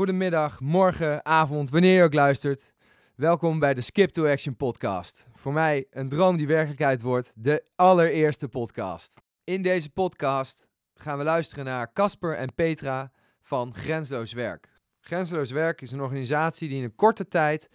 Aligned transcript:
Goedemiddag, 0.00 0.60
morgen, 0.60 1.24
avond, 1.24 1.70
wanneer 1.70 1.96
je 1.96 2.02
ook 2.02 2.14
luistert. 2.14 2.72
Welkom 3.14 3.58
bij 3.58 3.74
de 3.74 3.80
Skip 3.80 4.10
to 4.10 4.26
Action 4.26 4.56
podcast. 4.56 5.26
Voor 5.34 5.52
mij 5.52 5.86
een 5.90 6.08
droom 6.08 6.36
die 6.36 6.46
werkelijkheid 6.46 7.02
wordt, 7.02 7.32
de 7.34 7.64
allereerste 7.76 8.48
podcast. 8.48 9.14
In 9.44 9.62
deze 9.62 9.90
podcast 9.90 10.68
gaan 10.94 11.18
we 11.18 11.24
luisteren 11.24 11.64
naar 11.64 11.92
Casper 11.92 12.36
en 12.36 12.54
Petra 12.54 13.12
van 13.42 13.74
Grensloos 13.74 14.32
Werk. 14.32 14.68
Grensloos 15.00 15.50
Werk 15.50 15.80
is 15.80 15.92
een 15.92 16.00
organisatie 16.00 16.68
die 16.68 16.78
in 16.78 16.84
een 16.84 16.94
korte 16.94 17.28
tijd 17.28 17.70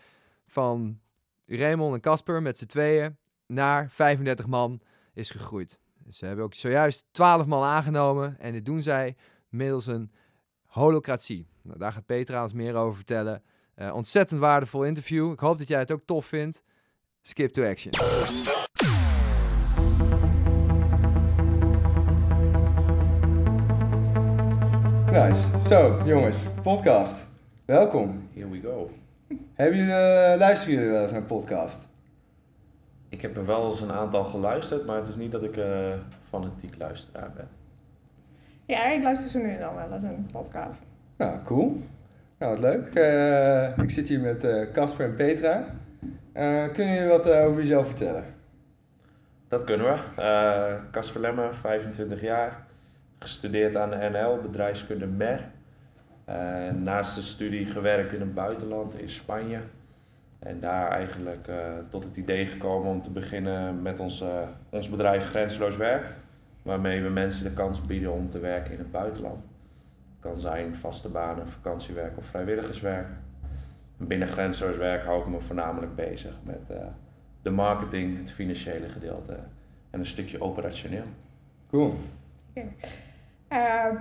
van 0.48 1.00
Raymond 1.46 1.94
en 1.94 2.02
Casper 2.02 2.42
met 2.42 2.58
z'n 2.58 2.66
tweeën 2.66 3.18
naar 3.48 3.90
35 3.90 4.48
man 4.48 4.82
is 5.14 5.32
gegroeid. 5.32 5.80
Ze 6.10 6.26
hebben 6.26 6.46
ook 6.46 6.54
zojuist 6.54 7.06
12 7.12 7.46
man 7.46 7.64
aangenomen 7.64 8.40
en 8.40 8.52
dit 8.52 8.66
doen 8.66 8.82
zij 8.82 9.16
middels 9.50 9.88
een 9.88 10.12
holocratie. 10.76 11.48
Nou, 11.62 11.80
daar 11.80 11.92
gaat 11.92 12.06
Petra 12.06 12.42
ons 12.42 12.54
meer 12.54 12.76
over 12.76 12.96
vertellen. 12.96 13.44
Uh, 13.76 13.96
ontzettend 13.96 14.40
waardevol 14.40 14.84
interview. 14.84 15.32
Ik 15.32 15.40
hoop 15.40 15.58
dat 15.58 15.68
jij 15.68 15.80
het 15.80 15.92
ook 15.92 16.02
tof 16.06 16.26
vindt. 16.26 16.64
Skip 17.22 17.54
to 17.54 17.64
action. 17.64 17.92
Nice. 25.12 25.68
Zo, 25.68 26.02
jongens, 26.06 26.46
podcast. 26.64 27.26
Welkom. 27.66 28.30
Here 28.34 28.50
we 28.50 28.62
go. 28.62 28.92
Hebben 29.54 29.78
jullie, 29.78 29.94
uh, 29.94 30.38
luisteren 30.38 30.76
jullie 30.76 30.92
wel 30.92 31.02
eens 31.02 31.12
naar 31.12 31.20
een 31.20 31.26
podcast? 31.26 31.88
Ik 33.10 33.22
heb 33.22 33.38
er 33.38 33.46
wel 33.46 33.68
eens 33.68 33.82
een 33.82 33.92
aantal 33.92 34.24
geluisterd, 34.24 34.86
maar 34.86 34.98
het 34.98 35.08
is 35.08 35.16
niet 35.16 35.32
dat 35.32 35.44
ik 35.44 35.58
uh, 35.58 35.94
fanatiek 36.30 36.78
luisteraar 36.78 37.32
ben. 37.36 37.65
Ja, 38.66 38.86
ik 38.86 39.04
luister 39.04 39.30
zo 39.30 39.40
nu 39.40 39.50
en 39.50 39.60
dan 39.60 39.76
wel 39.76 39.92
eens 39.92 40.04
een 40.04 40.28
podcast. 40.32 40.86
Nou, 41.18 41.44
cool. 41.44 41.82
Nou, 42.40 42.52
wat 42.52 42.62
leuk. 42.62 42.96
Uh, 42.96 43.78
ik 43.78 43.90
zit 43.90 44.08
hier 44.08 44.20
met 44.20 44.70
Casper 44.74 45.06
en 45.06 45.16
Petra. 45.16 45.66
kunnen 46.74 46.94
jullie 46.94 47.10
wat 47.10 47.30
over 47.30 47.62
jezelf 47.62 47.86
vertellen? 47.86 48.24
Dat 49.48 49.64
kunnen 49.64 49.86
we. 49.86 50.78
Casper 50.92 51.22
Lemmer, 51.22 51.56
25 51.56 52.22
jaar. 52.22 52.66
Gestudeerd 53.20 53.76
aan 53.78 53.90
de 53.90 54.10
NL, 54.12 54.42
bedrijfskunde 54.42 55.06
MER. 55.06 55.40
naast 56.76 57.16
de 57.16 57.22
studie 57.22 57.66
gewerkt 57.66 58.14
in 58.14 58.20
het 58.20 58.34
buitenland, 58.34 59.00
in 59.00 59.10
Spanje. 59.10 59.60
En 60.46 60.60
daar 60.60 60.92
eigenlijk 60.92 61.48
uh, 61.48 61.56
tot 61.90 62.04
het 62.04 62.18
idee 62.18 62.46
gekomen 62.46 62.92
om 62.92 63.02
te 63.02 63.10
beginnen 63.10 63.82
met 63.82 64.00
ons, 64.00 64.22
uh, 64.22 64.28
ons 64.70 64.90
bedrijf 64.90 65.26
Grenzeloos 65.26 65.78
Werk. 65.78 66.14
Waarmee 66.66 67.02
we 67.02 67.10
mensen 67.10 67.44
de 67.44 67.54
kans 67.54 67.82
bieden 67.82 68.12
om 68.12 68.30
te 68.30 68.40
werken 68.40 68.72
in 68.72 68.78
het 68.78 68.92
buitenland. 68.92 69.44
Het 69.44 70.20
kan 70.20 70.38
zijn 70.38 70.76
vaste 70.76 71.10
banen, 71.10 71.48
vakantiewerk 71.48 72.18
of 72.18 72.26
vrijwilligerswerk. 72.26 73.08
binnen 73.98 74.28
Grenzeloos 74.28 74.78
Werk 74.78 75.04
hou 75.04 75.22
ik 75.22 75.28
me 75.28 75.40
voornamelijk 75.40 75.96
bezig 75.96 76.34
met 76.44 76.62
uh, 76.72 76.78
de 77.42 77.50
marketing, 77.50 78.18
het 78.18 78.32
financiële 78.32 78.90
gedeelte 78.90 79.38
en 79.90 80.00
een 80.00 80.06
stukje 80.06 80.42
operationeel. 80.42 81.06
Cool. 81.70 81.94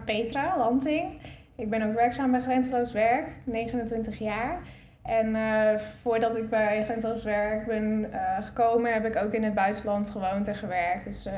Petra 0.04 0.58
Lanting. 0.58 1.20
Ik 1.54 1.70
ben 1.70 1.82
ook 1.82 1.94
werkzaam 1.94 2.30
bij 2.30 2.42
Grenzeloos 2.42 2.92
Werk, 2.92 3.28
29 3.44 4.18
jaar. 4.18 4.62
En 5.04 5.26
uh, 5.26 5.80
voordat 6.02 6.36
ik 6.36 6.48
bij 6.48 6.84
Grenzeloos 6.84 7.24
Werk 7.24 7.66
ben 7.66 8.06
uh, 8.12 8.44
gekomen, 8.46 8.92
heb 8.92 9.04
ik 9.04 9.16
ook 9.16 9.32
in 9.32 9.42
het 9.42 9.54
buitenland 9.54 10.10
gewoond 10.10 10.48
en 10.48 10.54
gewerkt. 10.54 11.04
Dus 11.04 11.26
uh, 11.26 11.32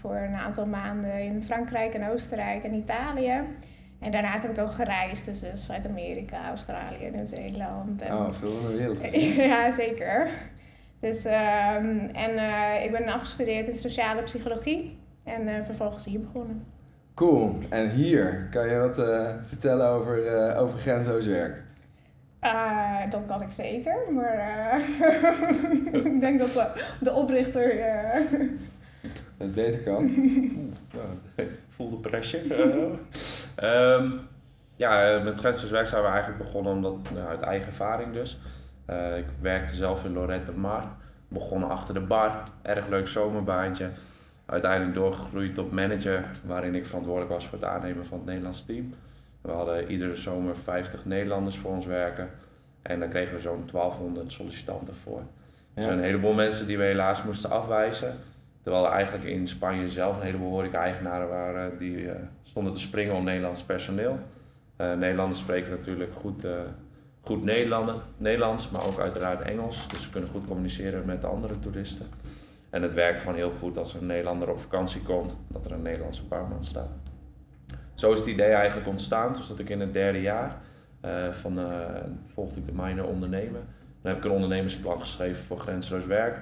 voor 0.00 0.16
een 0.16 0.34
aantal 0.34 0.66
maanden 0.66 1.22
in 1.22 1.42
Frankrijk 1.42 1.94
en 1.94 2.10
Oostenrijk 2.10 2.64
en 2.64 2.74
Italië. 2.74 3.40
En 4.00 4.10
daarnaast 4.10 4.42
heb 4.42 4.52
ik 4.52 4.62
ook 4.62 4.72
gereisd, 4.72 5.24
dus, 5.24 5.40
dus 5.40 5.66
Zuid-Amerika, 5.66 6.48
Australië, 6.48 7.10
Nieuw-Zeeland. 7.10 8.02
En... 8.02 8.12
Oh, 8.12 8.32
veel 8.32 8.50
van 8.50 8.70
de 8.70 8.76
wereld. 8.76 9.12
ja, 9.50 9.70
zeker. 9.70 10.28
Dus, 11.00 11.24
um, 11.24 12.10
en 12.12 12.30
ik 12.84 12.90
ben 12.90 13.08
afgestudeerd 13.08 13.68
in 13.68 13.76
sociale 13.76 14.22
psychologie 14.22 14.98
en 15.24 15.64
vervolgens 15.64 16.04
hier 16.04 16.20
begonnen. 16.20 16.64
Cool. 17.14 17.58
En 17.68 17.90
hier, 17.90 18.48
kan 18.50 18.68
je 18.68 18.78
wat 18.78 18.94
vertellen 19.48 19.88
over, 19.88 20.56
over 20.56 20.78
Grenzeloos 20.78 21.26
Werk? 21.26 21.63
Uh, 22.44 23.10
dat 23.10 23.22
kan 23.26 23.42
ik 23.42 23.52
zeker, 23.52 23.96
maar 24.12 24.36
uh, 24.36 26.04
ik 26.14 26.20
denk 26.20 26.38
dat 26.38 26.52
de, 26.52 26.84
de 27.00 27.12
oprichter. 27.12 27.78
Uh... 27.78 28.40
Het 29.36 29.54
beter 29.54 29.80
kan. 29.80 30.04
ik 31.36 31.50
voel 31.68 31.90
de 31.90 31.96
pressure. 31.96 32.98
um, 33.62 34.20
ja, 34.76 35.20
met 35.24 35.36
Grensloos 35.36 35.88
zijn 35.88 36.02
we 36.02 36.08
eigenlijk 36.08 36.42
begonnen 36.44 36.72
omdat, 36.72 36.96
nou, 37.14 37.28
uit 37.28 37.40
eigen 37.40 37.66
ervaring 37.66 38.12
dus. 38.12 38.38
ik 39.16 39.26
werkte 39.40 39.74
zelf 39.74 40.04
in 40.04 40.12
Lorette 40.12 40.52
Mar. 40.52 40.82
Begonnen 41.28 41.68
achter 41.68 41.94
de 41.94 42.00
bar, 42.00 42.42
erg 42.62 42.88
leuk 42.88 43.08
zomerbaantje. 43.08 43.90
Uiteindelijk 44.46 44.94
doorgegroeid 44.94 45.54
tot 45.54 45.72
manager, 45.72 46.30
waarin 46.44 46.74
ik 46.74 46.86
verantwoordelijk 46.86 47.32
was 47.32 47.46
voor 47.46 47.58
het 47.58 47.68
aannemen 47.68 48.06
van 48.06 48.18
het 48.18 48.26
Nederlands 48.26 48.64
team. 48.64 48.94
We 49.44 49.52
hadden 49.52 49.90
iedere 49.90 50.16
zomer 50.16 50.56
50 50.56 51.04
Nederlanders 51.04 51.56
voor 51.56 51.70
ons 51.70 51.86
werken. 51.86 52.30
En 52.82 53.00
daar 53.00 53.08
kregen 53.08 53.34
we 53.34 53.40
zo'n 53.40 53.68
1200 53.72 54.32
sollicitanten 54.32 54.94
voor. 55.02 55.18
Ja. 55.18 55.24
Er 55.74 55.82
zijn 55.82 55.98
een 55.98 56.04
heleboel 56.04 56.32
mensen 56.32 56.66
die 56.66 56.78
we 56.78 56.84
helaas 56.84 57.22
moesten 57.22 57.50
afwijzen. 57.50 58.14
Terwijl 58.62 58.84
er 58.84 58.92
eigenlijk 58.92 59.24
in 59.24 59.48
Spanje 59.48 59.90
zelf 59.90 60.16
een 60.16 60.22
heleboel 60.22 60.50
horeca-eigenaren 60.50 61.28
waren 61.28 61.78
die 61.78 61.96
uh, 61.96 62.12
stonden 62.42 62.72
te 62.72 62.80
springen 62.80 63.14
om 63.14 63.24
Nederlands 63.24 63.62
personeel. 63.62 64.18
Uh, 64.80 64.94
Nederlanders 64.94 65.40
spreken 65.40 65.70
natuurlijk 65.70 66.12
goed, 66.20 66.44
uh, 66.44 66.52
goed 67.20 67.44
Nederlands, 68.18 68.70
maar 68.70 68.86
ook 68.86 68.98
uiteraard 68.98 69.40
Engels. 69.40 69.88
Dus 69.88 70.02
ze 70.02 70.10
kunnen 70.10 70.30
goed 70.30 70.46
communiceren 70.46 71.04
met 71.04 71.20
de 71.20 71.26
andere 71.26 71.58
toeristen. 71.58 72.06
En 72.70 72.82
het 72.82 72.92
werkt 72.92 73.20
gewoon 73.20 73.34
heel 73.34 73.52
goed 73.58 73.78
als 73.78 73.94
een 73.94 74.06
Nederlander 74.06 74.50
op 74.50 74.60
vakantie 74.60 75.00
komt, 75.00 75.36
dat 75.48 75.64
er 75.64 75.72
een 75.72 75.82
Nederlandse 75.82 76.24
barman 76.24 76.64
staat. 76.64 77.03
Zo 78.04 78.12
is 78.12 78.18
het 78.18 78.28
idee 78.28 78.52
eigenlijk 78.52 78.88
ontstaan. 78.88 79.32
Dus 79.32 79.48
dat 79.48 79.58
ik 79.58 79.68
in 79.68 79.80
het 79.80 79.92
derde 79.92 80.20
jaar 80.20 80.56
uh, 81.04 81.30
van, 81.30 81.58
uh, 81.58 81.66
volgde 82.26 82.60
ik 82.60 82.66
de 82.66 82.72
minor 82.74 83.06
ondernemen. 83.06 83.60
Dan 84.02 84.12
heb 84.12 84.16
ik 84.16 84.24
een 84.24 84.30
ondernemersplan 84.30 85.00
geschreven 85.00 85.44
voor 85.44 85.58
Grensloos 85.58 86.06
Werk. 86.06 86.38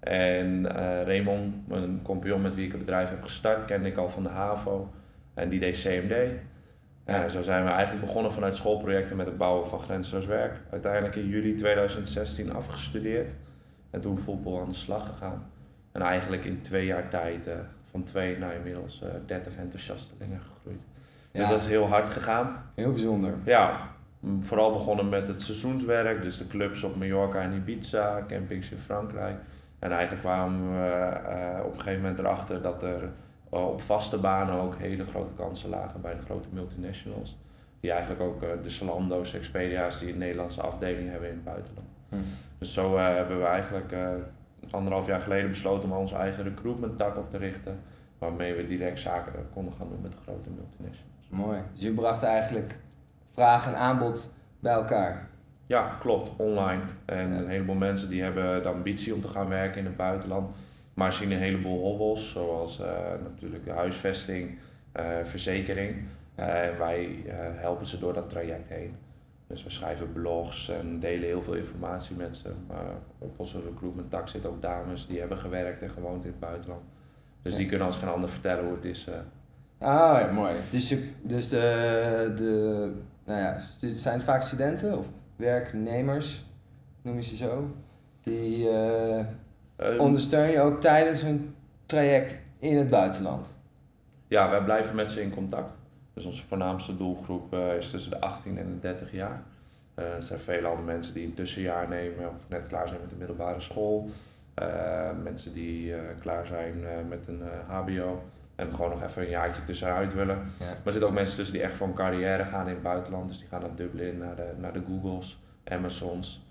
En 0.00 0.46
uh, 0.64 1.02
Raymond, 1.02 1.68
mijn 1.68 2.02
compagnon 2.02 2.40
met 2.42 2.54
wie 2.54 2.64
ik 2.64 2.70
het 2.70 2.80
bedrijf 2.80 3.08
heb 3.08 3.22
gestart, 3.22 3.64
kende 3.64 3.88
ik 3.88 3.96
al 3.96 4.08
van 4.08 4.22
de 4.22 4.28
HAVO. 4.28 4.90
En 5.34 5.48
die 5.48 5.60
deed 5.60 5.80
CMD. 5.80 6.30
Ja, 7.06 7.28
zo 7.28 7.42
zijn 7.42 7.64
we 7.64 7.70
eigenlijk 7.70 8.06
begonnen 8.06 8.32
vanuit 8.32 8.56
schoolprojecten 8.56 9.16
met 9.16 9.26
het 9.26 9.36
bouwen 9.38 9.68
van 9.68 9.80
Grensloos 9.80 10.26
Werk. 10.26 10.60
Uiteindelijk 10.70 11.16
in 11.16 11.28
juli 11.28 11.54
2016 11.54 12.52
afgestudeerd. 12.52 13.32
En 13.90 14.00
toen 14.00 14.18
voetbal 14.18 14.60
aan 14.60 14.68
de 14.68 14.74
slag 14.74 15.06
gegaan. 15.06 15.50
En 15.92 16.02
eigenlijk 16.02 16.44
in 16.44 16.62
twee 16.62 16.86
jaar 16.86 17.08
tijd 17.08 17.48
van 17.90 18.04
twee 18.04 18.38
naar 18.38 18.54
inmiddels 18.54 19.02
uh, 19.04 19.08
30 19.26 19.56
enthousiastelingen 19.56 20.40
gegroeid. 20.40 20.91
Dus 21.32 21.48
dat 21.48 21.60
is 21.60 21.66
heel 21.66 21.86
hard 21.86 22.06
gegaan. 22.06 22.62
Heel 22.74 22.92
bijzonder. 22.92 23.34
Ja, 23.44 23.80
vooral 24.40 24.72
begonnen 24.72 25.08
met 25.08 25.28
het 25.28 25.42
seizoenswerk, 25.42 26.22
dus 26.22 26.38
de 26.38 26.46
clubs 26.46 26.82
op 26.82 26.96
Mallorca 26.96 27.40
en 27.40 27.52
Ibiza, 27.52 28.24
campings 28.28 28.70
in 28.70 28.78
Frankrijk. 28.78 29.36
En 29.78 29.90
eigenlijk 29.90 30.22
kwamen 30.22 30.70
we 30.72 31.10
uh, 31.28 31.64
op 31.64 31.72
een 31.72 31.78
gegeven 31.78 32.00
moment 32.00 32.18
erachter 32.18 32.62
dat 32.62 32.82
er 32.82 33.02
uh, 33.54 33.68
op 33.68 33.82
vaste 33.82 34.18
banen 34.18 34.54
ook 34.54 34.74
hele 34.78 35.06
grote 35.06 35.32
kansen 35.36 35.68
lagen 35.68 36.00
bij 36.00 36.14
de 36.14 36.22
grote 36.22 36.48
multinationals. 36.52 37.38
Die 37.80 37.90
eigenlijk 37.90 38.20
ook 38.20 38.42
uh, 38.42 38.48
de 38.62 38.70
Salando's, 38.70 39.34
Expedia's 39.34 39.98
die 39.98 40.12
een 40.12 40.18
Nederlandse 40.18 40.60
afdeling 40.60 41.10
hebben 41.10 41.28
in 41.28 41.34
het 41.34 41.44
buitenland. 41.44 41.88
Hm. 42.08 42.16
Dus 42.58 42.72
zo 42.72 42.98
hebben 42.98 43.38
we 43.38 43.44
eigenlijk 43.44 43.94
anderhalf 44.70 45.06
jaar 45.06 45.20
geleden 45.20 45.48
besloten 45.48 45.90
om 45.90 45.96
onze 45.96 46.14
eigen 46.14 46.44
recruitment 46.44 46.98
tak 46.98 47.16
op 47.16 47.30
te 47.30 47.38
richten. 47.38 47.80
Waarmee 48.18 48.54
we 48.54 48.66
direct 48.66 49.00
zaken 49.00 49.32
konden 49.52 49.74
gaan 49.74 49.88
doen 49.88 50.00
met 50.02 50.12
de 50.12 50.18
grote 50.22 50.50
multinationals. 50.50 51.11
Mooi. 51.32 51.60
Dus 51.72 51.82
je 51.82 51.92
bracht 51.92 52.22
eigenlijk 52.22 52.78
vraag 53.30 53.66
en 53.66 53.76
aanbod 53.76 54.32
bij 54.60 54.72
elkaar. 54.72 55.28
Ja, 55.66 55.96
klopt. 56.00 56.32
Online. 56.36 56.82
En 57.04 57.32
een 57.32 57.48
heleboel 57.48 57.74
mensen 57.74 58.08
die 58.08 58.22
hebben 58.22 58.62
de 58.62 58.68
ambitie 58.68 59.14
om 59.14 59.20
te 59.20 59.28
gaan 59.28 59.48
werken 59.48 59.78
in 59.78 59.84
het 59.84 59.96
buitenland. 59.96 60.56
Maar 60.94 61.12
zien 61.12 61.30
een 61.30 61.38
heleboel 61.38 61.80
hobbels, 61.82 62.30
zoals 62.30 62.80
uh, 62.80 62.86
natuurlijk 63.22 63.68
huisvesting, 63.68 64.58
uh, 64.96 65.04
verzekering. 65.22 65.96
Uh, 66.38 66.66
en 66.66 66.78
wij 66.78 67.24
helpen 67.56 67.86
ze 67.86 67.98
door 67.98 68.12
dat 68.12 68.28
traject 68.28 68.68
heen. 68.68 68.96
Dus 69.46 69.64
we 69.64 69.70
schrijven 69.70 70.12
blogs 70.12 70.68
en 70.68 71.00
delen 71.00 71.28
heel 71.28 71.42
veel 71.42 71.54
informatie 71.54 72.16
met 72.16 72.36
ze. 72.36 72.52
Maar 72.68 72.94
op 73.18 73.38
onze 73.38 73.60
recruitment 73.60 74.10
tak 74.10 74.28
zitten 74.28 74.50
ook 74.50 74.62
dames 74.62 75.06
die 75.06 75.18
hebben 75.18 75.38
gewerkt 75.38 75.82
en 75.82 75.90
gewoond 75.90 76.24
in 76.24 76.30
het 76.30 76.40
buitenland. 76.40 76.82
Dus 77.42 77.54
die 77.54 77.66
kunnen 77.66 77.86
ons 77.86 77.96
geen 77.96 78.08
ander 78.08 78.28
vertellen 78.28 78.64
hoe 78.64 78.74
het 78.74 78.84
is 78.84 79.08
Ah, 79.82 80.20
ja, 80.20 80.32
mooi. 80.32 80.54
Dus, 80.70 80.88
je, 80.88 81.10
dus 81.22 81.48
de, 81.48 82.32
de, 82.36 82.92
nou 83.24 83.40
ja, 83.40 83.58
zijn 83.96 84.14
het 84.14 84.24
vaak 84.24 84.42
studenten 84.42 84.98
of 84.98 85.06
werknemers, 85.36 86.44
noem 87.02 87.16
je 87.16 87.22
ze 87.22 87.36
zo, 87.36 87.70
die 88.22 88.58
uh, 88.58 89.24
ondersteun 89.98 90.50
je 90.50 90.60
ook 90.60 90.80
tijdens 90.80 91.22
hun 91.22 91.54
traject 91.86 92.40
in 92.58 92.76
het 92.76 92.90
buitenland? 92.90 93.52
Ja, 94.28 94.50
wij 94.50 94.62
blijven 94.62 94.94
met 94.94 95.10
ze 95.10 95.22
in 95.22 95.30
contact. 95.30 95.76
Dus 96.14 96.24
onze 96.24 96.42
voornaamste 96.46 96.96
doelgroep 96.96 97.54
eh, 97.54 97.76
is 97.76 97.90
tussen 97.90 98.10
de 98.10 98.20
18 98.20 98.58
en 98.58 98.66
de 98.66 98.80
30 98.80 99.12
jaar. 99.12 99.42
Eh, 99.94 100.04
er 100.04 100.22
zijn 100.22 100.38
veel 100.38 100.64
andere 100.64 100.86
mensen 100.86 101.14
die 101.14 101.26
een 101.26 101.34
tussenjaar 101.34 101.88
nemen 101.88 102.28
of 102.28 102.48
net 102.48 102.66
klaar 102.66 102.88
zijn 102.88 103.00
met 103.00 103.10
de 103.10 103.16
middelbare 103.16 103.60
school. 103.60 104.10
Mensen 105.22 105.52
die 105.52 105.94
klaar 106.20 106.46
zijn 106.46 106.84
met 107.08 107.20
een 107.26 107.42
HBO 107.66 108.22
en 108.62 108.74
gewoon 108.74 108.90
nog 108.90 109.02
even 109.02 109.22
een 109.22 109.28
jaartje 109.28 109.64
tussenuit 109.64 110.14
willen. 110.14 110.36
Ja. 110.58 110.64
Maar 110.66 110.76
er 110.84 110.90
zitten 110.92 111.08
ook 111.08 111.14
mensen 111.14 111.36
tussen 111.36 111.54
die 111.54 111.62
echt 111.64 111.76
voor 111.76 111.86
een 111.86 111.94
carrière 111.94 112.44
gaan 112.44 112.66
in 112.68 112.74
het 112.74 112.82
buitenland. 112.82 113.28
Dus 113.28 113.38
die 113.38 113.48
gaan 113.48 113.60
naar 113.60 113.74
Dublin, 113.74 114.18
naar 114.18 114.36
de, 114.36 114.50
naar 114.58 114.72
de 114.72 114.82
Googles, 114.86 115.42
Amazons. 115.64 116.46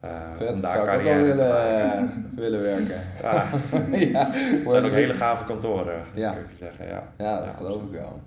eh, 0.00 0.10
Vet, 0.36 0.48
om 0.52 0.60
daar 0.60 0.78
ook 0.80 0.86
carrière 0.86 1.18
te 1.20 1.24
willen, 1.24 1.48
maken. 1.48 1.98
eh, 2.32 2.38
willen 2.38 2.60
werken. 2.62 3.00
Ja, 3.22 3.44
ja, 4.20 4.30
het 4.32 4.70
zijn 4.70 4.84
ook 4.84 4.90
hele 4.90 5.14
gave 5.14 5.44
kantoren, 5.44 6.02
Ja. 6.14 6.32
ik 6.32 6.50
je 6.50 6.56
zeggen. 6.56 6.86
Ja. 6.86 7.02
Ja, 7.18 7.40
dat 7.44 7.54
geloof 7.54 7.82
ik 7.82 7.90
wel. 7.90 8.20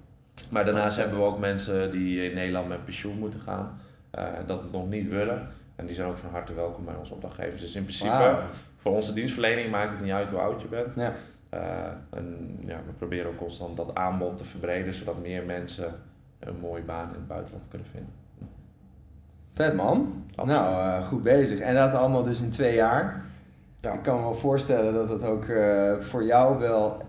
Maar 0.52 0.66
daarnaast 0.66 0.98
hebben 0.98 1.18
we 1.18 1.24
ook 1.24 1.40
mensen 1.40 1.92
die 1.92 2.30
in 2.30 2.36
Nederland 2.36 2.68
met 2.68 2.86
pensioen 2.86 3.18
moeten 3.20 3.40
gaan, 3.40 3.80
eh, 4.12 4.24
dat 4.46 4.62
het 4.64 4.72
nog 4.72 4.90
niet 4.90 5.10
willen. 5.10 5.48
En 5.76 5.86
die 5.86 5.96
zijn 5.96 6.08
ook 6.08 6.18
van 6.18 6.30
harte 6.32 6.54
welkom 6.54 6.86
bij 6.86 6.96
onze 7.00 7.14
opdrachtgevers. 7.14 7.62
Dus 7.62 7.76
in 7.76 7.82
principe, 7.84 8.40
voor 8.78 8.92
onze 8.96 9.14
dienstverlening 9.14 9.72
maakt 9.72 9.90
het 9.92 10.02
niet 10.02 10.12
uit 10.12 10.30
hoe 10.30 10.40
oud 10.40 10.62
je 10.62 10.68
bent. 10.68 10.88
Ja. 10.96 11.12
Eh, 11.58 12.18
en 12.18 12.58
ja, 12.66 12.80
we 12.86 12.92
proberen 12.98 13.32
ook 13.32 13.38
constant 13.38 13.78
dat 13.78 13.96
aanbod 13.96 14.38
te 14.38 14.46
verbreden, 14.46 14.94
zodat 14.94 15.22
meer 15.22 15.46
mensen 15.46 15.94
een 16.40 16.60
mooie 16.62 16.82
baan 16.82 17.08
in 17.08 17.14
het 17.14 17.28
buitenland 17.28 17.68
kunnen 17.68 17.88
vinden. 17.92 18.14
Vet 19.54 19.74
man. 19.74 20.24
Absoluut. 20.36 20.60
Nou, 20.60 20.74
eh, 20.76 21.08
goed 21.08 21.24
bezig. 21.24 21.60
En 21.60 21.76
dat 21.76 21.94
allemaal 21.94 22.24
dus 22.24 22.42
in 22.42 22.50
twee 22.50 22.76
jaar. 22.76 23.26
Ja. 23.80 23.94
Ik 23.94 24.02
kan 24.02 24.16
me 24.16 24.22
wel 24.22 24.34
voorstellen 24.34 24.94
dat 24.94 25.10
het 25.10 25.24
ook 25.24 25.46
eh, 25.46 26.00
voor 26.00 26.24
jou 26.24 26.60
wel, 26.60 27.02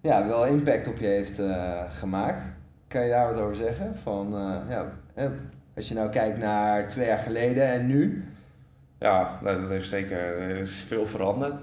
ja, 0.00 0.26
wel 0.26 0.46
impact 0.46 0.88
op 0.88 0.96
je 0.96 1.06
heeft 1.06 1.40
gemaakt. 1.88 2.44
Kan 2.88 3.02
je 3.02 3.10
daar 3.10 3.34
wat 3.34 3.42
over 3.42 3.56
zeggen? 3.56 3.96
Van, 4.02 4.34
ja, 4.68 4.92
als 5.76 5.88
je 5.88 5.94
nou 5.94 6.10
kijkt 6.10 6.38
naar 6.38 6.88
twee 6.88 7.06
jaar 7.06 7.18
geleden 7.18 7.64
en 7.72 7.86
nu. 7.86 8.24
Ja, 8.98 9.38
dat 9.42 9.68
heeft 9.68 9.88
zeker 9.88 10.18
er 10.18 10.56
is 10.56 10.82
veel 10.82 11.06
veranderd. 11.06 11.54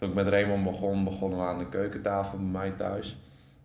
Toen 0.00 0.08
ik 0.08 0.14
met 0.14 0.28
Raymond 0.28 0.64
begon, 0.64 1.04
begonnen 1.04 1.38
we 1.38 1.44
aan 1.44 1.58
de 1.58 1.68
keukentafel 1.68 2.38
bij 2.38 2.46
mij 2.46 2.72
thuis. 2.76 3.16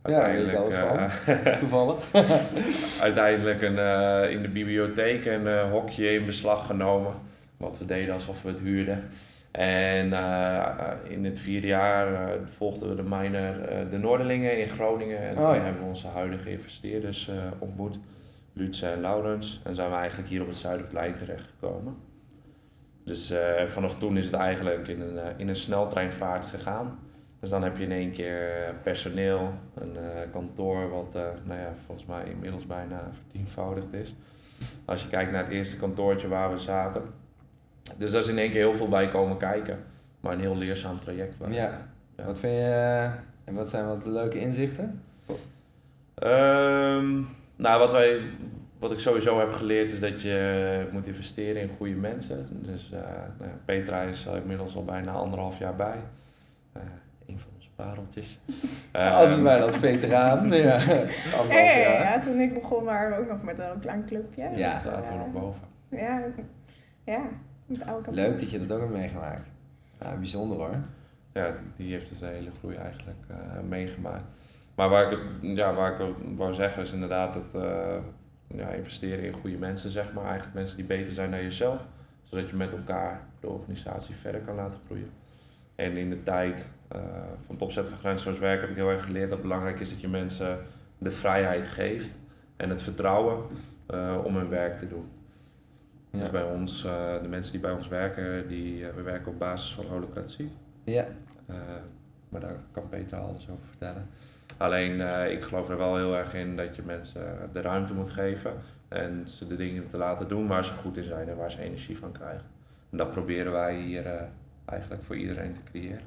Ja, 0.04 0.12
daar 0.20 0.32
weet 0.32 0.48
ik 0.48 0.56
alles 0.56 0.74
eh, 0.74 1.58
Toevallig. 1.62 2.12
uiteindelijk 3.02 3.62
een, 3.62 3.78
eh, 3.80 4.32
in 4.32 4.42
de 4.42 4.48
bibliotheek 4.48 5.26
een 5.26 5.48
eh, 5.48 5.72
hokje 5.72 6.14
in 6.14 6.26
beslag 6.26 6.66
genomen. 6.66 7.14
Wat 7.58 7.78
we 7.78 7.86
deden 7.86 8.14
alsof 8.14 8.42
we 8.42 8.50
het 8.50 8.60
huurden. 8.60 9.04
En 9.52 10.14
eh, 10.14 10.88
in 11.04 11.26
het 11.26 11.40
vierde 11.40 11.68
jaar 11.68 12.08
volgden 12.58 12.90
we 12.90 12.96
de 12.96 13.04
minor 13.10 13.62
eh, 13.62 13.90
de 13.90 13.98
Noorderlingen 13.98 14.60
in 14.60 14.68
Groningen. 14.68 15.20
En 15.20 15.38
Oh, 15.38 15.46
toen 15.46 15.56
ja. 15.56 15.62
hebben 15.62 15.82
we 15.82 15.88
onze 15.88 16.08
huidige 16.08 16.52
investeerders 16.52 17.30
ontmoet. 17.60 18.00
Lutze 18.54 18.88
en 18.88 19.02
Laurens. 19.02 19.62
En 19.64 19.76
zijn 19.76 19.90
we 19.90 19.96
eigenlijk 19.96 20.30
hier 20.30 20.42
op 20.42 20.48
het 20.48 20.58
Zuiderplein 20.58 21.14
terechtgekomen. 21.14 21.96
Dus 23.06 23.30
eh, 23.31 23.66
vanaf 23.66 23.96
toen 23.96 24.18
is 24.18 24.25
het 24.25 24.34
eigenlijk 24.34 24.88
in 24.88 25.02
een, 25.02 25.18
eh, 25.18 25.30
in 25.38 25.48
een 25.48 25.56
sneltreinvaart 25.56 26.46
gegaan. 26.46 27.00
Dus 27.40 27.50
dan 27.50 27.63
heb 27.63 27.78
je 27.78 27.84
in 27.84 27.92
één 27.92 28.12
keer 28.12 28.52
eh, 28.66 28.74
personeel, 28.84 29.54
een 29.74 29.98
kantoor 30.31 30.90
wat 30.90 31.13
nou 31.44 31.60
ja, 31.60 31.74
volgens 31.86 32.07
mij 32.07 32.24
inmiddels 32.25 32.66
bijna 32.66 33.10
vertienvoudigd 33.13 33.94
is. 33.94 34.16
Als 34.86 35.02
je 35.02 35.07
kijkt 35.10 35.31
naar 35.31 35.44
het 35.44 35.54
eerste 35.54 35.78
kantoortje 35.78 36.28
waar 36.28 36.52
we 36.52 36.57
zaten. 36.57 37.02
Dus 37.98 38.12
daar 38.12 38.22
is 38.22 38.28
in 38.28 38.38
één 38.38 38.50
keer 38.52 38.60
heel 38.60 38.74
veel 38.74 38.90
bij 38.90 39.10
komen 39.10 39.38
kijken. 39.38 39.80
Maar 40.19 40.34
een 40.34 40.40
heel 40.40 40.58
leerzaam 40.58 41.00
traject. 41.00 41.38
waar- 41.38 41.51
Ja. 41.54 41.88
Wat 42.25 42.40
vind 42.40 42.54
je, 42.54 43.10
en 43.44 43.54
wat 43.54 43.69
zijn 43.69 43.88
wat 43.88 44.06
leuke 44.06 44.40
inzichten? 44.40 45.01
Ehm, 46.16 47.22
nou, 47.56 47.80
wat, 47.80 47.92
wij, 47.92 48.22
wat 48.88 48.94
ik 48.94 49.00
sowieso 49.00 49.40
heb 49.40 49.54
geleerd 49.54 49.92
is 49.92 50.00
dat 50.00 50.22
je 50.22 50.88
moet 50.92 51.08
investeren 51.08 51.62
in 51.62 51.70
goede 51.78 51.96
mensen. 51.96 52.48
Dus 52.52 52.92
eh, 52.92 53.00
nou 53.38 53.50
ja, 53.50 53.58
Petra 53.66 54.02
is 54.02 54.28
al 54.28 54.36
inmiddels 54.36 54.76
al 54.76 54.84
bijna 54.84 55.12
anderhalf 55.12 55.60
jaar 55.60 55.76
bij. 55.76 56.00
Eh 56.74 56.82
een 57.28 57.40
van 57.40 57.52
onze 57.56 57.70
pareltjes. 57.76 58.40
als 58.92 59.30
ik 59.30 59.36
Ehm, 59.36 59.42
mij 59.42 59.64
als 59.64 59.76
ja. 60.02 60.30
Anderhalf 60.30 60.86
Ja, 61.50 61.60
ja, 61.60 61.62
ja, 61.62 61.80
jaar. 61.80 62.02
ja, 62.04 62.20
toen 62.20 62.40
ik 62.40 62.54
begon 62.54 62.84
waren 62.84 63.12
we 63.12 63.24
ook 63.24 63.30
nog 63.30 63.44
met 63.44 63.60
een 63.60 63.80
klein 63.80 64.06
clubje. 64.06 64.50
Ja. 64.56 64.74
Dus, 64.74 64.82
zaten 64.82 65.14
we 65.14 65.20
eh, 65.20 65.26
nog 65.26 65.32
boven. 65.32 65.62
Ja, 65.90 66.22
ja, 67.04 67.22
met 67.66 67.86
oude 67.86 68.04
kantoor. 68.04 68.24
Leuk 68.24 68.40
dat 68.40 68.52
je 68.52 68.66
dat 68.66 68.72
ook 68.72 68.80
hebt 68.84 68.94
meegemaakt. 68.94 69.48
Ja, 70.00 70.16
bijzonder 70.16 70.58
hoor. 70.58 70.76
Ja, 71.34 71.54
die 71.76 71.92
heeft 71.92 72.10
dus 72.10 72.20
de 72.20 72.26
hele 72.26 72.52
groei 72.60 72.76
eigenlijk 72.76 73.20
eh, 73.28 73.36
meegemaakt. 73.68 74.26
Maar 74.76 74.90
waar 74.90 75.12
ik, 75.12 75.18
het, 75.18 75.58
ja, 75.58 75.74
waar 75.74 75.94
ik 75.94 76.00
ook 76.00 76.18
wou 76.36 76.54
zeggen 76.54 76.82
is 76.84 76.92
inderdaad 76.92 77.34
dat 77.34 77.64
eh, 77.64 77.98
ja, 78.47 78.69
investeren 78.69 79.24
in 79.24 79.33
goede 79.33 79.57
mensen, 79.57 79.89
zeg 79.89 80.13
maar. 80.13 80.25
Eigenlijk 80.25 80.53
mensen 80.56 80.77
die 80.77 80.86
beter 80.86 81.13
zijn 81.13 81.31
dan 81.31 81.42
jezelf. 81.42 81.81
Zodat 82.24 82.50
je 82.50 82.56
met 82.56 82.71
elkaar 82.71 83.21
de 83.39 83.47
organisatie 83.47 84.15
verder 84.15 84.42
kan 84.42 84.56
laten 84.56 84.80
groeien. 84.86 85.09
En 85.75 85.97
in 85.97 86.09
de 86.09 86.24
tijd 86.24 86.65
eh, 86.88 87.00
van 87.45 87.56
het 87.56 87.62
opzetten 87.62 87.92
van 87.92 88.01
grenzeloos 88.01 88.39
werk 88.39 88.62
heb 88.62 88.69
ik 88.69 88.75
heel 88.75 88.89
erg 88.89 89.03
geleerd 89.03 89.30
dat 89.30 89.38
het 89.38 89.47
belangrijk 89.47 89.80
is 89.80 89.89
dat 89.89 90.01
je 90.01 90.07
mensen 90.07 90.59
de 90.97 91.12
vrijheid 91.12 91.65
geeft 91.65 92.18
en 92.56 92.69
het 92.69 92.81
vertrouwen 92.81 93.44
eh, 93.86 94.18
om 94.24 94.36
hun 94.36 94.50
werk 94.50 94.80
te 94.80 94.88
doen. 94.88 95.09
Ja. 96.09 96.19
Dus 96.19 96.30
bij 96.30 96.44
ons, 96.44 96.86
eh, 96.86 97.21
de 97.21 97.27
mensen 97.27 97.51
die 97.51 97.62
bij 97.62 97.71
ons 97.71 97.88
werken, 97.88 98.48
die, 98.48 98.86
we 98.95 99.01
werken 99.01 99.31
op 99.31 99.39
basis 99.39 99.74
van 99.74 99.86
holocratie. 99.86 100.51
Ja. 100.83 101.07
Maar 102.30 102.41
daar 102.41 102.56
kan 102.71 102.89
Peter 102.89 103.18
alles 103.18 103.50
over 103.50 103.65
vertellen. 103.68 104.07
Alleen, 104.57 105.02
eh, 105.02 105.31
ik 105.31 105.44
geloof 105.44 105.69
er 105.69 105.78
wel 105.78 105.96
heel 105.96 106.16
erg 106.16 106.34
in 106.34 106.56
dat 106.56 106.75
je 106.75 106.81
mensen 106.86 107.50
de 107.54 107.62
ruimte 107.62 107.94
moet 107.94 108.10
geven 108.10 108.52
en 108.88 109.22
ze 109.28 109.48
de 109.48 109.56
dingen 109.56 109.88
te 109.90 109.98
laten 109.98 110.28
doen 110.28 110.48
waar 110.48 110.66
ze 110.66 110.74
goed 110.74 110.98
in 110.98 111.04
zijn 111.04 111.30
en 111.30 111.36
waar 111.38 111.52
ze 111.52 111.62
energie 111.62 111.98
van 111.98 112.12
krijgen. 112.12 112.46
En 112.92 112.98
dat 112.98 113.12
proberen 113.12 113.52
wij 113.52 113.75
hier 113.81 114.06
eh, 114.06 114.22
eigenlijk 114.66 115.04
voor 115.04 115.16
iedereen 115.16 115.54
te 115.54 115.63
creëren. 115.63 116.04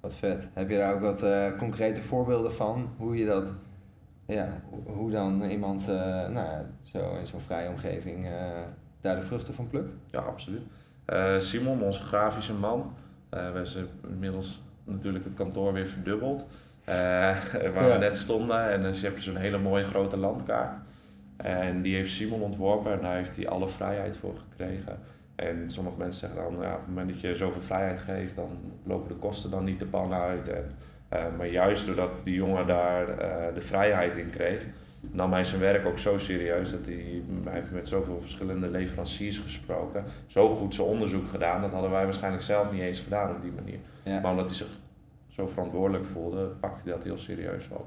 Wat 0.00 0.16
vet. 0.16 0.48
Heb 0.52 0.70
je 0.70 0.76
daar 0.76 0.94
ook 0.94 1.00
wat 1.00 1.22
eh, 1.22 1.58
concrete 1.58 2.02
voorbeelden 2.02 2.52
van? 2.52 2.90
Hoe 2.96 3.16
je 3.16 3.26
dat, 3.26 3.44
ja, 4.26 4.60
hoe- 4.84 5.10
dan 5.10 5.42
iemand 5.42 5.86
nou, 5.86 6.62
zo 6.82 7.16
in 7.16 7.26
zo'n 7.26 7.40
vrije 7.40 7.68
omgeving 7.68 8.26
daar 9.00 9.16
de 9.16 9.26
vruchten 9.26 9.54
van 9.54 9.68
plukt? 9.68 9.92
Ja, 10.10 10.20
absoluut. 10.20 10.62
Simon, 11.38 11.82
onze 11.82 12.00
grafische 12.02 12.54
man, 12.54 12.94
we 13.30 13.60
zijn 13.62 13.86
inmiddels 14.08 14.62
natuurlijk 14.84 15.24
het 15.24 15.34
kantoor 15.34 15.72
weer 15.72 15.86
verdubbeld. 15.86 16.44
Eh, 16.84 16.94
waar 17.74 17.86
Ja. 17.86 17.92
we 17.92 17.98
net 17.98 18.16
stonden. 18.16 18.70
En 18.70 18.82
dan 18.82 18.92
heb 18.94 19.16
je 19.16 19.22
zo'n 19.22 19.36
hele 19.36 19.58
mooie 19.58 19.84
grote 19.84 20.16
landkaart. 20.16 20.76
En 21.36 21.82
die 21.82 21.94
heeft 21.94 22.12
Simon 22.12 22.42
ontworpen 22.42 22.92
en 22.92 23.00
daar 23.00 23.16
heeft 23.16 23.36
hij 23.36 23.48
alle 23.48 23.68
vrijheid 23.68 24.16
voor 24.16 24.34
gekregen. 24.50 24.98
En 25.34 25.70
sommige 25.70 25.96
mensen 25.98 26.20
zeggen 26.20 26.42
dan, 26.52 26.62
ja, 26.62 26.72
op 26.72 26.78
het 26.78 26.88
moment 26.88 27.08
dat 27.08 27.20
je 27.20 27.36
zoveel 27.36 27.60
vrijheid 27.60 27.98
geeft, 27.98 28.36
dan 28.36 28.58
lopen 28.84 29.08
de 29.08 29.14
kosten 29.14 29.50
dan 29.50 29.64
niet 29.64 29.78
de 29.78 29.86
pan 29.86 30.12
uit. 30.12 30.48
En, 30.48 30.70
eh, 31.08 31.24
maar 31.38 31.46
juist 31.48 31.86
doordat 31.86 32.10
die 32.24 32.34
jongen 32.34 32.66
daar 32.66 33.08
eh, 33.08 33.54
de 33.54 33.60
vrijheid 33.60 34.16
in 34.16 34.30
kreeg, 34.30 34.60
nam 35.00 35.32
hij 35.32 35.44
zijn 35.44 35.60
werk 35.60 35.86
ook 35.86 35.98
zo 35.98 36.18
serieus 36.18 36.70
dat 36.70 36.86
hij, 36.86 37.22
hij 37.44 37.52
heeft 37.52 37.70
met 37.72 37.88
zoveel 37.88 38.20
verschillende 38.20 38.68
leveranciers 38.70 39.38
gesproken, 39.38 40.04
zo 40.26 40.56
goed 40.56 40.74
zijn 40.74 40.86
onderzoek 40.86 41.28
gedaan, 41.28 41.60
dat 41.62 41.72
hadden 41.72 41.90
wij 41.90 42.04
waarschijnlijk 42.04 42.42
zelf 42.42 42.72
niet 42.72 42.80
eens 42.82 43.00
gedaan 43.00 43.30
op 43.30 43.42
die 43.42 43.52
manier. 43.52 43.78
Ja. 44.02 44.20
Maar 44.20 44.30
omdat 44.30 44.46
hij 44.46 44.54
zich 44.54 44.68
zo 45.34 45.46
verantwoordelijk 45.46 46.04
voelde, 46.04 46.44
pakte 46.46 46.80
hij 46.84 46.92
dat 46.92 47.02
heel 47.02 47.18
serieus 47.18 47.68
op. 47.70 47.86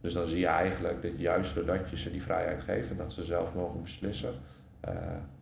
Dus 0.00 0.12
dan 0.12 0.26
zie 0.26 0.38
je 0.38 0.46
eigenlijk 0.46 1.02
dat 1.02 1.10
juist 1.16 1.54
doordat 1.54 1.90
je 1.90 1.96
ze 1.98 2.10
die 2.10 2.22
vrijheid 2.22 2.60
geeft 2.62 2.90
en 2.90 2.96
dat 2.96 3.12
ze 3.12 3.24
zelf 3.24 3.54
mogen 3.54 3.82
beslissen, 3.82 4.32
eh, 4.80 4.92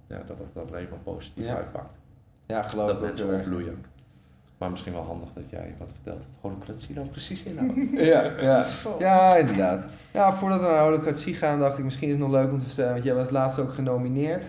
ja, 0.07 0.23
dat 0.27 0.39
het 0.39 0.55
dat 0.55 0.69
alleen 0.71 0.87
maar 0.91 0.99
positief 1.15 1.45
Ja. 1.47 1.57
uitpakt. 1.57 1.95
Ja, 2.47 2.63
geloof 2.63 2.87
dat 2.87 2.97
ik 2.97 3.03
ook 3.03 3.09
mensen 3.17 3.35
opbloeien. 3.39 3.85
Maar 4.59 4.71
misschien 4.71 4.93
wel 4.93 5.03
handig 5.03 5.29
dat 5.35 5.51
jij 5.51 5.75
wat 5.79 5.93
vertelt 5.93 6.19
wat 6.19 6.37
holocratie 6.41 6.95
dan 6.95 7.11
precies 7.11 7.43
inhoudt. 7.43 7.75
Ja, 8.13 8.23
ja. 8.41 8.65
Ja, 8.99 9.37
inderdaad. 9.37 9.85
Ja, 10.13 10.33
voordat 10.35 10.61
we 10.61 10.67
naar 10.67 10.83
holocratie 10.83 11.35
gaan, 11.35 11.59
dacht 11.59 11.79
ik 11.79 11.85
misschien 11.85 12.09
is 12.09 12.15
het 12.15 12.23
nog 12.23 12.31
leuk 12.33 12.51
om 12.51 12.59
te 12.59 12.65
vertellen, 12.65 12.93
want 12.93 13.05
jij 13.05 13.15
was 13.15 13.31
laatst 13.31 13.59
ook 13.59 13.73
genomineerd 13.75 14.45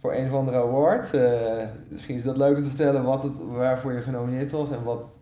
voor 0.00 0.14
een 0.14 0.26
of 0.26 0.32
andere 0.38 0.56
award. 0.56 1.14
Eh, 1.14 1.64
misschien 1.88 2.16
is 2.16 2.22
dat 2.22 2.36
leuk 2.36 2.56
om 2.56 2.62
te 2.62 2.68
vertellen 2.68 3.02
wat 3.04 3.22
het, 3.22 3.38
waarvoor 3.38 3.92
je 3.92 4.02
genomineerd 4.02 4.50
was 4.50 4.70
en 4.70 4.82
wat, 4.82 5.16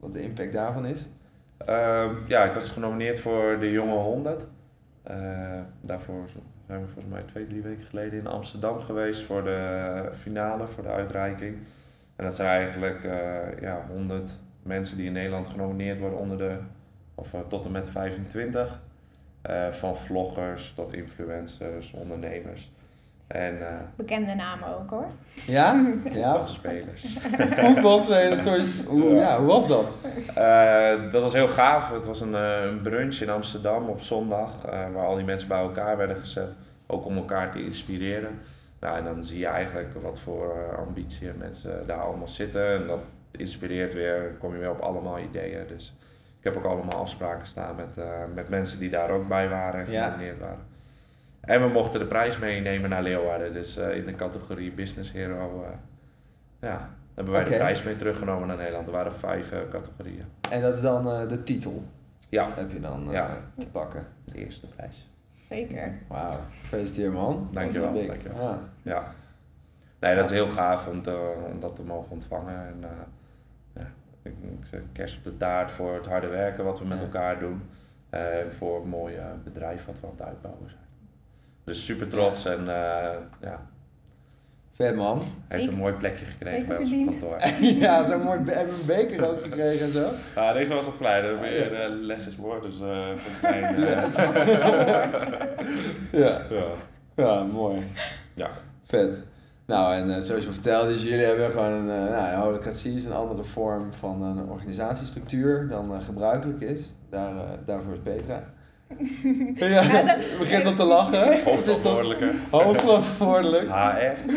wat 0.00 0.12
de 0.12 0.22
impact 0.22 0.52
daarvan 0.52 0.86
is. 0.86 1.06
Ehm, 1.56 2.14
ja, 2.26 2.44
ik 2.44 2.54
was 2.54 2.68
genomineerd 2.68 3.20
voor 3.20 3.58
de 3.60 3.70
Jonge 3.70 3.96
100. 3.96 4.44
Eh, 5.02 5.60
daarvoor 5.80 6.28
zijn 6.66 6.80
we 6.80 6.86
volgens 6.86 7.14
mij 7.14 7.22
twee, 7.22 7.46
drie 7.46 7.62
weken 7.62 7.84
geleden 7.84 8.18
in 8.18 8.26
Amsterdam 8.26 8.80
geweest 8.80 9.22
voor 9.22 9.44
de 9.44 10.10
finale, 10.14 10.66
voor 10.66 10.82
de 10.82 10.88
uitreiking. 10.88 11.56
En 12.16 12.24
dat 12.24 12.34
zijn 12.34 12.48
eigenlijk 12.48 13.04
eh 13.04 13.60
ja, 13.60 13.84
100 13.88 14.36
mensen 14.62 14.96
die 14.96 15.06
in 15.06 15.12
Nederland 15.12 15.46
genomineerd 15.46 15.98
worden 15.98 16.18
onder 16.18 16.38
de, 16.38 16.58
of 17.14 17.34
eh, 17.34 17.40
tot 17.48 17.64
en 17.64 17.70
met 17.70 17.90
25. 17.90 18.80
Eh, 19.42 19.70
van 19.70 19.96
vloggers 19.96 20.72
tot 20.72 20.92
influencers, 20.92 21.92
ondernemers. 21.92 22.72
En 23.28 23.60
eh 23.60 23.74
Bekende 23.96 24.34
namen 24.34 24.78
ook 24.78 24.90
hoor. 24.90 25.06
Ja? 25.46 25.84
Ja. 26.12 26.46
spelers. 26.46 27.18
Voetbalspelers, 27.56 28.40
stories. 28.44 28.84
Hoe, 28.84 29.14
Ja. 29.14 29.20
ja, 29.20 29.38
hoe 29.38 29.46
was 29.46 29.68
dat? 29.68 29.86
Eh, 30.34 31.12
dat 31.12 31.22
was 31.22 31.32
heel 31.32 31.48
gaaf. 31.48 31.90
Het 31.92 32.06
was 32.06 32.20
een, 32.20 32.34
eh, 32.34 32.62
een 32.62 32.80
brunch 32.82 33.14
in 33.20 33.30
Amsterdam 33.30 33.88
op 33.88 34.00
zondag, 34.00 34.64
eh, 34.66 34.72
waar 34.94 35.06
al 35.06 35.14
die 35.16 35.24
mensen 35.24 35.48
bij 35.48 35.58
elkaar 35.60 35.96
werden 35.96 36.16
gezet. 36.16 36.48
Ook 36.86 37.04
om 37.04 37.16
elkaar 37.16 37.50
te 37.52 37.64
inspireren. 37.64 38.40
Nou, 38.80 38.98
en 38.98 39.04
dan 39.04 39.24
zie 39.24 39.38
je 39.38 39.46
eigenlijk 39.46 39.88
wat 40.02 40.20
voor 40.20 40.76
ambitie 40.86 41.30
mensen 41.38 41.86
daar 41.86 42.00
allemaal 42.00 42.28
zitten. 42.28 42.66
En 42.74 42.86
dat 42.86 43.00
inspireert 43.30 43.94
weer, 43.94 44.22
dan 44.22 44.38
kom 44.38 44.52
je 44.52 44.58
weer 44.58 44.70
op 44.70 44.80
allemaal 44.80 45.18
ideeën. 45.18 45.66
Dus 45.68 45.94
ik 46.38 46.44
heb 46.44 46.56
ook 46.56 46.64
allemaal 46.64 47.00
afspraken 47.00 47.46
staan 47.46 47.76
met, 47.76 48.04
eh, 48.06 48.10
met 48.34 48.48
mensen 48.48 48.78
die 48.78 48.90
daar 48.90 49.10
ook 49.10 49.28
bij 49.28 49.48
waren 49.48 49.86
en 49.86 49.92
Ja. 49.92 50.04
genomineerd 50.04 50.38
waren. 50.38 50.66
En 51.48 51.60
we 51.62 51.68
mochten 51.68 52.00
de 52.00 52.06
prijs 52.06 52.38
meenemen 52.38 52.90
naar 52.90 53.02
Leeuwarden. 53.02 53.52
Dus 53.52 53.76
eh, 53.76 53.96
in 53.96 54.06
de 54.06 54.14
categorie 54.14 54.72
Business 54.72 55.12
Hero 55.12 55.62
eh, 55.64 55.70
ja, 56.60 56.90
hebben 57.14 57.32
wij 57.34 57.44
de 57.44 57.50
prijs 57.50 57.82
mee 57.82 57.96
teruggenomen 57.96 58.48
naar 58.48 58.56
Nederland. 58.56 58.86
Er 58.86 58.92
waren 58.92 59.12
vijf 59.12 59.52
eh, 59.52 59.58
categorieën. 59.70 60.24
En 60.50 60.60
dat 60.60 60.74
is 60.74 60.80
dan 60.80 61.10
eh, 61.10 61.28
de 61.28 61.42
titel, 61.42 61.82
Ja, 62.28 62.48
heb 62.54 62.72
je 62.72 62.80
dan 62.80 63.06
eh, 63.06 63.12
Ja. 63.12 63.28
te 63.58 63.66
pakken. 63.66 64.06
de 64.24 64.38
eerste 64.44 64.66
prijs. 64.66 65.08
Zeker. 65.48 65.92
Wauw, 66.08 66.38
gefeliciteerd 66.60 67.12
man. 67.12 67.48
Dankjewel, 67.52 68.06
dankjewel. 68.06 68.42
Ja. 68.42 68.58
Ja. 68.82 69.12
Nee, 69.98 70.14
dat 70.14 70.24
is 70.24 70.30
heel 70.30 70.48
gaaf 70.48 70.86
om, 70.86 71.02
te, 71.02 71.34
om 71.52 71.60
dat 71.60 71.76
te 71.76 71.82
mogen 71.82 72.10
ontvangen. 72.10 72.54
En, 72.66 72.76
eh, 72.82 72.88
ja, 73.82 73.86
ik, 74.22 74.32
ik 74.60 74.66
zeg 74.66 74.80
kerst 74.92 75.16
op 75.18 75.24
de 75.24 75.36
taart 75.36 75.70
voor 75.70 75.94
het 75.94 76.06
harde 76.06 76.26
werken 76.26 76.64
wat 76.64 76.78
we 76.78 76.84
met 76.86 76.98
Ja. 76.98 77.04
elkaar 77.04 77.38
doen. 77.38 77.62
eh, 78.10 78.40
En 78.40 78.52
voor 78.52 78.74
het 78.76 78.84
mooie 78.88 79.22
bedrijf 79.44 79.84
wat 79.86 80.00
we 80.00 80.06
aan 80.06 80.12
het 80.16 80.26
uitbouwen 80.26 80.68
zijn. 80.68 80.82
Dus 81.68 81.84
super 81.84 82.08
trots 82.08 82.44
en 82.44 82.58
eh, 82.68 83.10
ja, 83.40 83.60
Vet 84.74 84.96
man. 84.96 85.22
hij 85.48 85.58
heeft 85.58 85.70
een 85.72 85.78
mooi 85.78 85.92
plekje 85.94 86.24
gekregen 86.26 86.58
Zeker 86.66 86.86
bij 86.86 87.06
ons 87.06 87.18
kantoor. 87.20 87.38
ja, 87.84 88.04
zo'n 88.08 88.22
mooi 88.22 88.38
be- 88.40 88.52
hebben 88.52 88.74
we 88.74 88.80
een 88.80 88.86
beker 88.86 89.28
ook 89.28 89.42
gekregen 89.42 89.84
en 89.86 89.92
zo. 89.92 90.08
Ja, 90.34 90.52
deze 90.52 90.74
was 90.74 90.84
wat 90.84 90.96
kleiner. 90.96 91.40
Weer 91.40 91.74
eh, 91.82 91.90
less 92.00 92.26
is 92.26 92.36
more, 92.36 92.60
dus 92.60 92.80
eh 92.80 93.08
een 93.08 93.18
klein, 93.40 93.64
eh, 93.84 94.08
Ja. 96.22 96.40
ja. 96.50 96.64
ja, 97.16 97.42
mooi. 97.42 97.82
ja. 98.34 98.50
Vet. 98.84 99.10
Nou, 99.66 99.94
en 99.94 100.14
eh, 100.14 100.20
zoals 100.20 100.44
je 100.44 100.52
vertelde, 100.52 100.88
dus 100.92 101.02
jullie 101.02 101.24
hebben 101.24 101.50
gewoon 101.50 101.72
een, 101.72 101.90
eh 101.90 102.10
nou, 102.10 102.30
ja, 102.30 102.40
holocratie 102.42 102.94
is 102.94 103.04
een 103.04 103.12
andere 103.12 103.44
vorm 103.44 103.92
van 103.92 104.22
een 104.22 104.48
organisatiestructuur 104.48 105.68
dan 105.68 105.94
eh, 105.94 106.02
gebruikelijk 106.04 106.60
is. 106.60 106.92
Daar, 107.10 107.36
eh, 107.36 107.42
daarvoor 107.66 107.92
is 107.92 107.98
Petra. 108.02 108.42
Ja, 109.54 110.16
begint 110.38 110.64
al 110.64 110.74
te 110.74 110.84
lachen. 110.84 111.42
Hoofdverantwoordelijke. 111.44 112.32
Hoofdverantwoordelijk. 112.50 113.68
HR. 113.68 114.32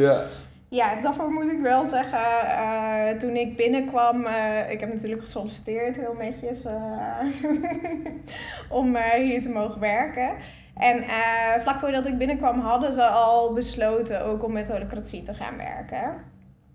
Ja. 0.00 0.22
Ja, 0.68 1.00
daarvoor 1.00 1.30
moet 1.30 1.52
ik 1.52 1.60
wel 1.60 1.84
zeggen, 1.84 2.40
eh, 2.40 3.18
toen 3.18 3.36
ik 3.36 3.56
binnenkwam, 3.56 4.24
eh, 4.24 4.70
ik 4.70 4.80
heb 4.80 4.92
natuurlijk 4.92 5.20
gesolliciteerd, 5.20 5.96
heel 5.96 6.14
netjes, 6.18 6.64
eh, 6.64 7.18
om 8.80 8.96
hier 8.96 9.42
te 9.42 9.48
mogen 9.48 9.80
werken. 9.80 10.36
En 10.76 11.02
eh, 11.02 11.60
vlak 11.62 11.78
voordat 11.78 12.06
ik 12.06 12.18
binnenkwam 12.18 12.60
hadden 12.60 12.92
ze 12.92 13.06
al 13.06 13.52
besloten 13.52 14.24
ook 14.24 14.44
om 14.44 14.52
met 14.52 14.68
holocratie 14.68 15.22
te 15.22 15.34
gaan 15.34 15.56
werken. 15.56 16.14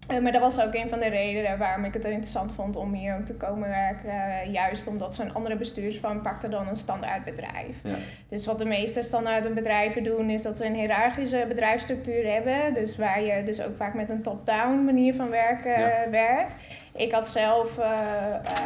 Eh, 0.08 0.18
maar 0.20 0.32
dat 0.32 0.42
was 0.42 0.62
ook 0.62 0.74
een 0.74 0.90
van 0.90 1.00
de 1.00 1.10
redenen 1.10 1.58
waarom 1.58 1.84
ik 1.86 1.94
het 1.94 2.06
interessant 2.06 2.54
vond 2.54 2.76
om 2.76 2.94
hier 2.94 3.16
ook 3.16 3.26
te 3.26 3.34
komen 3.34 3.70
werken. 3.70 4.10
eh, 4.10 4.54
juist 4.54 4.88
omdat 4.88 5.16
ze 5.16 5.24
een 5.24 5.34
andere 5.34 5.56
bestuursvorm 5.56 6.22
pakten 6.22 6.52
dan 6.52 6.68
een 6.68 6.76
standaard 6.76 7.24
bedrijf. 7.24 7.76
Ja. 7.84 7.96
Dus 8.30 8.46
wat 8.46 8.58
de 8.58 8.66
meeste 8.66 9.02
standaard 9.02 9.54
bedrijven 9.54 10.04
doen, 10.04 10.30
is 10.30 10.42
dat 10.42 10.58
ze 10.58 10.66
een 10.66 10.76
hiërarchische 10.76 11.46
bedrijfsstructuur 11.48 12.32
hebben. 12.34 12.74
Dus 12.74 12.98
waar 12.98 13.22
je 13.22 13.44
dus 13.44 13.62
ook 13.62 13.76
vaak 13.78 13.94
met 13.94 14.10
een 14.10 14.22
top-down 14.22 14.84
manier 14.86 15.14
van 15.16 15.30
werken 15.30 15.80
Ja. 15.80 15.90
eh, 15.90 16.10
werkt. 16.12 16.56
Ik 16.96 17.12
had 17.12 17.28
zelf 17.30 17.80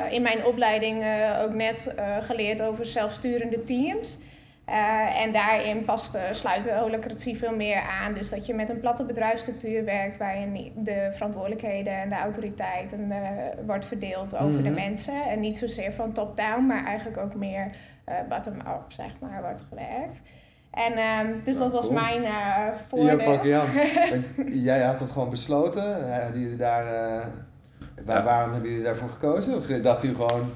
in 0.10 0.22
mijn 0.22 0.46
opleiding 0.46 1.04
ook 1.42 1.54
net 1.54 1.96
geleerd 2.22 2.62
over 2.62 2.86
zelfsturende 2.86 3.64
teams. 3.64 4.18
Eh, 4.66 5.22
en 5.22 5.32
daarin 5.32 5.86
past, 5.86 6.16
eh, 6.16 6.22
sluit 6.32 6.64
de 6.64 6.74
holocratie 6.74 7.38
veel 7.38 7.56
meer 7.56 7.82
aan. 7.82 8.14
Dus 8.14 8.30
dat 8.30 8.46
je 8.46 8.54
met 8.54 8.70
een 8.70 8.80
platte 8.80 9.04
bedrijfsstructuur 9.06 9.86
werkt 9.86 10.18
waarin 10.18 10.72
de 10.76 11.10
verantwoordelijkheden 11.14 11.94
en 11.94 12.10
de 12.10 12.16
autoriteit 12.16 12.94
en, 12.94 13.12
eh, 13.12 13.20
wordt 13.66 13.86
verdeeld 13.86 14.36
over 14.38 14.64
de 14.64 14.70
Mhm. 14.70 14.74
mensen. 14.80 15.26
En 15.30 15.40
niet 15.40 15.58
zozeer 15.58 15.94
van 15.94 16.12
top-down, 16.14 16.66
maar 16.66 16.86
eigenlijk 16.86 17.18
ook 17.18 17.36
meer 17.36 17.70
eh, 18.06 18.16
bottom-up, 18.30 18.84
zeg 18.88 19.12
maar, 19.20 19.42
wordt 19.42 19.64
gewerkt. 19.70 20.22
En 20.72 20.94
ehm, 20.94 21.28
dus 21.44 21.54
Ja, 21.58 21.62
dat 21.64 21.72
was 21.72 21.88
cool. 21.88 22.00
mijn 22.02 22.24
eh 22.24 22.30
Ja, 22.30 22.74
voordeel. 22.88 23.18
Want 24.10 24.54
Jij 24.54 24.82
had 24.82 25.00
dat 25.00 25.12
gewoon 25.12 25.30
besloten. 25.30 26.12
Hadden 26.22 26.42
jullie 26.42 26.58
daar, 26.58 26.86
eh, 26.86 27.26
waar- 28.06 28.18
Ja. 28.18 28.24
Waarom 28.24 28.52
hebben 28.52 28.70
jullie 28.70 28.86
daarvoor 28.86 29.10
gekozen? 29.10 29.56
Of 29.58 29.66
dachten 29.66 30.10
jullie 30.10 30.26
gewoon, 30.28 30.50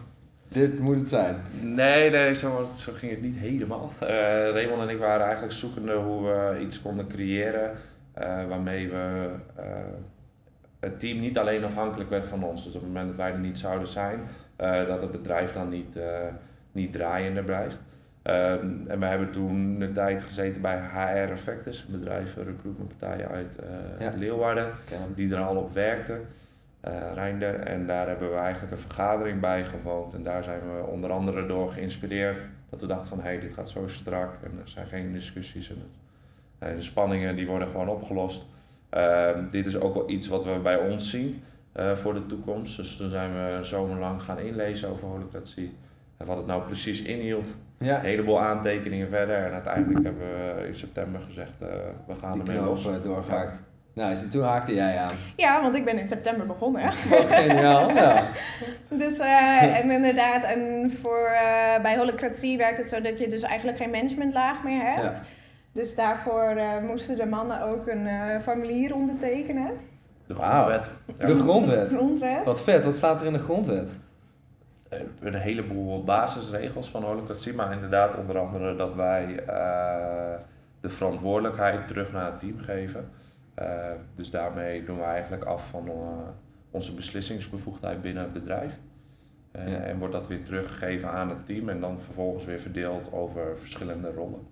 dit 0.50 0.80
moet 0.80 0.96
het 0.96 1.10
zijn? 1.10 1.36
Nee, 1.62 2.10
nee 2.10 2.34
zo, 2.34 2.64
zo 2.76 2.92
ging 2.94 3.12
het 3.12 3.22
niet 3.22 3.38
helemaal. 3.38 3.92
Eh 4.00 4.08
Raymond 4.52 4.82
en 4.82 4.90
ik 4.90 4.98
waren 4.98 5.26
eigenlijk 5.26 5.54
zoekende 5.54 5.94
hoe 5.94 6.28
we 6.28 6.60
iets 6.62 6.82
konden 6.82 7.08
creëren 7.08 7.72
eh, 8.14 8.48
waarmee 8.48 8.90
we 8.90 9.30
eh, 9.56 9.64
het 10.80 11.00
team 11.00 11.20
niet 11.20 11.38
alleen 11.38 11.64
afhankelijk 11.64 12.10
werd 12.10 12.26
van 12.26 12.44
ons. 12.44 12.64
Dus 12.64 12.76
op 12.76 12.82
het 12.82 12.90
moment 12.90 13.08
dat 13.08 13.18
wij 13.18 13.32
er 13.32 13.40
niet 13.40 13.60
zouden 13.60 13.88
zijn, 13.88 14.20
dat 14.88 15.02
het 15.02 15.12
bedrijf 15.12 15.52
dan 15.52 15.70
niet, 15.70 16.00
niet 16.72 16.94
draaiende 16.94 17.44
blijft. 17.44 17.80
Ehm, 18.22 18.68
en 18.88 19.00
we 19.00 19.06
hebben 19.06 19.32
toen 19.32 19.82
een 19.82 19.94
tijd 19.94 20.24
gezeten 20.24 20.62
bij 20.62 20.80
HR 20.94 21.32
Effectus, 21.32 21.86
een 21.88 22.00
bedrijf, 22.00 22.36
recruitmentpartij 22.36 23.28
uit 23.28 23.56
Ja. 24.00 24.14
Leeuwarden 24.18 24.72
die 25.16 25.34
er 25.34 25.42
al 25.42 25.56
op 25.56 25.74
werkte, 25.74 26.20
Reinder. 27.14 27.56
En 27.60 27.86
daar 27.86 28.08
hebben 28.08 28.30
we 28.32 28.36
eigenlijk 28.38 28.72
een 28.72 28.80
vergadering 28.80 29.40
bij 29.40 29.66
gewoond. 29.66 30.14
En 30.14 30.24
daar 30.24 30.44
zijn 30.44 30.60
we 30.60 30.84
onder 30.84 31.12
andere 31.12 31.46
door 31.46 31.72
geïnspireerd. 31.72 32.42
Dat 32.70 32.82
we 32.82 32.88
dachten 32.88 33.08
van, 33.08 33.18
hé, 33.22 33.24
hey, 33.30 33.40
dit 33.40 33.54
gaat 33.54 33.70
zo 33.70 33.88
strak. 33.88 34.34
En 34.44 34.52
er 34.64 34.70
zijn 34.70 34.88
geen 34.88 35.12
discussies. 35.14 35.70
En, 35.70 35.82
en 36.60 36.76
de 36.76 36.82
spanningen 36.82 37.36
die 37.36 37.48
worden 37.48 37.68
gewoon 37.68 37.90
opgelost. 37.90 38.46
Ehm, 38.90 39.50
dit 39.50 39.66
is 39.66 39.80
ook 39.80 39.94
wel 39.94 40.10
iets 40.10 40.28
wat 40.28 40.46
we 40.46 40.60
bij 40.64 40.78
ons 40.78 41.10
zien 41.10 41.44
eh, 41.72 41.96
voor 41.96 42.14
de 42.14 42.26
toekomst. 42.26 42.78
Dus 42.78 42.96
toen 42.98 43.10
zijn 43.10 43.32
we 43.34 43.60
zomerlang 43.66 44.22
gaan 44.22 44.40
inlezen 44.40 44.90
over 44.90 45.08
holocratie. 45.08 45.78
En 46.18 46.26
wat 46.26 46.38
het 46.38 46.46
nou 46.46 46.62
precies 46.64 47.02
inhield. 47.02 47.48
Ja, 47.78 48.00
Een 48.00 48.06
heleboel 48.06 48.40
aantekeningen 48.42 49.10
verder. 49.10 49.36
En 49.36 49.52
uiteindelijk 49.54 50.04
hebben 50.06 50.22
we 50.28 50.68
in 50.68 50.76
september 50.76 51.22
gezegd, 51.22 51.62
eh, 51.62 51.68
we 52.08 52.16
gaan 52.16 52.32
die 52.34 52.42
ermee 52.42 52.56
los. 52.70 52.84
eh, 53.50 53.52
Nou, 53.94 54.28
toen 54.28 54.44
haakte 54.44 54.74
jij 54.74 54.98
aan. 54.98 55.16
Ja, 55.36 55.62
want 55.62 55.76
ik 55.76 55.86
ben 55.86 55.98
in 55.98 56.08
september 56.08 56.46
begonnen. 56.46 56.84
Wat 56.84 57.26
geniaal, 57.30 57.90
ja. 57.90 58.24
Dus 58.90 59.20
eh, 59.20 59.78
en 59.78 59.92
inderdaad, 59.92 60.44
en 60.44 60.92
voor, 61.02 61.28
eh, 61.28 61.82
bij 61.82 61.98
holocratie 61.98 62.58
werkt 62.58 62.78
het 62.78 62.88
zo 62.88 63.02
dat 63.02 63.20
je 63.20 63.28
dus 63.28 63.42
eigenlijk 63.42 63.78
geen 63.78 63.90
managementlaag 63.90 64.64
meer 64.64 64.82
hebt. 64.82 65.18
Ja. 65.18 65.24
Dus 65.72 65.96
daarvoor 65.96 66.50
eh, 66.50 66.78
moesten 66.88 67.18
de 67.18 67.26
mannen 67.26 67.62
ook 67.62 67.88
een 67.88 68.08
eh, 68.08 68.40
formulier 68.42 68.96
ondertekenen. 68.96 69.72
De 70.28 70.36
grondwet. 70.36 70.92
Ja. 71.18 71.26
De 71.26 71.40
grondwet. 71.40 71.92
Grondwet. 71.92 72.44
Wat 72.44 72.62
vet, 72.62 72.84
wat 72.84 72.96
staat 72.96 73.20
er 73.20 73.26
in 73.26 73.34
de 73.34 73.40
grondwet? 73.40 73.90
Een 75.20 75.36
heleboel 75.36 76.04
basisregels 76.04 76.90
van 76.90 77.04
holocratie, 77.04 77.54
maar 77.54 77.72
inderdaad 77.74 78.16
onder 78.16 78.38
andere 78.40 78.76
dat 78.76 78.96
wij 78.96 79.44
eh, 79.46 80.40
de 80.82 80.90
verantwoordelijkheid 80.90 81.88
terug 81.88 82.12
naar 82.12 82.26
het 82.26 82.40
team 82.40 82.60
geven. 82.60 83.10
Eh, 83.54 83.92
dus 84.16 84.30
daarmee 84.30 84.84
doen 84.84 84.98
we 84.98 85.04
eigenlijk 85.04 85.44
af 85.44 85.70
van 85.70 85.88
eh, 85.88 86.28
onze 86.72 86.94
beslissingsbevoegdheid 86.96 88.02
binnen 88.02 88.24
het 88.24 88.34
bedrijf. 88.34 88.80
Eh, 89.52 89.68
Ja. 89.68 89.78
En 89.78 89.98
wordt 90.00 90.14
dat 90.14 90.28
weer 90.28 90.44
teruggegeven 90.44 91.10
aan 91.10 91.30
het 91.30 91.46
team 91.46 91.70
en 91.70 91.80
dan 91.80 92.00
vervolgens 92.00 92.46
weer 92.46 92.60
verdeeld 92.60 93.12
over 93.14 93.58
verschillende 93.58 94.12
rollen. 94.14 94.48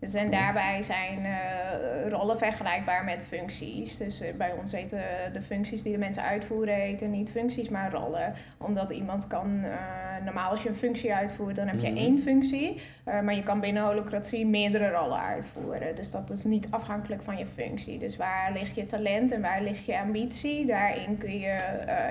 Dus 0.00 0.14
en 0.14 0.30
daarbij 0.30 0.82
zijn 0.82 1.24
eh, 1.24 2.08
rollen 2.10 2.38
vergelijkbaar 2.38 3.04
met 3.04 3.24
functies. 3.24 3.96
Dus 3.96 4.20
eh, 4.20 4.34
bij 4.34 4.52
ons 4.60 4.72
heten 4.72 5.00
de 5.32 5.42
functies 5.42 5.82
die 5.82 5.92
de 5.92 5.98
mensen 5.98 6.22
uitvoeren 6.22 6.74
heten 6.74 7.10
niet 7.10 7.30
functies, 7.30 7.68
maar 7.68 7.92
rollen. 7.92 8.32
Omdat 8.58 8.90
iemand 8.90 9.26
kan, 9.26 9.60
eh, 9.64 10.24
normaal 10.24 10.50
als 10.50 10.62
je 10.62 10.68
een 10.68 10.74
functie 10.74 11.14
uitvoert, 11.14 11.56
dan 11.56 11.66
heb 11.68 11.80
je 11.80 11.88
Mhm. 11.88 11.96
één 11.96 12.18
functie. 12.18 12.80
maar 13.24 13.34
je 13.34 13.42
kan 13.42 13.60
binnen 13.60 13.82
holocratie 13.84 14.46
meerdere 14.46 14.90
rollen 14.90 15.20
uitvoeren. 15.20 15.94
Dus 15.96 16.10
dat 16.10 16.30
is 16.30 16.44
niet 16.44 16.66
afhankelijk 16.70 17.22
van 17.22 17.36
je 17.38 17.46
functie. 17.46 17.98
Dus 17.98 18.16
waar 18.16 18.52
ligt 18.52 18.74
je 18.74 18.86
talent 18.86 19.32
en 19.32 19.40
waar 19.40 19.62
ligt 19.62 19.84
je 19.84 19.98
ambitie? 19.98 20.66
Daarin 20.66 21.18
kun 21.18 21.38
je 21.38 21.56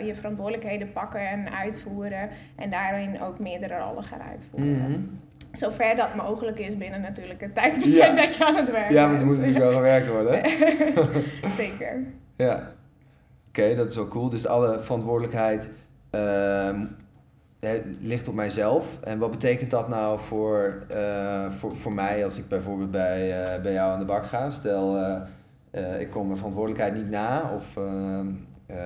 je 0.06 0.16
verantwoordelijkheden 0.16 0.92
pakken 0.92 1.28
en 1.30 1.54
uitvoeren. 1.56 2.30
En 2.56 2.70
daarin 2.70 3.22
ook 3.22 3.40
meerdere 3.40 3.78
rollen 3.78 4.04
gaan 4.04 4.22
uitvoeren. 4.22 4.92
Mhm. 4.92 5.00
Zover 5.52 5.96
dat 5.96 6.16
mogelijk 6.16 6.60
is 6.60 6.78
binnen 6.78 7.02
natuurlijk 7.02 7.42
het 7.42 7.54
tijdsbestek 7.56 8.08
Ja. 8.08 8.16
dat 8.16 8.36
je 8.36 8.46
aan 8.46 8.56
het 8.56 8.72
werk 8.72 8.92
Ja, 8.92 9.08
maar 9.08 9.20
er 9.20 9.26
moet 9.26 9.38
natuurlijk 9.38 9.64
wel 9.64 9.74
gewerkt 9.74 10.08
worden. 10.08 10.42
Zeker. 11.62 12.04
Ja. 12.36 12.72
Oké, 13.48 13.76
dat 13.76 13.90
is 13.90 13.96
wel 13.96 14.08
cool. 14.08 14.30
Dus 14.30 14.48
alle 14.48 14.80
verantwoordelijkheid 14.82 15.72
ehm, 16.10 16.86
ligt 18.00 18.28
op 18.28 18.34
mijzelf. 18.34 18.86
En 19.04 19.20
wat 19.20 19.32
betekent 19.32 19.72
dat 19.72 19.90
nou 19.90 20.20
voor, 20.20 20.84
eh, 20.90 21.52
voor, 21.52 21.76
voor 21.76 21.92
mij 21.94 22.24
als 22.24 22.38
ik 22.38 22.48
bijvoorbeeld 22.48 22.92
bij, 22.92 23.54
eh, 23.54 23.62
bij 23.62 23.74
jou 23.74 23.92
aan 23.92 24.00
de 24.00 24.06
bak 24.06 24.26
ga? 24.26 24.50
Stel, 24.50 24.98
eh, 25.72 26.00
ik 26.00 26.10
kom 26.10 26.26
mijn 26.26 26.38
verantwoordelijkheid 26.38 26.96
niet 26.96 27.10
na. 27.10 27.52
Of 27.56 27.78
ehm, 27.78 28.28
eh, 28.66 28.78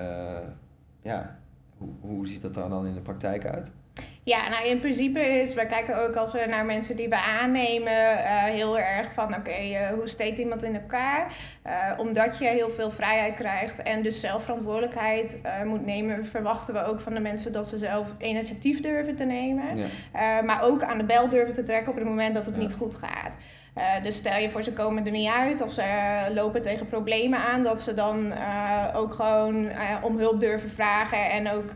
ja, 1.02 1.38
hoe, 1.78 1.90
hoe 2.02 2.28
ziet 2.28 2.42
dat 2.42 2.56
er 2.56 2.70
dan 2.70 2.86
in 2.86 2.94
de 2.94 3.00
praktijk 3.00 3.46
uit? 3.46 3.72
Ja, 4.24 4.50
nou 4.50 4.66
in 4.68 4.80
principe 4.80 5.20
is, 5.20 5.54
wij 5.54 5.66
kijken 5.66 5.98
ook 6.04 6.16
als 6.16 6.32
we 6.34 6.46
naar 6.50 6.66
mensen 6.66 6.96
die 6.96 7.10
we 7.10 7.22
aannemen, 7.22 8.24
eh, 8.24 8.44
heel 8.44 8.80
erg 8.80 9.14
van 9.14 9.36
oké, 9.36 9.52
eh, 9.52 9.90
hoe 9.90 10.08
steekt 10.08 10.40
iemand 10.40 10.64
in 10.64 10.76
elkaar? 10.76 11.34
Eh, 11.62 11.74
omdat 11.98 12.38
je 12.38 12.46
heel 12.48 12.70
veel 12.70 12.92
vrijheid 12.92 13.36
krijgt 13.36 13.84
en 13.84 14.02
dus 14.02 14.20
zelf 14.20 14.44
verantwoordelijkheid 14.44 15.42
moet 15.66 15.86
nemen, 15.86 16.26
verwachten 16.26 16.74
we 16.74 16.86
ook 16.86 17.00
van 17.00 17.14
de 17.14 17.20
mensen 17.20 17.52
dat 17.52 17.68
ze 17.68 17.78
zelf 17.78 18.10
initiatief 18.20 18.82
durven 18.82 19.16
te 19.16 19.24
nemen. 19.26 19.78
Ja. 19.78 20.42
Maar 20.42 20.64
ook 20.64 20.84
aan 20.84 20.98
de 20.98 21.04
bel 21.04 21.30
durven 21.30 21.54
te 21.54 21.64
trekken 21.64 21.92
op 21.92 21.98
het 21.98 22.08
moment 22.08 22.34
dat 22.34 22.46
het 22.46 22.56
Ja. 22.56 22.62
niet 22.62 22.74
goed 22.74 22.96
gaat. 22.96 23.38
Dus 24.04 24.16
stel 24.16 24.38
je 24.38 24.50
voor, 24.50 24.64
ze 24.64 24.74
komen 24.74 25.06
er 25.06 25.12
niet 25.12 25.30
uit 25.30 25.62
of 25.62 25.72
ze 25.72 25.84
lopen 26.34 26.62
tegen 26.62 26.88
problemen 26.88 27.40
aan, 27.40 27.64
dat 27.64 27.82
ze 27.82 27.94
dan 27.94 28.34
ook 28.96 29.14
gewoon 29.14 29.70
om 30.02 30.18
hulp 30.18 30.40
durven 30.40 30.70
vragen 30.70 31.30
en 31.30 31.50
ook 31.50 31.70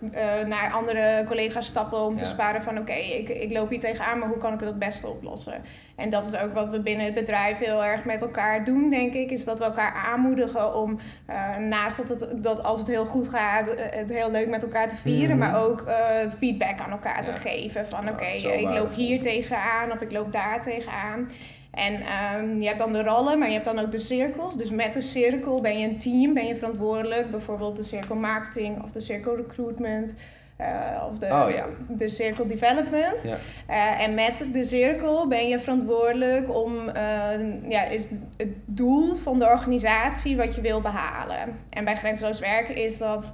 naar 0.48 0.72
andere 0.72 1.24
collega's 1.28 1.66
stappen 1.66 2.00
om 2.00 2.18
te 2.18 2.26
Ja. 2.26 2.32
Sparen 2.36 2.64
van 2.64 2.78
oké, 2.78 2.94
ik, 2.94 3.30
ik 3.30 3.52
loop 3.52 3.70
hier 3.70 3.80
tegenaan, 3.80 4.20
maar 4.20 4.28
hoe 4.28 4.38
kan 4.38 4.54
ik 4.54 4.60
het 4.60 4.70
het 4.70 4.80
beste 4.80 5.08
oplossen? 5.08 5.62
En 5.96 6.10
dat 6.10 6.28
is 6.28 6.36
ook 6.38 6.54
wat 6.54 6.70
we 6.70 6.80
binnen 6.80 7.06
het 7.06 7.14
bedrijf 7.16 7.58
heel 7.58 7.84
erg 7.84 8.06
met 8.06 8.22
elkaar 8.22 8.66
doen, 8.66 8.90
denk 8.90 9.14
ik, 9.14 9.32
is 9.32 9.46
dat 9.46 9.60
we 9.60 9.66
elkaar 9.66 9.94
aanmoedigen 9.94 10.76
om 10.76 11.00
eh, 11.26 11.58
naast 11.58 11.98
dat, 11.98 12.20
het, 12.20 12.44
dat 12.44 12.64
als 12.64 12.80
het 12.80 12.88
heel 12.88 13.06
goed 13.06 13.30
gaat, 13.30 13.68
eh, 13.70 13.86
het 13.90 14.10
heel 14.10 14.32
leuk 14.32 14.50
met 14.50 14.64
elkaar 14.64 14.90
te 14.90 14.96
vieren, 14.98 15.38
Mhm. 15.38 15.52
maar 15.52 15.64
ook 15.64 15.82
eh, 15.82 15.96
feedback 16.38 16.80
aan 16.80 16.92
elkaar 16.92 17.24
te 17.24 17.34
geven 17.34 17.86
van 17.88 18.10
oké, 18.10 18.26
ik 18.26 18.70
loop 18.70 18.94
hier 18.94 19.22
tegenaan 19.22 19.92
of 19.92 20.02
ik 20.02 20.12
loop 20.12 20.32
daar 20.32 20.62
tegenaan. 20.62 21.30
En 21.72 22.02
ehm, 22.02 22.62
je 22.62 22.68
hebt 22.68 22.80
dan 22.80 22.94
de 22.94 23.04
rollen, 23.04 23.40
maar 23.40 23.48
je 23.48 23.54
hebt 23.54 23.66
dan 23.66 23.80
ook 23.80 23.92
de 23.92 24.00
cirkels. 24.00 24.58
Dus 24.58 24.70
met 24.70 24.94
de 24.94 25.02
cirkel 25.02 25.62
ben 25.62 25.80
je 25.80 25.88
een 25.88 25.98
team, 25.98 26.34
ben 26.34 26.48
je 26.48 26.56
verantwoordelijk. 26.56 27.32
Bijvoorbeeld 27.32 27.76
de 27.76 27.84
cirkel 27.84 28.16
marketing 28.16 28.84
of 28.84 28.92
de 28.92 29.00
cirkel 29.00 29.36
recruitment. 29.36 30.14
Eh, 30.56 31.04
of 31.10 31.18
de, 31.18 31.26
Oh 31.26 31.50
ja. 31.50 31.66
de 31.88 32.08
cirkel 32.08 32.48
development. 32.48 33.24
Ja. 33.24 33.38
Eh, 33.68 34.04
en 34.04 34.14
met 34.14 34.46
de 34.54 34.64
cirkel 34.64 35.28
ben 35.28 35.48
je 35.48 35.60
verantwoordelijk 35.60 36.56
om, 36.56 36.90
eh, 36.90 37.70
ja, 37.70 37.84
is 37.84 38.10
het 38.38 38.50
doel 38.66 39.16
van 39.16 39.40
de 39.40 39.46
organisatie 39.46 40.38
wat 40.38 40.56
je 40.56 40.62
wil 40.62 40.82
behalen. 40.82 41.60
En 41.70 41.84
bij 41.84 41.96
Grenzeloos 41.96 42.40
Werken 42.40 42.76
is 42.76 42.98
dat 42.98 43.32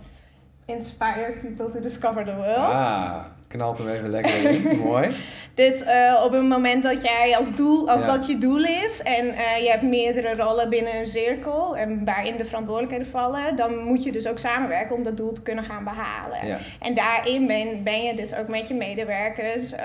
inspire 0.66 1.34
people 1.42 1.72
to 1.72 1.80
discover 1.80 2.25
the 2.25 2.36
world. 2.36 2.58
Ah, 2.58 3.25
knalt 3.51 3.77
hem 3.77 3.89
even 3.89 4.10
lekker 4.10 4.43
in. 4.51 4.77
Mooi. 4.84 5.15
Dus 5.53 5.84
eh, 5.84 6.22
op 6.25 6.31
het 6.31 6.43
moment 6.43 6.84
dat 6.84 7.03
jij 7.03 7.38
als 7.38 7.55
doel, 7.55 7.89
als 7.89 8.01
Ja. 8.01 8.08
dat 8.08 8.27
je 8.27 8.38
doel 8.38 8.63
is 8.63 9.01
en 9.01 9.29
eh, 9.36 9.63
je 9.63 9.70
hebt 9.70 9.81
meerdere 9.81 10.34
rollen 10.36 10.70
binnen 10.70 10.96
een 11.00 11.08
cirkel 11.08 11.77
en 11.77 12.05
waarin 12.05 12.38
de 12.38 12.46
verantwoordelijkheden 12.46 13.08
vallen, 13.12 13.55
dan 13.55 13.77
moet 13.84 14.03
je 14.03 14.12
dus 14.12 14.27
ook 14.27 14.39
samenwerken 14.39 14.96
om 14.96 15.03
dat 15.03 15.17
doel 15.17 15.34
te 15.34 15.41
kunnen 15.41 15.63
gaan 15.63 15.84
behalen. 15.84 16.48
Ja. 16.48 16.58
En 16.79 16.93
daarin 16.93 17.48
ben, 17.48 17.84
ben 17.84 18.03
je 18.03 18.15
dus 18.15 18.36
ook 18.36 18.48
met 18.48 18.67
je 18.67 18.74
medewerkers 18.74 19.74
eh, 19.74 19.84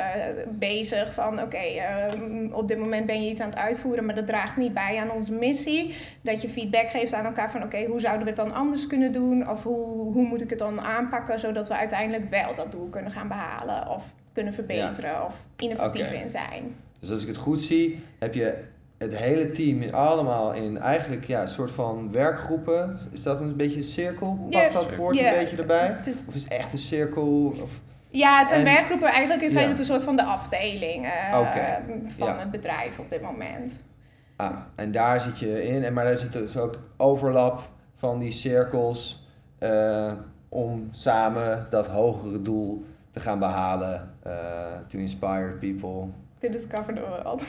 bezig 0.48 1.12
van 1.14 1.42
oké, 1.42 1.56
eh, 1.56 2.12
op 2.52 2.68
dit 2.68 2.78
moment 2.78 3.06
ben 3.06 3.22
je 3.22 3.30
iets 3.30 3.40
aan 3.40 3.48
het 3.50 3.58
uitvoeren, 3.58 4.04
maar 4.04 4.14
dat 4.14 4.26
draagt 4.26 4.56
niet 4.56 4.74
bij 4.74 4.98
aan 5.00 5.10
onze 5.10 5.32
missie. 5.32 5.94
Dat 6.22 6.42
je 6.42 6.48
feedback 6.48 6.88
geeft 6.88 7.14
aan 7.14 7.24
elkaar 7.24 7.50
van 7.50 7.62
oké, 7.62 7.84
hoe 7.84 8.00
zouden 8.00 8.22
we 8.24 8.28
het 8.28 8.36
dan 8.50 8.52
anders 8.54 8.86
kunnen 8.86 9.12
doen? 9.12 9.50
Of 9.50 9.62
hoe, 9.62 10.12
hoe 10.12 10.26
moet 10.26 10.40
ik 10.42 10.50
het 10.50 10.58
dan 10.58 10.80
aanpakken 10.80 11.38
zodat 11.38 11.68
we 11.68 11.76
uiteindelijk 11.76 12.30
wel 12.30 12.54
dat 12.54 12.72
doel 12.72 12.88
kunnen 12.88 13.10
gaan 13.12 13.28
behalen 13.28 13.55
of 13.88 14.04
kunnen 14.32 14.52
verbeteren 14.52 15.24
of 15.24 15.34
innovatief 15.56 16.10
in 16.10 16.30
zijn. 16.30 16.74
Dus 17.00 17.10
als 17.10 17.22
ik 17.22 17.28
het 17.28 17.36
goed 17.36 17.60
zie, 17.60 18.04
heb 18.18 18.34
je 18.34 18.64
het 18.98 19.16
hele 19.16 19.50
team 19.50 19.94
allemaal 19.94 20.52
in 20.52 20.78
eigenlijk 20.78 21.26
ja, 21.26 21.40
een 21.42 21.48
soort 21.48 21.70
van 21.70 22.12
werkgroepen. 22.12 22.98
Is 23.12 23.22
dat 23.22 23.40
een 23.40 23.56
beetje 23.56 23.76
een 23.76 23.82
cirkel? 23.82 24.46
Past 24.50 24.72
dat 24.72 24.94
woord 24.94 25.18
een 25.18 25.34
beetje 25.34 25.56
erbij? 25.56 25.86
Het 25.86 26.06
is, 26.06 26.26
Of 26.28 26.34
is 26.34 26.42
het 26.42 26.52
echt 26.52 26.72
een 26.72 26.78
cirkel? 26.78 27.44
Of... 27.62 27.70
ja, 28.10 28.38
het 28.38 28.48
zijn 28.48 28.66
En- 28.66 28.72
werkgroepen. 28.74 29.08
Eigenlijk 29.08 29.50
zijn 29.50 29.64
Ja. 29.64 29.70
het 29.70 29.78
een 29.78 29.84
soort 29.84 30.04
van 30.04 30.16
de 30.16 30.24
afdeling 30.24 31.04
eh, 31.04 31.32
van 32.16 32.26
ja. 32.26 32.38
het 32.38 32.50
bedrijf 32.50 32.98
op 32.98 33.10
dit 33.10 33.22
moment. 33.22 33.84
Ah, 34.36 34.56
en 34.74 34.92
daar 34.92 35.20
zit 35.20 35.38
je 35.38 35.66
in. 35.68 35.84
En 35.84 35.92
maar 35.92 36.04
daar 36.04 36.16
zit 36.16 36.32
dus 36.32 36.56
ook 36.56 36.78
overlap 36.96 37.68
van 37.96 38.18
die 38.18 38.32
cirkels 38.32 39.24
eh, 39.58 40.12
om 40.48 40.88
samen 40.90 41.66
dat 41.70 41.86
hogere 41.86 42.42
doel 42.42 42.84
te 43.16 43.22
gaan 43.22 43.38
behalen. 43.38 44.10
eh, 44.22 44.32
to 44.88 44.98
inspire 44.98 45.56
people. 45.60 46.08
To 46.40 46.48
discover 46.50 46.94
the 46.94 47.00
world. 47.00 47.42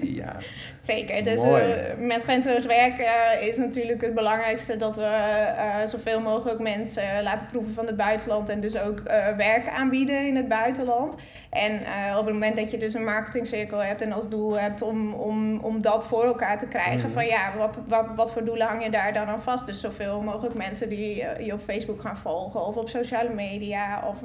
Die, 0.00 0.14
ja. 0.14 0.36
Zeker. 0.80 1.22
Dus 1.24 1.42
eh, 1.42 1.96
met 1.98 2.22
grenzeloos 2.22 2.66
werk 2.66 2.98
eh, 2.98 3.46
is 3.46 3.56
natuurlijk 3.56 4.00
het 4.00 4.14
belangrijkste 4.14 4.76
dat 4.76 4.96
we 4.96 5.02
eh, 5.02 5.84
zoveel 5.84 6.20
mogelijk 6.20 6.60
mensen 6.60 7.22
laten 7.22 7.46
proeven 7.46 7.74
van 7.74 7.86
het 7.86 7.96
buitenland 7.96 8.48
en 8.48 8.60
dus 8.60 8.78
ook 8.78 9.02
werk 9.36 9.68
aanbieden 9.68 10.26
in 10.26 10.36
het 10.36 10.48
buitenland. 10.48 11.16
En 11.50 11.72
op 12.18 12.24
het 12.24 12.34
moment 12.34 12.56
dat 12.56 12.70
je 12.70 12.78
dus 12.78 12.94
een 12.94 13.04
marketingcirkel 13.04 13.78
hebt 13.78 14.02
en 14.02 14.12
als 14.12 14.28
doel 14.28 14.58
hebt 14.58 14.82
om, 14.82 15.14
om, 15.14 15.58
om 15.58 15.80
dat 15.80 16.06
voor 16.06 16.24
elkaar 16.24 16.58
te 16.58 16.66
krijgen, 16.66 17.02
Mhm. 17.04 17.12
van 17.12 17.26
ja, 17.26 17.56
wat, 17.56 17.80
wat, 17.88 18.06
wat 18.16 18.32
voor 18.32 18.44
doelen 18.44 18.66
hang 18.66 18.84
je 18.84 18.90
daar 18.90 19.12
dan 19.12 19.26
aan 19.26 19.42
vast? 19.42 19.66
Dus 19.66 19.80
zoveel 19.80 20.20
mogelijk 20.20 20.54
mensen 20.54 20.88
die 20.88 21.24
je 21.40 21.52
op 21.52 21.60
Facebook 21.60 22.00
gaan 22.00 22.18
volgen 22.18 22.66
of 22.66 22.76
op 22.76 22.88
sociale 22.88 23.34
media. 23.34 24.04
Of, 24.08 24.16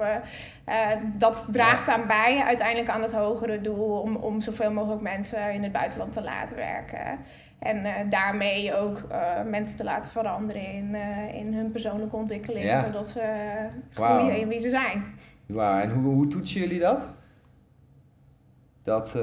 dat 1.18 1.44
draagt 1.52 1.88
aan 1.88 2.08
bij 2.08 2.42
uiteindelijk 2.46 2.90
aan 2.90 3.02
het 3.02 3.12
hogere 3.12 3.62
doel 3.62 4.09
om, 4.10 4.16
om 4.16 4.42
zoveel 4.42 4.72
mogelijk 4.72 5.02
mensen 5.02 5.54
in 5.54 5.64
het 5.64 5.72
buitenland 5.72 6.14
te 6.14 6.22
laten 6.22 6.56
werken. 6.56 7.20
En 7.60 7.86
eh, 7.86 8.10
daarmee 8.10 8.76
ook 8.76 8.98
eh, 9.10 9.44
mensen 9.44 9.78
te 9.78 9.84
laten 9.84 10.12
veranderen 10.12 10.74
in, 10.74 10.96
eh, 10.96 11.36
in 11.36 11.54
hun 11.54 11.72
persoonlijke 11.72 12.16
ontwikkeling, 12.16 12.66
Ja. 12.66 12.84
zodat 12.86 13.08
ze 13.08 13.22
groeien 13.94 14.40
in 14.40 14.48
wie 14.48 14.60
ze 14.60 14.70
zijn. 14.70 15.04
Wauw, 15.46 15.80
en 15.80 15.92
hoe, 15.92 16.14
hoe 16.14 16.28
toetsen 16.28 16.60
jullie 16.60 16.80
dat? 16.80 17.08
Dat 18.84 19.16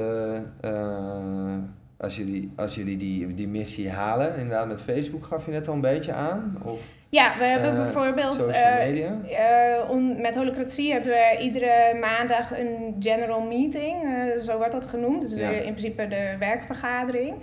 als 1.97 2.15
jullie, 2.15 2.51
als 2.55 2.75
jullie 2.75 2.97
die, 2.97 3.33
die 3.33 3.47
missie 3.47 3.89
halen, 3.89 4.37
inderdaad 4.37 4.67
met 4.67 4.81
Facebook 4.81 5.25
gaf 5.25 5.45
je 5.45 5.51
net 5.51 5.67
al 5.67 5.73
een 5.73 5.81
beetje 5.81 6.13
aan? 6.13 6.57
Of 6.63 6.79
Ja, 7.09 7.33
we 7.37 7.43
hebben 7.43 7.69
Eh, 7.71 7.75
bijvoorbeeld 7.83 8.47
media? 8.79 9.11
eh, 9.29 9.89
on- 9.89 10.21
met 10.21 10.35
holocratie 10.35 10.91
hebben 10.91 11.11
we 11.11 11.37
iedere 11.39 11.97
maandag 11.99 12.59
een 12.59 12.95
general 12.99 13.41
meeting, 13.41 13.95
zo 14.41 14.57
wordt 14.57 14.71
dat 14.71 14.85
genoemd. 14.85 15.29
Dus 15.29 15.39
Ja. 15.39 15.49
in 15.49 15.73
principe 15.73 16.07
de 16.07 16.35
werkvergadering. 16.39 17.35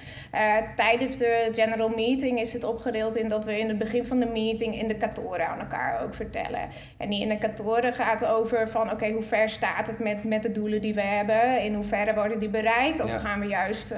Tijdens 0.77 1.19
de 1.19 1.49
general 1.53 1.89
meeting 1.89 2.41
is 2.41 2.53
het 2.53 2.65
opgedeeld 2.65 3.17
in 3.17 3.29
dat 3.29 3.45
we 3.45 3.59
in 3.59 3.69
het 3.69 3.79
begin 3.79 4.05
van 4.05 4.19
de 4.19 4.27
meeting 4.27 4.75
indicatoren 4.81 5.47
aan 5.49 5.61
elkaar 5.61 6.03
ook 6.03 6.15
vertellen. 6.15 6.61
En 6.99 7.11
die 7.11 7.21
indicatoren 7.21 7.95
gaat 7.95 8.25
over 8.27 8.69
van 8.69 8.91
oké, 8.93 9.09
hoe 9.11 9.23
ver 9.23 9.49
staat 9.49 9.87
het 9.87 9.99
met, 9.99 10.25
met 10.25 10.43
de 10.43 10.53
doelen 10.53 10.81
die 10.81 10.95
we 10.95 11.01
hebben? 11.03 11.61
In 11.63 11.75
hoeverre 11.75 12.15
worden 12.15 12.39
die 12.39 12.49
bereikt? 12.49 13.01
Of 13.01 13.11
Ja. 13.11 13.19
gaan 13.19 13.41
we 13.41 13.47
juist, 13.47 13.95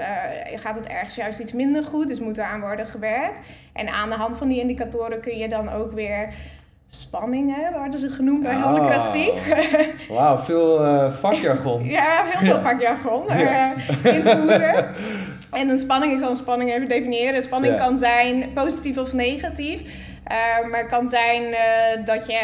gaat 0.55 0.75
het 0.75 0.87
ergens 0.87 1.15
juist 1.15 1.39
iets 1.39 1.53
minder 1.53 1.83
goed? 1.83 2.07
Dus 2.07 2.19
moet 2.19 2.37
er 2.37 2.43
aan 2.43 2.61
worden 2.61 2.85
gewerkt? 2.85 3.39
En 3.77 3.87
aan 3.89 4.09
de 4.09 4.15
hand 4.15 4.37
van 4.37 4.47
die 4.47 4.59
indicatoren 4.59 5.21
kun 5.21 5.37
je 5.37 5.49
dan 5.49 5.71
ook 5.73 5.91
weer 5.91 6.33
spanningen, 6.87 7.73
worden 7.79 7.99
ze 7.99 8.09
genoemd 8.09 8.43
bij 8.43 8.55
Oh. 8.55 8.63
holocratie. 8.63 9.31
Wauw, 10.09 10.37
veel 10.37 10.83
eh, 10.85 11.13
vakjargon. 11.13 11.85
ja, 11.85 12.21
heel 12.23 12.39
veel 12.39 12.55
Ja. 12.55 12.61
vakjargon 12.61 13.29
eh, 13.29 13.39
Ja. 13.41 13.73
invoeren. 14.11 14.85
En 15.51 15.69
een 15.69 15.79
spanning, 15.79 16.13
ik 16.13 16.19
zal 16.19 16.29
een 16.29 16.35
spanning 16.35 16.71
even 16.73 16.87
definiëren. 16.89 17.35
Een 17.35 17.41
spanning 17.41 17.73
Ja. 17.73 17.79
kan 17.85 17.97
zijn 17.97 18.53
positief 18.53 18.97
of 18.97 19.13
negatief. 19.13 19.81
Eh, 20.27 20.67
maar 20.69 20.79
het 20.79 20.87
kan 20.89 21.07
zijn 21.07 21.53
eh, 21.53 22.05
dat 22.05 22.25
je 22.27 22.39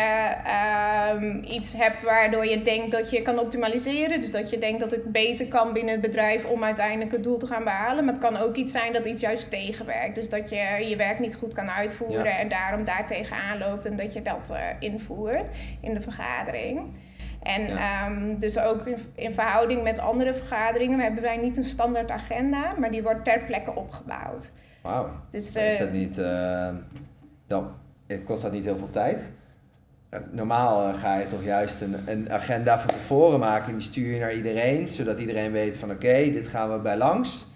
ehm, 0.46 1.44
iets 1.44 1.74
hebt 1.78 2.02
waardoor 2.02 2.46
je 2.46 2.62
denkt 2.62 2.92
dat 2.92 3.10
je 3.10 3.22
kan 3.22 3.40
optimaliseren. 3.40 4.20
Dus 4.20 4.32
dat 4.32 4.50
je 4.50 4.58
denkt 4.58 4.80
dat 4.80 4.92
het 4.92 5.12
beter 5.12 5.48
kan 5.48 5.74
binnen 5.74 5.92
het 5.94 6.02
bedrijf 6.02 6.46
om 6.46 6.64
uiteindelijk 6.64 7.12
het 7.12 7.24
doel 7.24 7.38
te 7.38 7.48
gaan 7.48 7.64
behalen. 7.64 8.06
Maar 8.06 8.14
het 8.14 8.24
kan 8.24 8.38
ook 8.38 8.56
iets 8.56 8.72
zijn 8.72 8.94
dat 8.94 9.06
iets 9.06 9.22
juist 9.22 9.50
tegenwerkt. 9.50 10.16
Dus 10.16 10.30
dat 10.30 10.50
je 10.50 10.86
je 10.88 10.96
werk 10.96 11.20
niet 11.20 11.36
goed 11.36 11.54
kan 11.54 11.70
uitvoeren 11.72 12.24
Ja. 12.26 12.38
en 12.38 12.48
daarom 12.48 12.84
daar 12.84 13.08
tegenaan 13.08 13.58
loopt 13.58 13.86
en 13.86 13.96
dat 13.96 14.14
je 14.14 14.22
dat 14.22 14.50
eh, 14.54 14.60
invoert 14.80 15.48
in 15.82 15.94
de 15.94 16.02
vergadering. 16.02 16.82
En 17.42 17.68
Ja. 17.68 18.06
ehm, 18.06 18.38
dus 18.40 18.60
ook 18.60 18.86
in, 18.88 18.98
in 19.16 19.32
verhouding 19.32 19.84
met 19.84 20.00
andere 20.00 20.34
vergaderingen 20.34 21.00
hebben 21.00 21.24
wij 21.24 21.38
niet 21.38 21.58
een 21.58 21.64
standaard 21.64 22.12
agenda, 22.12 22.74
maar 22.78 22.92
die 22.92 23.04
wordt 23.04 23.26
ter 23.26 23.40
plekke 23.40 23.76
opgebouwd. 23.76 24.52
Wauw. 24.82 25.10
Dus, 25.32 25.56
Is 25.56 25.74
eh, 25.74 25.80
dat 25.80 25.92
niet, 25.92 26.18
dan 27.54 27.72
kost 28.26 28.42
dat 28.42 28.52
niet 28.52 28.66
heel 28.66 28.78
veel 28.78 28.90
tijd? 28.90 29.32
Eh, 30.10 30.20
Normaal 30.32 30.88
eh, 30.88 31.00
ga 31.00 31.18
je 31.18 31.28
toch 31.28 31.44
juist 31.44 31.82
een, 31.82 31.96
een 32.06 32.32
agenda 32.32 32.80
van 32.80 32.88
tevoren 32.88 33.40
maken 33.40 33.68
en 33.68 33.78
die 33.78 33.88
stuur 33.88 34.14
je 34.14 34.20
naar 34.20 34.34
iedereen, 34.34 34.90
zodat 34.90 35.20
iedereen 35.20 35.52
weet 35.52 35.78
van 35.78 35.92
oké, 35.92 36.14
dit 36.32 36.48
gaan 36.48 36.72
we 36.72 36.80
bij 36.80 36.98
langs. 36.98 37.48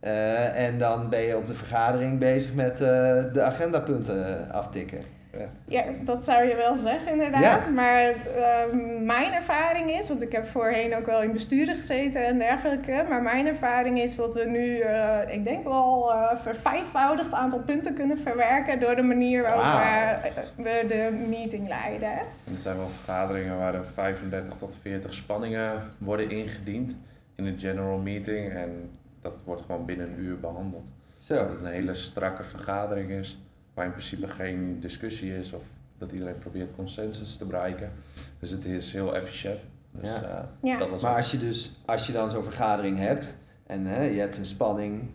Eh, 0.00 0.66
en 0.66 0.78
dan 0.78 1.08
ben 1.08 1.20
je 1.20 1.36
op 1.36 1.46
de 1.46 1.54
vergadering 1.54 2.18
bezig 2.18 2.54
met 2.54 2.78
de 2.78 3.42
agendapunten 3.42 4.50
aftikken. 4.50 5.15
Ja, 5.64 5.84
dat 6.04 6.24
zou 6.24 6.44
je 6.48 6.54
wel 6.54 6.76
zeggen 6.76 7.12
inderdaad. 7.12 7.42
Ja. 7.42 7.70
Maar 7.74 8.14
ehm, 8.36 9.04
mijn 9.04 9.32
ervaring 9.32 9.90
is, 9.90 10.08
want 10.08 10.22
ik 10.22 10.32
heb 10.32 10.46
voorheen 10.46 10.96
ook 10.96 11.06
wel 11.06 11.22
in 11.22 11.32
besturen 11.32 11.76
gezeten 11.76 12.26
en 12.26 12.38
dergelijke. 12.38 13.04
Maar 13.08 13.22
mijn 13.22 13.46
ervaring 13.46 14.00
is 14.00 14.16
dat 14.16 14.34
we 14.34 14.44
nu, 14.44 14.78
eh, 14.78 15.18
ik 15.28 15.44
denk 15.44 15.64
wel, 15.64 16.12
eh 16.12 16.36
vervijfvoudigd 16.42 17.32
aantal 17.32 17.60
punten 17.60 17.94
kunnen 17.94 18.18
verwerken 18.18 18.80
door 18.80 18.96
de 18.96 19.02
manier 19.02 19.42
waarop 19.42 19.62
eh, 19.62 20.32
we 20.56 20.84
de 20.88 21.24
meeting 21.28 21.68
leiden. 21.68 22.12
En 22.12 22.52
er 22.54 22.58
zijn 22.58 22.76
wel 22.76 22.88
vergaderingen 22.88 23.58
waar 23.58 23.74
er 23.74 23.84
35 23.94 24.58
tot 24.58 24.76
40 24.82 25.14
spanningen 25.14 25.82
worden 25.98 26.30
ingediend 26.30 26.96
in 27.34 27.44
de 27.44 27.54
general 27.58 27.98
meeting. 27.98 28.52
En 28.52 28.90
dat 29.22 29.34
wordt 29.44 29.62
gewoon 29.62 29.84
binnen 29.84 30.06
een 30.06 30.18
uur 30.18 30.40
behandeld. 30.40 30.84
Dat 30.84 31.26
Zo. 31.26 31.34
het 31.34 31.60
een 31.60 31.72
hele 31.72 31.94
strakke 31.94 32.44
vergadering 32.44 33.10
is, 33.10 33.38
waar 33.76 33.84
in 33.84 33.90
principe 33.90 34.28
geen 34.28 34.80
discussie 34.80 35.36
is 35.38 35.52
of 35.52 35.62
dat 35.98 36.12
iedereen 36.12 36.38
probeert 36.38 36.74
consensus 36.76 37.36
te 37.36 37.44
bereiken. 37.44 37.90
Dus 38.38 38.50
het 38.50 38.64
is 38.64 38.92
heel 38.92 39.14
efficiënt. 39.16 39.58
Dus, 39.90 40.08
Ja. 40.10 40.22
eh, 40.22 40.44
Ja. 40.62 40.78
dat 40.78 40.90
was 40.90 41.02
Maar 41.02 41.10
ook- 41.10 41.16
als 41.16 41.30
je 41.30 41.38
dus, 41.38 41.76
als 41.84 42.06
je 42.06 42.12
dan 42.12 42.30
zo'n 42.30 42.42
vergadering 42.42 42.98
hebt 42.98 43.36
en 43.66 43.84
hè, 43.86 44.02
je 44.02 44.20
hebt 44.20 44.36
een 44.38 44.46
spanning. 44.46 45.10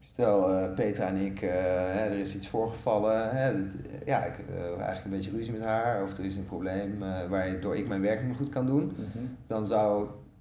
Stel, 0.00 0.50
eh, 0.50 0.74
Petra 0.74 1.06
en 1.06 1.16
ik, 1.16 1.42
eh, 1.42 1.50
hè, 1.50 2.04
er 2.04 2.18
is 2.18 2.34
iets 2.36 2.48
voorgevallen. 2.48 3.36
Hè, 3.36 3.54
dit- 3.54 4.06
ja, 4.06 4.24
ik 4.24 4.34
heb 4.36 4.58
eigenlijk 4.78 5.04
een 5.04 5.10
beetje 5.10 5.30
ruzie 5.30 5.52
met 5.52 5.62
haar. 5.62 6.02
Of 6.02 6.18
er 6.18 6.24
is 6.24 6.36
een 6.36 6.46
probleem 6.46 7.02
eh, 7.02 7.26
waardoor 7.28 7.76
ik 7.76 7.88
mijn 7.88 8.00
werk 8.00 8.18
niet 8.18 8.28
meer 8.28 8.36
goed 8.36 8.48
kan 8.48 8.66
doen. 8.66 8.84
Mhm. 8.96 9.24
Dan 9.46 9.66
zou 9.66 10.00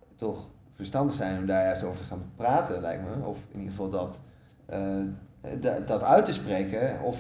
het 0.10 0.18
toch 0.18 0.48
verstandig 0.76 1.16
zijn 1.16 1.38
om 1.40 1.46
daar 1.46 1.64
juist 1.64 1.84
over 1.84 1.98
te 1.98 2.04
gaan 2.04 2.24
praten, 2.36 2.82
lijkt 2.82 3.04
me. 3.04 3.26
Of 3.26 3.38
in 3.52 3.60
ieder 3.60 3.72
geval 3.72 3.90
dat, 3.90 4.20
eh, 4.66 4.80
da- 4.80 5.06
dat 5.86 6.04
uit 6.04 6.26
te 6.26 6.34
spreken. 6.34 7.00
Of 7.04 7.18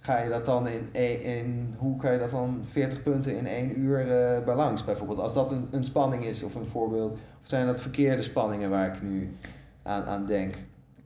ga 0.00 0.18
je 0.18 0.28
dat 0.30 0.44
dan 0.46 0.68
in, 0.68 0.88
in, 0.92 1.22
in- 1.22 1.74
hoe 1.78 1.96
kan 1.96 2.12
je 2.12 2.18
dat 2.18 2.30
dan 2.30 2.64
40 2.70 3.02
punten 3.02 3.36
in 3.36 3.46
één 3.46 3.78
uur 3.80 4.10
eh 4.10 4.44
balans 4.44 4.84
bijvoorbeeld? 4.84 5.18
Als 5.18 5.34
dat 5.34 5.52
een, 5.52 5.68
een 5.70 5.84
spanning 5.84 6.24
is 6.24 6.42
of 6.42 6.54
een 6.54 6.66
voorbeeld. 6.66 7.12
Of 7.12 7.48
zijn 7.48 7.66
dat 7.66 7.80
verkeerde 7.80 8.22
spanningen 8.22 8.70
waar 8.70 8.86
ik 8.94 9.02
nu 9.02 9.36
aan, 9.82 10.04
aan 10.04 10.26
denk? 10.26 10.54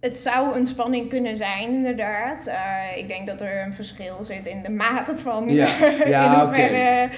Het 0.00 0.16
zou 0.16 0.56
een 0.56 0.66
spanning 0.66 1.08
kunnen 1.08 1.36
zijn, 1.36 1.70
inderdaad. 1.70 2.46
Eh, 2.46 2.96
ik 2.98 3.08
denk 3.08 3.26
dat 3.26 3.40
er 3.40 3.62
een 3.64 3.72
verschil 3.74 4.24
zit 4.24 4.46
in 4.46 4.62
de 4.62 4.70
mate 4.70 5.18
van 5.18 5.48
Ja, 5.52 5.68
ja, 6.06 6.44
oké. 6.46 6.70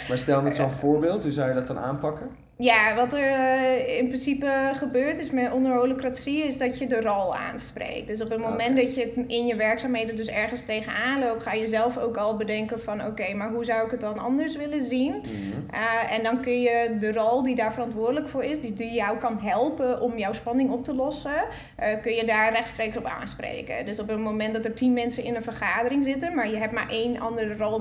Maar 0.09 0.19
stel 0.19 0.43
met 0.43 0.57
zo'n 0.57 0.71
voorbeeld, 0.71 1.23
hoe 1.23 1.33
zou 1.33 1.49
je 1.49 1.55
dat 1.55 1.67
dan 1.67 1.79
aanpakken? 1.79 2.27
Ja, 2.61 2.95
wat 2.95 3.13
er 3.13 3.31
eh, 3.31 3.99
in 3.99 4.07
principe 4.07 4.71
gebeurt 4.75 5.19
is 5.19 5.31
met 5.31 5.53
onder 5.53 5.73
holocratie 5.73 6.45
is 6.45 6.59
dat 6.59 6.79
je 6.79 6.87
de 6.87 7.01
rol 7.01 7.37
aanspreekt. 7.37 8.07
Dus 8.07 8.21
op 8.21 8.31
het 8.31 8.39
moment 8.39 8.71
Oké. 8.71 8.85
dat 8.85 8.95
je 8.95 9.25
in 9.27 9.47
je 9.47 9.57
werkzaamheden 9.57 10.17
dus 10.17 10.29
ergens 10.29 10.63
tegenaan 10.63 11.21
loopt, 11.21 11.43
ga 11.43 11.53
je 11.53 11.69
zelf 11.69 11.99
ook 11.99 12.17
al 12.17 12.37
bedenken 12.37 12.81
van 12.81 13.07
oké, 13.07 13.35
maar 13.35 13.51
hoe 13.51 13.65
zou 13.65 13.85
ik 13.85 13.91
het 13.91 14.01
dan 14.01 14.19
anders 14.19 14.57
willen 14.57 14.85
zien? 14.85 15.13
Mhm. 15.13 15.31
Uh, 15.75 16.13
en 16.13 16.23
dan 16.23 16.41
kun 16.41 16.61
je 16.61 16.97
de 16.99 17.13
rol 17.13 17.43
die 17.43 17.55
daar 17.55 17.73
verantwoordelijk 17.73 18.29
voor 18.29 18.45
is, 18.45 18.61
die, 18.61 18.73
die 18.73 18.93
jou 18.93 19.19
kan 19.19 19.39
helpen 19.41 20.01
om 20.01 20.19
jouw 20.19 20.33
spanning 20.33 20.71
op 20.71 20.85
te 20.85 20.95
lossen, 20.95 21.37
uh, 21.81 21.87
kun 22.03 22.13
je 22.13 22.25
daar 22.25 22.53
rechtstreeks 22.53 22.97
op 22.97 23.05
aanspreken. 23.05 23.87
Dus 23.87 24.01
op 24.01 24.09
het 24.09 24.19
moment 24.19 24.55
dat 24.55 24.65
er 24.65 24.75
tien 24.75 24.93
mensen 24.93 25.25
in 25.25 25.35
een 25.35 25.43
vergadering 25.43 26.05
zitten, 26.05 26.35
maar 26.35 26.49
je 26.49 26.57
hebt 26.57 26.73
maar 26.73 26.89
één 26.89 27.21
andere 27.21 27.57
rol 27.57 27.81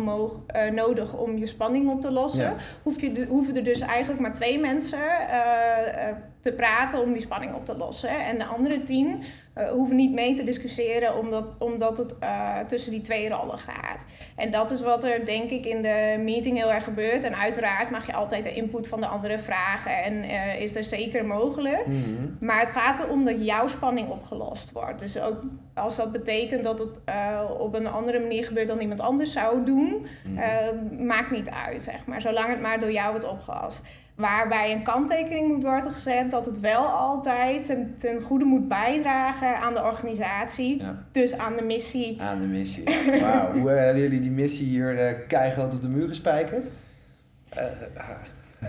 nodig 0.73 1.17
om 1.17 1.37
je 1.37 1.45
spanning 1.45 1.89
op 1.89 2.01
te 2.01 2.11
lossen, 2.11 2.55
hoef 2.83 3.01
je 3.01 3.25
hoeven 3.29 3.55
er 3.55 3.63
dus 3.63 3.79
eigenlijk 3.79 4.21
maar 4.21 4.33
twee 4.33 4.59
mensen 4.59 4.66
uh, 4.75 6.15
te 6.41 6.51
praten 6.51 7.01
om 7.01 7.11
die 7.13 7.21
spanning 7.21 7.53
op 7.53 7.65
te 7.65 7.77
lossen. 7.77 8.25
En 8.25 8.37
de 8.37 8.45
andere 8.45 8.83
tien 8.83 9.23
uh, 9.57 9.69
hoeven 9.69 9.95
niet 9.95 10.13
mee 10.13 10.33
te 10.33 10.43
discussiëren 10.43 11.17
omdat, 11.17 11.45
omdat 11.59 11.97
het 11.97 12.15
uh, 12.23 12.59
tussen 12.59 12.91
die 12.91 13.01
twee 13.01 13.29
rollen 13.29 13.57
gaat. 13.57 14.03
En 14.35 14.51
dat 14.51 14.71
is 14.71 14.81
wat 14.81 15.03
er 15.03 15.25
denk 15.25 15.49
ik 15.49 15.65
in 15.65 15.81
de 15.81 16.21
meeting 16.23 16.57
heel 16.57 16.71
erg 16.71 16.83
gebeurt. 16.83 17.23
En 17.23 17.35
uiteraard 17.37 17.89
mag 17.89 18.05
je 18.05 18.13
altijd 18.13 18.43
de 18.43 18.53
input 18.53 18.87
van 18.87 18.99
de 19.01 19.07
anderen 19.07 19.39
vragen 19.39 20.03
en 20.03 20.13
uh, 20.13 20.61
is 20.61 20.75
er 20.75 20.83
zeker 20.83 21.25
mogelijk. 21.25 21.87
Mhm. 21.87 22.01
Maar 22.39 22.59
het 22.59 22.69
gaat 22.71 22.99
erom 22.99 23.25
dat 23.25 23.45
jouw 23.45 23.67
spanning 23.67 24.09
opgelost 24.09 24.71
wordt. 24.71 24.99
Dus 24.99 25.19
ook 25.19 25.41
als 25.73 25.95
dat 25.95 26.11
betekent 26.11 26.63
dat 26.63 26.79
het 26.79 26.99
op 27.57 27.73
een 27.73 27.87
andere 27.87 28.19
manier 28.19 28.43
gebeurt 28.43 28.67
dan 28.67 28.79
iemand 28.79 29.01
anders 29.01 29.31
zou 29.31 29.63
doen, 29.65 30.07
Mhm. 30.23 31.05
maakt 31.05 31.31
niet 31.31 31.49
uit, 31.49 31.83
zeg 31.83 32.05
maar. 32.05 32.21
Zolang 32.21 32.49
het 32.49 32.61
maar 32.61 32.79
door 32.79 32.91
jou 32.91 33.11
wordt 33.11 33.27
opgelost. 33.27 33.85
Waarbij 34.17 34.71
een 34.71 34.83
kanttekening 34.83 35.47
moet 35.47 35.63
worden 35.63 35.91
gezet 35.91 36.31
dat 36.31 36.45
het 36.45 36.59
wel 36.59 36.85
altijd 36.85 37.65
ten, 37.65 37.95
ten 37.97 38.21
goede 38.21 38.45
moet 38.45 38.67
bijdragen 38.67 39.57
aan 39.57 39.73
de 39.73 39.83
organisatie. 39.83 40.81
Ja. 40.81 41.03
Dus 41.11 41.37
aan 41.37 41.55
de 41.55 41.63
missie. 41.63 42.21
Aan 42.21 42.39
de 42.39 42.47
missie. 42.47 42.83
Wauw, 43.21 43.51
hoe 43.51 43.71
uh, 43.71 43.77
hebben 43.77 44.01
jullie 44.01 44.21
die 44.21 44.31
missie 44.31 44.67
hier 44.67 45.09
uh, 45.09 45.17
keihard 45.27 45.73
op 45.73 45.81
de 45.81 45.87
muur 45.87 46.07
gespijkerd? 46.07 46.65
Uh, 47.57 47.63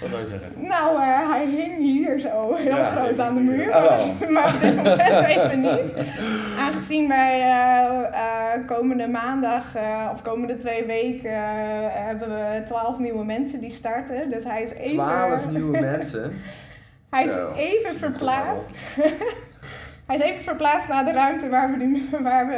Wat 0.00 0.10
zou 0.10 0.20
je 0.20 0.26
zeggen? 0.26 0.52
Nou, 0.56 0.96
uh, 0.96 1.30
hij 1.30 1.46
hing 1.46 1.78
hier 1.78 2.18
zo 2.18 2.54
heel 2.54 2.76
Ja, 2.76 2.84
groot 2.84 3.20
aan 3.20 3.34
de 3.34 3.40
muur. 3.40 3.68
Oh. 3.68 3.74
Maar, 3.74 4.30
maar 4.30 4.54
op 4.54 4.60
dit 4.60 4.76
moment 4.76 5.24
even 5.36 5.60
niet. 5.60 6.12
Aangezien 6.58 7.08
wij 7.08 7.40
uh, 7.40 8.66
komende 8.66 9.06
maandag 9.06 9.64
of 10.12 10.22
komende 10.22 10.56
twee 10.56 10.84
weken 10.84 11.32
hebben 11.92 12.28
we 12.28 12.62
twaalf 12.66 12.98
nieuwe 12.98 13.24
mensen 13.24 13.60
die 13.60 13.70
starten. 13.70 14.30
Dus 14.30 14.44
hij 14.44 14.62
is 14.62 14.72
even... 14.72 14.94
Twaalf 14.94 15.50
nieuwe 15.50 15.80
mensen? 15.80 16.32
hij 17.10 17.24
is 17.24 17.32
Zo, 17.32 17.52
even 17.56 17.98
verplaatst. 17.98 18.70
Hij 20.06 20.16
is 20.16 20.22
even 20.22 20.42
verplaatst 20.42 20.88
naar 20.88 21.04
de 21.04 21.12
ruimte 21.12 21.48
waar 21.48 21.70
we, 21.70 21.78
die, 21.78 22.08
waar 22.22 22.46
we 22.46 22.54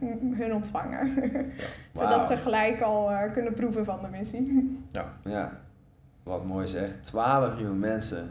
uh, 0.00 0.38
hun 0.38 0.54
ontvangen. 0.54 1.14
Zodat 1.92 2.26
ze 2.26 2.36
gelijk 2.36 2.80
al 2.80 3.10
uh, 3.10 3.32
kunnen 3.32 3.54
proeven 3.54 3.84
van 3.84 3.98
de 4.02 4.08
missie. 4.08 4.80
Ja. 4.92 5.04
ja, 5.24 5.52
wat 6.22 6.44
mooi 6.44 6.68
zeg. 6.68 6.90
Twaalf 7.00 7.56
nieuwe 7.56 7.74
mensen. 7.74 8.24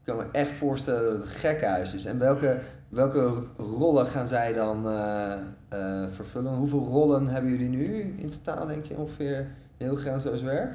Ik 0.00 0.12
kan 0.12 0.16
me 0.16 0.24
echt 0.32 0.50
voorstellen 0.50 1.04
dat 1.04 1.12
het 1.12 1.22
een 1.22 1.30
gekhuis 1.30 1.94
is. 1.94 2.04
En 2.04 2.18
welke, 2.18 2.58
welke 2.88 3.42
rollen 3.56 4.06
gaan 4.06 4.26
zij 4.26 4.52
dan 4.52 4.86
uh, 4.86 5.34
vervullen? 6.12 6.54
Hoeveel 6.54 6.84
rollen 6.84 7.28
hebben 7.28 7.50
jullie 7.50 7.68
nu 7.68 8.14
in 8.18 8.30
totaal, 8.30 8.66
denk 8.66 8.84
je, 8.84 8.96
ongeveer 8.96 9.46
heel 9.76 9.96
grenzeloos 9.96 10.42
werk? 10.42 10.72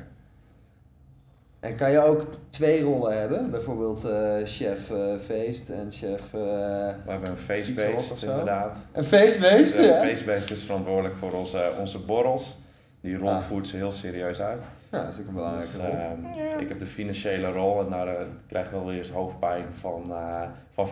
En 1.59 1.75
kan 1.75 1.91
je 1.91 1.99
ook 1.99 2.23
twee 2.49 2.81
rollen 2.81 3.19
hebben? 3.19 3.51
Bijvoorbeeld 3.51 4.05
uh, 4.05 4.35
chef 4.43 4.89
uh, 4.89 5.15
feest 5.25 5.69
en 5.69 5.91
chef... 5.91 6.21
Uh, 6.21 6.31
We 6.31 7.11
hebben 7.11 7.29
een 7.29 7.37
feestbeest 7.37 8.23
inderdaad. 8.23 8.77
Een 8.91 9.03
feestbeest, 9.03 9.79
ja. 9.79 10.01
Een 10.01 10.07
feestbeest 10.07 10.51
is 10.51 10.63
verantwoordelijk 10.63 11.15
voor 11.15 11.31
onze, 11.31 11.71
onze 11.79 11.99
borrels. 11.99 12.57
Die 13.01 13.17
rol 13.17 13.29
ah. 13.29 13.41
voert 13.41 13.67
ze 13.67 13.75
heel 13.75 13.91
serieus 13.91 14.41
uit. 14.41 14.61
Ja, 14.91 15.03
dat 15.03 15.13
is 15.13 15.19
ook 15.19 15.27
een 15.27 15.33
belangrijke 15.33 15.71
dus, 15.71 15.81
rol. 15.81 15.97
ja. 16.35 16.57
Ik 16.59 16.69
heb 16.69 16.79
de 16.79 16.85
financiële 16.85 17.51
rol 17.51 17.79
en 17.79 17.89
daar 17.89 18.07
uh, 18.07 18.13
krijg 18.47 18.65
ik 18.65 18.71
wel 18.71 18.85
weer 18.85 18.97
eens 18.97 19.09
hoofdpijn 19.09 19.65
van, 19.73 20.03
uh, 20.09 20.41
van. 20.73 20.87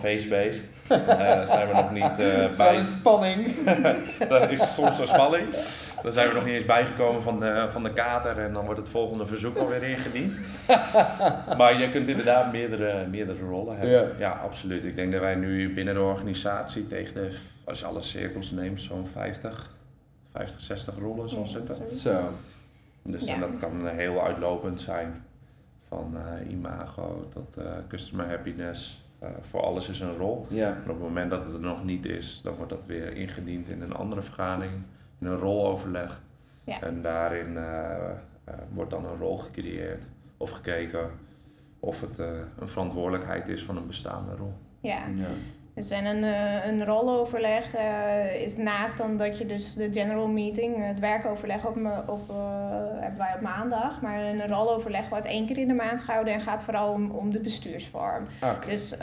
Daar 0.88 1.42
uh, 1.42 1.48
zijn 1.48 1.68
we 1.68 1.74
nog 1.74 1.92
niet 1.92 2.18
bij. 2.58 2.78
een 2.78 2.84
spanning. 2.84 3.56
dat 4.30 4.50
is 4.50 4.74
soms 4.74 5.00
een 5.00 5.08
spanning. 5.08 5.50
Dan 6.04 6.12
zijn 6.12 6.28
we 6.28 6.34
nog 6.34 6.46
niet 6.46 6.54
eens 6.54 6.66
bijgekomen 6.66 7.22
van 7.22 7.40
de, 7.40 7.66
van 7.70 7.84
de 7.84 7.94
kater 7.94 8.40
en 8.40 8.54
dan 8.54 8.66
wordt 8.66 8.80
het 8.80 8.90
volgende 8.90 9.26
verzoek 9.26 9.58
alweer 9.58 9.84
ingediend. 9.84 10.34
maar 11.58 11.80
je 11.80 11.90
kunt 11.90 12.08
inderdaad 12.08 12.52
meerdere, 12.52 13.08
meerdere 13.08 13.46
rollen 13.46 13.78
hebben. 13.78 14.02
Ja. 14.02 14.08
ja, 14.18 14.32
absoluut. 14.32 14.86
Ik 14.86 14.96
denk 14.96 15.12
dat 15.12 15.22
wij 15.22 15.36
nu 15.36 15.74
binnen 15.74 15.94
de 15.94 16.02
organisatie 16.02 16.88
tegen 16.88 17.14
de, 17.14 17.38
als 17.64 17.80
je 17.80 17.86
alle 17.86 18.02
cirkels 18.02 18.52
neemt, 18.52 18.82
zo'n 18.82 19.08
50, 19.08 19.72
50, 20.32 20.62
60 20.62 20.96
rollen 21.00 21.30
zal 21.30 21.48
zitten. 21.48 21.96
Zo. 21.96 22.20
Dus 23.08 23.26
ja. 23.26 23.34
en 23.34 23.39
dat 23.39 23.58
kan 23.58 23.88
heel 23.88 24.24
uitlopend 24.24 24.82
zijn. 24.82 25.24
Van 25.88 26.15
uh, 26.15 26.52
imago 26.52 27.28
tot 27.30 27.58
uh, 27.58 27.65
customer 27.88 28.28
happiness. 28.28 29.06
Uh, 29.24 29.30
voor 29.41 29.62
alles 29.62 29.89
is 29.89 30.00
een 30.00 30.17
rol. 30.17 30.46
Ja. 30.50 30.70
Maar 30.70 30.80
op 30.80 30.88
het 30.88 31.00
moment 31.00 31.30
dat 31.30 31.46
het 31.46 31.54
er 31.54 31.60
nog 31.60 31.84
niet 31.84 32.06
is, 32.06 32.41
dan 32.41 32.56
wordt 32.56 32.72
dat 32.72 32.86
weer 32.86 33.13
ingediend 33.13 33.70
in 33.70 33.82
een 33.82 33.93
andere 33.93 34.22
vergadering. 34.22 34.74
In 35.20 35.28
een 35.28 35.38
roloverleg. 35.38 36.22
Ja. 36.63 36.82
En 36.82 37.02
daarin 37.02 37.58
wordt 38.74 38.91
dan 38.91 39.06
een 39.06 39.17
rol 39.17 39.38
gecreëerd. 39.38 40.06
Of 40.38 40.50
gekeken 40.50 41.10
of 41.80 42.02
het 42.02 42.17
een 42.60 42.67
verantwoordelijkheid 42.67 43.48
is 43.48 43.63
van 43.63 43.78
een 43.78 43.88
bestaande 43.88 44.36
rol. 44.36 44.54
Ja. 44.80 45.06
ja. 45.15 45.28
Dus 45.78 45.90
en 45.90 46.06
een, 46.06 46.24
uh, 46.24 46.66
een 46.66 46.86
roloverleg 46.86 47.76
uh, 47.76 48.42
is 48.42 48.58
naast 48.58 48.98
dan 48.98 49.18
dat 49.18 49.38
je 49.38 49.46
dus 49.46 49.74
de 49.74 49.88
general 49.92 50.28
meeting, 50.28 50.88
het 50.88 51.00
werkoverleg 51.00 51.66
op, 51.66 51.76
me, 51.76 52.02
op, 52.08 52.30
uh, 52.30 52.36
hebben 53.00 53.18
wij 53.18 53.34
op 53.36 53.42
maandag. 53.42 54.02
Maar 54.02 54.20
een 54.20 54.48
roloverleg 54.48 55.10
wordt 55.10 55.26
één 55.26 55.46
keer 55.46 55.58
in 55.58 55.68
de 55.68 55.74
maand 55.74 56.02
gehouden 56.02 56.34
en 56.34 56.42
gaat 56.42 56.63
vooral 56.63 56.92
om, 56.92 57.12
om 57.12 57.32
de 57.32 57.40
bestuursvorm. 57.40 58.28
Okay. 58.42 58.70
Dus 58.70 58.96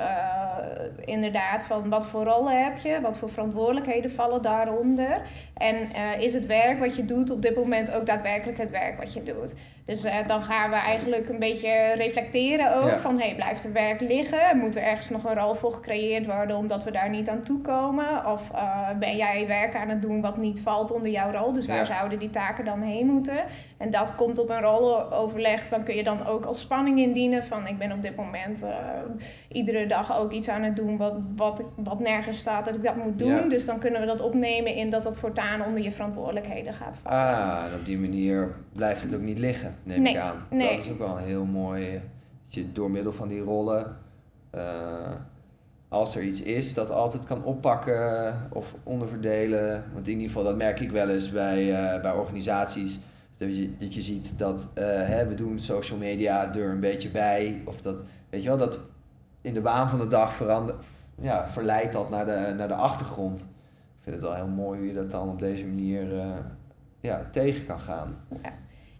inderdaad, 1.00 1.64
van 1.64 1.88
wat 1.88 2.06
voor 2.06 2.24
rollen 2.24 2.64
heb 2.64 2.78
je, 2.78 3.00
wat 3.00 3.18
voor 3.18 3.30
verantwoordelijkheden 3.30 4.10
vallen 4.10 4.42
daaronder. 4.42 5.22
En 5.54 5.76
is 6.20 6.34
het 6.34 6.46
werk 6.46 6.78
wat 6.78 6.96
je 6.96 7.04
doet 7.04 7.30
op 7.30 7.42
dit 7.42 7.56
moment 7.56 7.92
ook 7.92 8.06
daadwerkelijk 8.06 8.58
het 8.58 8.70
werk 8.70 8.98
wat 8.98 9.12
je 9.12 9.22
doet. 9.22 9.54
Dus 9.86 10.04
eh, 10.04 10.14
dan 10.26 10.42
gaan 10.42 10.70
we 10.70 10.76
eigenlijk 10.76 11.28
een 11.28 11.38
beetje 11.38 11.92
reflecteren 11.94 12.76
ook 12.76 12.88
Ja. 12.88 12.98
van 12.98 13.18
hey, 13.18 13.34
blijft 13.34 13.64
er 13.64 13.72
werk 13.72 14.00
liggen? 14.00 14.58
Moet 14.58 14.76
er 14.76 14.82
ergens 14.82 15.10
nog 15.10 15.24
een 15.24 15.34
rol 15.34 15.54
voor 15.54 15.72
gecreëerd 15.72 16.26
worden 16.26 16.56
omdat 16.56 16.84
we 16.84 16.90
daar 16.90 17.10
niet 17.10 17.28
aan 17.28 17.40
toekomen? 17.40 18.26
Of 18.26 18.50
eh, 18.54 18.88
ben 18.98 19.16
jij 19.16 19.46
werk 19.46 19.74
aan 19.76 19.88
het 19.88 20.02
doen 20.02 20.20
wat 20.20 20.36
niet 20.36 20.60
valt 20.60 20.92
onder 20.92 21.10
jouw 21.10 21.32
rol? 21.32 21.52
Dus 21.52 21.66
waar 21.66 21.76
Ja. 21.76 21.84
zouden 21.84 22.18
die 22.18 22.30
taken 22.30 22.64
dan 22.64 22.80
heen 22.82 23.06
moeten? 23.06 23.44
En 23.78 23.90
dat 23.90 24.14
komt 24.14 24.38
op 24.38 24.50
een 24.50 24.60
roloverleg. 24.60 25.68
Dan 25.68 25.84
kun 25.84 25.94
je 25.96 26.04
dan 26.04 26.26
ook 26.26 26.44
als 26.44 26.60
spanning 26.60 26.98
indienen 26.98 27.44
van 27.44 27.66
ik 27.66 27.78
ben 27.78 27.92
op 27.92 28.02
dit 28.02 28.16
moment 28.16 28.62
eh, 28.62 28.70
iedere 29.48 29.86
dag 29.86 30.18
ook 30.18 30.32
iets 30.32 30.48
aan 30.48 30.62
het 30.62 30.76
doen 30.76 30.96
wat, 30.96 31.14
wat, 31.36 31.62
wat 31.76 32.00
nergens 32.00 32.38
staat 32.38 32.64
dat 32.64 32.74
ik 32.76 32.82
dat 32.82 32.96
moet 32.96 33.18
doen. 33.18 33.28
Ja. 33.34 33.40
Dus 33.48 33.64
dan 33.66 33.78
kunnen 33.78 34.00
we 34.00 34.06
dat 34.06 34.20
opnemen 34.20 34.74
in 34.74 34.90
dat 34.90 35.02
dat 35.02 35.18
voortaan 35.18 35.64
onder 35.64 35.82
je 35.82 35.90
verantwoordelijkheden 35.90 36.72
gaat 36.72 36.98
vallen. 37.02 37.18
Ah, 37.18 37.64
en 37.72 37.78
op 37.78 37.84
die 37.84 37.98
manier 37.98 38.54
blijft 38.72 39.02
het 39.02 39.14
ook 39.14 39.20
niet 39.20 39.38
liggen, 39.38 39.73
neem 39.82 40.02
Nee, 40.02 40.14
ik 40.14 40.20
aan. 40.20 40.46
nee. 40.50 40.76
Dat 40.76 40.84
is 40.84 40.90
ook 40.92 40.98
wel 40.98 41.16
een 41.16 41.24
heel 41.24 41.44
mooi, 41.44 41.92
dat 42.44 42.54
je 42.54 42.72
door 42.72 42.90
middel 42.90 43.12
van 43.12 43.28
die 43.28 43.40
rollen, 43.40 43.96
eh, 44.50 44.62
als 45.88 46.16
er 46.16 46.22
iets 46.22 46.42
is, 46.42 46.74
dat 46.74 46.90
altijd 46.90 47.24
kan 47.24 47.44
oppakken 47.44 48.34
of 48.52 48.74
onderverdelen. 48.82 49.84
Want 49.92 50.06
in 50.06 50.12
ieder 50.12 50.26
geval, 50.26 50.44
dat 50.44 50.56
merk 50.56 50.80
ik 50.80 50.90
wel 50.90 51.08
eens 51.08 51.30
bij, 51.30 51.74
eh, 51.74 52.02
bij 52.02 52.12
organisaties. 52.12 53.00
Dat 53.38 53.56
je, 53.56 53.76
dat 53.78 53.94
je 53.94 54.02
ziet 54.02 54.38
dat 54.38 54.68
eh, 54.74 54.84
hè, 54.86 55.26
we 55.26 55.34
doen 55.34 55.58
social 55.58 55.98
media 55.98 56.54
er 56.54 56.70
een 56.70 56.80
beetje 56.80 57.10
bij. 57.10 57.62
Of 57.64 57.80
dat, 57.80 57.96
weet 58.30 58.42
je 58.42 58.48
wel, 58.48 58.58
dat 58.58 58.78
in 59.40 59.54
de 59.54 59.62
waan 59.62 59.88
van 59.88 59.98
de 59.98 60.06
dag 60.06 60.32
verander, 60.34 60.74
ja, 61.20 61.48
verleidt 61.50 61.92
dat 61.92 62.10
naar 62.10 62.24
de, 62.24 62.54
naar 62.56 62.68
de 62.68 62.74
achtergrond. 62.74 63.40
Ik 63.40 64.10
vind 64.10 64.14
het 64.14 64.24
wel 64.24 64.34
heel 64.34 64.46
mooi 64.46 64.78
hoe 64.78 64.88
je 64.88 64.94
dat 64.94 65.10
dan 65.10 65.28
op 65.28 65.38
deze 65.38 65.66
manier 65.66 66.06
ja, 67.00 67.28
tegen 67.30 67.66
kan 67.66 67.80
gaan. 67.80 68.16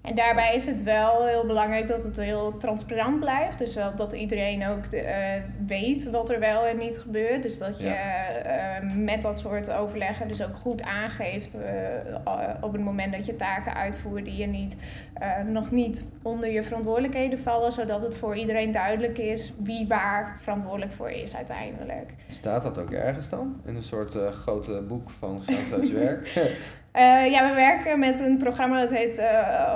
En 0.05 0.15
daarbij 0.15 0.55
is 0.55 0.67
het 0.67 0.83
wel 0.83 1.27
heel 1.27 1.47
belangrijk 1.47 1.89
dat 1.89 2.05
het 2.05 2.17
heel 2.17 2.57
transparant 2.57 3.21
blijft. 3.21 3.59
Dus 3.59 3.73
dat, 3.73 3.99
dat 3.99 4.13
iedereen 4.13 4.67
ook 4.67 4.91
de, 4.91 5.01
eh, 5.01 5.43
weet 5.67 6.11
wat 6.11 6.31
er 6.31 6.41
wel 6.41 6.65
en 6.67 6.77
niet 6.77 6.99
gebeurt. 6.99 7.43
Dus 7.43 7.59
dat 7.59 7.81
je 7.81 7.89
eh, 7.89 8.97
met 8.97 9.23
dat 9.23 9.39
soort 9.39 9.71
overleggen 9.71 10.29
dus 10.29 10.43
ook 10.43 10.57
goed 10.57 10.83
aangeeft 10.83 11.55
eh, 11.55 11.99
eh, 12.15 12.55
op 12.61 12.73
het 12.73 12.83
moment 12.83 13.13
dat 13.13 13.27
je 13.27 13.37
taken 13.37 13.75
uitvoert 13.75 14.25
die 14.25 14.37
je 14.37 14.47
niet, 14.47 14.77
eh, 15.15 15.43
nog 15.47 15.71
niet 15.71 16.05
onder 16.23 16.51
je 16.51 16.63
verantwoordelijkheden 16.63 17.39
vallen. 17.39 17.73
Zodat 17.73 18.03
het 18.03 18.17
voor 18.17 18.37
iedereen 18.37 18.73
duidelijk 18.73 19.19
is 19.19 19.53
wie 19.59 19.87
waar 19.87 20.37
verantwoordelijk 20.41 20.93
voor 20.93 21.11
is 21.11 21.37
uiteindelijk. 21.37 22.15
Staat 22.31 22.63
dat 22.63 22.79
ook 22.79 22.91
ergens 22.91 23.29
dan? 23.29 23.61
In 23.65 23.77
een 23.77 23.83
soort 23.83 24.15
eh, 24.15 24.29
grote 24.29 24.85
boek 24.89 25.11
van 25.11 25.43
grenzeloos 25.43 25.91
werk? 25.91 26.33
Eh, 26.95 27.31
ja, 27.31 27.49
we 27.49 27.55
werken 27.55 27.99
met 27.99 28.21
een 28.21 28.37
programma 28.37 28.81
dat 28.81 28.91
heet 28.91 29.23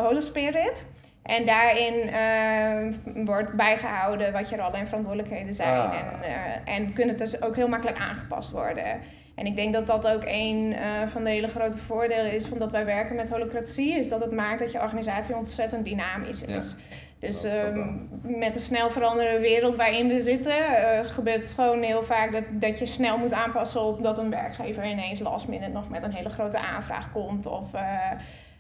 Holy 0.03 0.21
Spirit. 0.21 0.87
En 1.23 1.47
daarin 1.47 2.09
eh, 2.09 3.25
wordt 3.25 3.53
bijgehouden 3.53 4.33
wat 4.33 4.49
je 4.49 4.57
rollen 4.57 4.75
en 4.75 4.87
verantwoordelijkheden 4.87 5.55
zijn. 5.55 5.79
Ah. 5.79 5.95
En, 5.95 6.23
eh, 6.23 6.75
en 6.75 6.93
kunnen 6.93 7.17
het 7.17 7.31
dus 7.31 7.43
ook 7.43 7.57
heel 7.57 7.69
makkelijk 7.69 7.99
aangepast 7.99 8.51
worden. 8.51 9.01
En 9.35 9.47
ik 9.47 9.57
denk 9.57 9.73
dat 9.73 9.87
dat 9.87 10.07
ook 10.07 10.23
een 10.27 10.77
van 11.07 11.25
de 11.25 11.31
hele 11.31 11.49
grote 11.49 11.79
voordelen 11.79 12.33
is 12.33 12.47
van 12.47 12.59
dat 12.59 12.71
wij 12.71 12.85
werken 12.85 13.17
met 13.17 13.31
holocratie. 13.31 13.99
Is 13.99 14.09
dat 14.09 14.21
het 14.21 14.33
maakt 14.33 14.59
dat 14.59 14.73
je 14.73 14.81
organisatie 14.81 15.37
ontzettend 15.37 15.85
dynamisch 15.85 16.45
Ja. 16.47 16.61
Dus 17.19 17.45
ehm, 17.45 17.89
met 18.23 18.55
de 18.55 18.61
snel 18.61 18.91
veranderende 18.91 19.41
wereld 19.41 19.77
waarin 19.77 20.09
we 20.09 20.21
zitten, 20.21 20.57
eh, 20.57 21.05
gebeurt 21.05 21.43
het 21.43 21.53
gewoon 21.53 21.83
heel 21.83 22.03
vaak 22.03 22.33
dat, 22.33 22.45
dat 22.51 22.79
je 22.79 22.87
snel 22.87 23.19
moet 23.19 23.33
aanpassen 23.33 23.81
op 23.81 24.03
dat 24.03 24.19
een 24.19 24.31
werkgever 24.31 24.87
ineens 24.87 25.21
last 25.21 25.49
minute 25.49 25.71
nog 25.71 25.89
met 25.89 26.03
een 26.03 26.13
hele 26.13 26.29
grote 26.29 26.59
aanvraag 26.59 27.13
komt. 27.13 27.47
Of, 27.47 27.75
eh, 27.75 28.11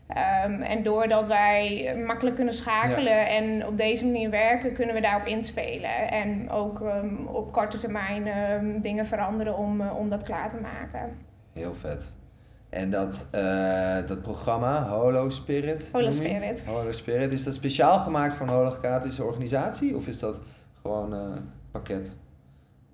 ehm, 0.07 0.63
en 0.63 0.83
doordat 0.83 1.27
wij 1.27 1.93
makkelijk 2.07 2.37
kunnen 2.37 2.55
schakelen 2.55 3.29
en 3.29 3.67
op 3.67 3.77
deze 3.77 4.05
manier 4.05 4.31
werken, 4.31 4.73
kunnen 4.73 4.95
we 4.95 5.01
daarop 5.01 5.27
inspelen. 5.27 6.11
En 6.11 6.51
ook 6.51 6.81
ehm, 6.81 7.27
op 7.27 7.53
korte 7.53 7.79
termijn 7.79 8.23
dingen 8.83 9.07
veranderen 9.07 9.57
om, 9.57 9.81
eh, 9.81 9.97
om 9.97 10.09
dat 10.09 10.23
klaar 10.23 10.51
te 10.51 10.61
maken. 10.61 11.17
Heel 11.53 11.75
vet. 11.75 12.13
En 12.69 12.91
dat, 12.91 13.27
eh, 13.31 13.97
dat 14.07 14.23
programma, 14.23 14.89
Holo 14.89 15.31
Spirit. 15.31 15.89
Holo 15.93 16.05
je? 16.05 16.11
Spirit. 16.13 16.65
Holo 16.67 16.93
Spirit, 16.93 17.33
is 17.33 17.45
dat 17.45 17.55
speciaal 17.55 17.99
gemaakt 17.99 18.35
voor 18.35 18.47
een 18.47 18.53
holocratische 18.53 19.25
organisatie? 19.25 19.97
Of 19.97 20.07
is 20.07 20.19
dat 20.19 20.37
gewoon 20.83 21.15
eh, 21.15 21.19
een 21.21 21.51
pakket? 21.71 22.13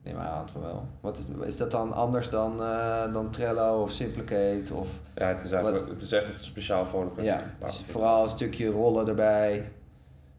Neem 0.02 0.14
maar 0.14 0.26
aan 0.26 0.48
van 0.48 0.60
wel. 0.60 0.87
Wat 1.00 1.18
is, 1.18 1.24
is 1.46 1.56
dat 1.56 1.70
dan 1.70 1.92
anders 1.92 2.30
dan, 2.30 2.62
eh, 2.62 3.12
dan 3.12 3.30
Trello 3.30 3.82
of 3.82 3.90
Simplicate? 3.92 4.74
Of, 4.74 4.87
Ja, 5.14 5.26
het 5.28 5.44
is, 5.44 5.52
eigenlijk, 5.52 5.88
het 5.88 6.02
is 6.02 6.12
echt 6.12 6.44
speciaal 6.44 6.84
voor 6.87 7.10
de 7.16 7.22
ja, 7.22 7.42
dus 7.64 7.84
vooral 7.90 8.22
een 8.22 8.28
stukje 8.28 8.68
rollen 8.70 9.08
erbij. 9.08 9.70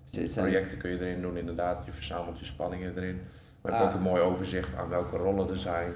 Zit- 0.05 0.33
Projecten 0.33 0.77
kun 0.77 0.89
je 0.91 0.99
erin 0.99 1.21
doen, 1.21 1.37
inderdaad. 1.37 1.85
Je 1.85 1.91
verzamelt 1.91 2.39
je 2.39 2.45
spanningen 2.45 2.93
erin. 2.97 3.21
Maar 3.61 3.71
je 3.71 3.77
Ah. 3.77 3.83
hebt 3.83 3.93
ook 3.95 3.99
een 4.05 4.09
mooi 4.09 4.21
overzicht 4.21 4.75
aan 4.77 4.89
welke 4.89 5.17
rollen 5.17 5.49
er 5.49 5.57
zijn, 5.57 5.93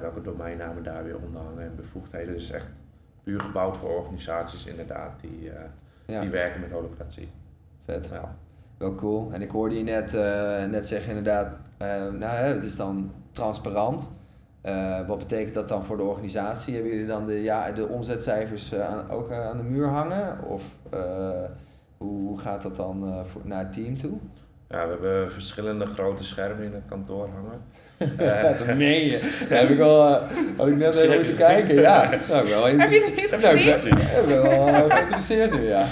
welke 0.00 0.20
domeinnamen 0.22 0.82
daar 0.82 1.04
weer 1.04 1.16
onder 1.26 1.40
hangen 1.40 1.62
en 1.64 1.76
bevoegdheden. 1.76 2.34
Dus 2.34 2.50
echt 2.50 2.66
puur 3.22 3.40
gebouwd 3.40 3.76
voor 3.76 3.90
organisaties 3.90 4.66
inderdaad 4.66 5.20
die, 5.20 5.50
eh, 5.50 5.60
Ja, 6.06 6.20
die 6.20 6.30
werken 6.30 6.60
met 6.60 6.70
holocratie. 6.70 7.28
vet. 7.84 8.08
Ja. 8.12 8.34
Wel 8.78 8.94
cool. 8.94 9.30
En 9.32 9.42
ik 9.42 9.50
hoorde 9.50 9.76
je 9.78 9.82
net, 9.84 10.14
eh, 10.14 10.64
net 10.64 10.88
zeggen 10.88 11.08
inderdaad, 11.16 11.48
eh, 11.76 11.88
nou 11.88 12.36
hè, 12.36 12.54
het 12.54 12.62
is 12.64 12.76
dan 12.76 13.12
transparant. 13.32 14.10
Eh, 14.60 15.06
wat 15.06 15.18
betekent 15.18 15.54
dat 15.54 15.68
dan 15.68 15.84
voor 15.84 15.96
de 15.96 16.02
organisatie? 16.02 16.74
Hebben 16.74 16.92
jullie 16.92 17.06
dan 17.06 17.26
de, 17.26 17.42
ja, 17.42 17.72
de 17.72 17.86
omzetcijfers 17.88 18.72
eh, 18.72 18.88
aan, 18.88 19.10
ook 19.10 19.30
eh, 19.30 19.46
aan 19.46 19.56
de 19.56 19.62
muur 19.62 19.86
hangen? 19.88 20.42
Of 20.44 20.62
eh, 20.90 21.00
hoe, 21.96 22.18
hoe 22.26 22.38
gaat 22.38 22.62
dat 22.62 22.76
dan 22.76 23.06
eh, 23.08 23.24
voor, 23.24 23.40
naar 23.44 23.58
het 23.64 23.72
team 23.72 23.96
toe? 23.98 24.18
Ja, 24.70 24.84
we 24.86 24.90
hebben 24.92 25.32
verschillende 25.32 25.86
grote 25.86 26.24
schermen 26.24 26.64
in 26.64 26.72
het 26.74 26.82
kantoor 26.88 27.28
hangen. 27.28 27.62
Ja, 28.18 28.42
dat 28.66 28.76
meen 28.76 29.04
je. 29.04 29.44
Daar 29.48 29.60
heb 29.60 29.68
ik 29.70 29.80
al, 29.80 30.08
eh, 30.08 30.22
had 30.56 30.66
ik 30.68 30.76
net 30.76 30.94
even 30.96 31.08
heb 31.10 31.18
moeten 31.18 31.36
kijken. 31.36 31.74
Ja, 31.74 32.10
nou, 32.28 32.48
wel 32.48 32.66
Heb 32.66 32.90
je 32.90 33.12
niet 33.16 33.40
nou, 33.42 33.56
ik 33.58 33.64
ben- 33.64 33.72
gezien? 33.72 33.98
ik 33.98 34.26
ben 34.26 34.42
wel 34.42 34.68
eh, 34.68 34.94
geïnteresseerd 34.94 35.52
nu, 35.54 35.68
ja. 35.68 35.86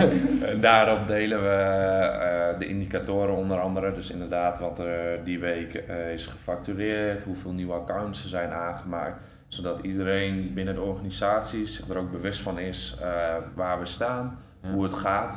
En 0.50 0.60
daarop 0.60 1.06
delen 1.08 1.42
we 1.42 1.48
eh, 1.48 2.58
de 2.58 2.66
indicatoren 2.66 3.34
onder 3.34 3.60
andere. 3.60 3.92
Dus 3.92 4.10
inderdaad 4.10 4.58
wat 4.58 4.78
er 4.78 5.24
die 5.24 5.38
week 5.38 5.74
eh, 5.74 6.12
is 6.12 6.26
gefactureerd, 6.26 7.22
hoeveel 7.22 7.52
nieuwe 7.52 7.72
accounts 7.74 8.22
er 8.22 8.28
zijn 8.28 8.50
aangemaakt. 8.50 9.20
Zodat 9.48 9.78
iedereen 9.82 10.50
binnen 10.54 10.74
de 10.74 10.80
organisatie 10.80 11.66
zich 11.66 11.88
er 11.88 11.98
ook 11.98 12.10
bewust 12.10 12.40
van 12.40 12.58
is 12.58 12.96
eh, 13.02 13.08
waar 13.54 13.78
we 13.78 13.86
staan, 13.86 14.38
Ja. 14.62 14.68
hoe 14.70 14.82
het 14.84 14.92
gaat. 14.94 15.36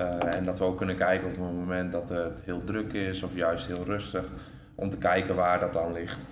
Eh, 0.00 0.34
en 0.36 0.44
dat 0.44 0.58
we 0.58 0.64
ook 0.64 0.76
kunnen 0.76 0.96
kijken 0.96 1.26
op 1.26 1.32
het 1.32 1.40
moment 1.40 1.92
dat 1.92 2.08
het 2.08 2.40
heel 2.44 2.64
druk 2.64 2.92
is 2.92 3.22
of 3.22 3.34
juist 3.34 3.66
heel 3.66 3.84
rustig. 3.84 4.24
Om 4.74 4.90
te 4.90 4.98
kijken 4.98 5.34
waar 5.34 5.60
dat 5.60 5.72
dan 5.72 5.92
ligt. 5.92 6.24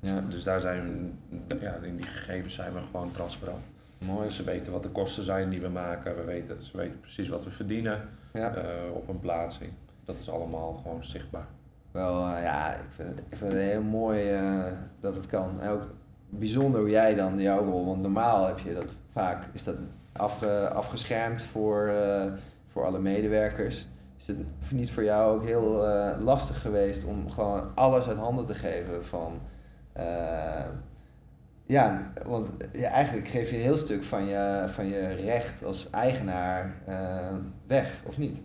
Ja, 0.00 0.20
Dus 0.28 0.44
daar 0.44 0.60
zijn 0.60 1.12
we, 1.48 1.56
ja, 1.60 1.74
in 1.82 1.96
die 1.96 2.06
gegevens 2.06 2.54
zijn 2.54 2.72
we 2.72 2.80
gewoon 2.90 3.10
transparant. 3.10 3.62
mooi. 3.98 4.30
Ze 4.30 4.44
weten 4.44 4.72
wat 4.72 4.82
de 4.82 4.88
kosten 4.88 5.24
zijn 5.24 5.50
die 5.50 5.60
we 5.60 5.68
maken. 5.68 6.16
We 6.16 6.24
weten, 6.24 6.62
ze 6.62 6.76
weten 6.76 7.00
precies 7.00 7.28
wat 7.28 7.44
we 7.44 7.50
verdienen 7.50 8.00
Ja. 8.32 8.54
eh, 8.54 8.64
op 8.94 9.08
een 9.08 9.20
plaatsing. 9.20 9.70
Dat 10.04 10.16
is 10.18 10.30
allemaal 10.30 10.80
gewoon 10.82 11.04
zichtbaar. 11.04 11.46
Wel, 11.90 12.26
eh, 12.26 12.42
ja, 12.42 12.72
ik 12.74 12.80
vind, 12.94 13.08
het, 13.08 13.18
ik 13.18 13.36
vind 13.38 13.52
het 13.52 13.60
heel 13.60 13.82
mooi 13.82 14.30
dat 15.00 15.16
het 15.16 15.26
kan. 15.26 15.60
En 15.60 15.70
ook 15.70 15.82
bijzonder 16.28 16.80
hoe 16.80 16.90
jij 16.90 17.14
dan 17.14 17.40
jouw 17.40 17.64
rol, 17.64 17.86
want 17.86 18.02
normaal 18.02 18.46
heb 18.46 18.58
je 18.58 18.74
dat 18.74 18.92
vaak, 19.12 19.44
is 19.52 19.64
dat 19.64 19.76
afge, 20.12 20.68
afgeschermd 20.68 21.42
voor, 21.42 21.92
voor 22.74 22.84
alle 22.84 22.98
medewerkers. 22.98 23.86
Is 24.18 24.26
het 24.26 24.36
niet 24.70 24.90
voor 24.92 25.04
jou 25.04 25.36
ook 25.36 25.44
heel 25.44 25.86
eh, 25.88 26.20
lastig 26.24 26.60
geweest 26.60 27.04
om 27.04 27.30
gewoon 27.30 27.70
alles 27.74 28.08
uit 28.08 28.16
handen 28.18 28.44
te 28.44 28.54
geven 28.54 29.04
van... 29.04 29.40
eh, 29.92 30.64
ja, 31.66 32.12
want 32.24 32.50
ja, 32.72 32.88
eigenlijk 32.88 33.28
geef 33.28 33.50
je 33.50 33.56
een 33.56 33.62
heel 33.62 33.76
stuk 33.76 34.04
van 34.04 34.24
je, 34.24 34.64
van 34.70 34.86
je 34.86 35.06
recht 35.08 35.64
als 35.64 35.90
eigenaar 35.90 36.74
eh, 36.86 37.36
weg, 37.66 38.02
of 38.06 38.18
niet? 38.18 38.38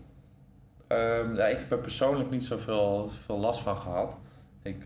Ehm, 0.87 1.35
ja, 1.35 1.45
ik 1.45 1.57
heb 1.57 1.71
er 1.71 1.77
persoonlijk 1.77 2.29
niet 2.29 2.45
zoveel 2.45 3.09
veel 3.09 3.37
last 3.39 3.59
van 3.61 3.77
gehad. 3.77 4.13
Ik 4.61 4.83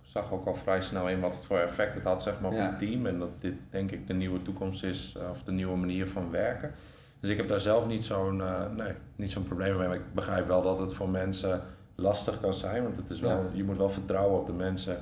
zag 0.00 0.32
ook 0.32 0.46
al 0.46 0.54
vrij 0.54 0.82
snel 0.82 1.08
in 1.08 1.20
wat 1.20 1.34
het 1.34 1.44
voor 1.44 1.58
effect 1.58 1.94
het 1.94 2.04
had 2.04 2.22
zeg 2.22 2.40
maar, 2.40 2.50
op 2.50 2.56
Ja. 2.56 2.66
het 2.70 2.78
team. 2.78 3.06
En 3.06 3.18
dat 3.18 3.40
dit 3.40 3.54
denk 3.70 3.90
ik 3.90 4.06
de 4.06 4.14
nieuwe 4.14 4.42
toekomst 4.42 4.84
is, 4.84 5.16
of 5.30 5.42
de 5.42 5.52
nieuwe 5.52 5.76
manier 5.76 6.08
van 6.08 6.30
werken. 6.30 6.72
Dus 7.20 7.30
ik 7.30 7.36
heb 7.36 7.48
daar 7.48 7.60
zelf 7.60 7.86
niet 7.86 8.04
zo'n 8.04 8.40
eh, 8.40 8.60
nee, 8.76 8.92
niet 9.16 9.30
zo'n 9.30 9.44
probleem 9.44 9.76
mee. 9.76 9.86
Maar 9.88 9.96
ik 9.96 10.14
begrijp 10.14 10.46
wel 10.46 10.62
dat 10.62 10.78
het 10.78 10.94
voor 10.94 11.08
mensen 11.08 11.60
lastig 11.94 12.40
kan 12.40 12.54
zijn. 12.54 12.82
Want 12.82 12.96
het 12.96 13.10
is 13.10 13.20
wel, 13.20 13.30
Ja. 13.30 13.42
je 13.52 13.64
moet 13.64 13.76
wel 13.76 13.90
vertrouwen 13.90 14.40
op 14.40 14.46
de 14.46 14.52
mensen 14.52 14.96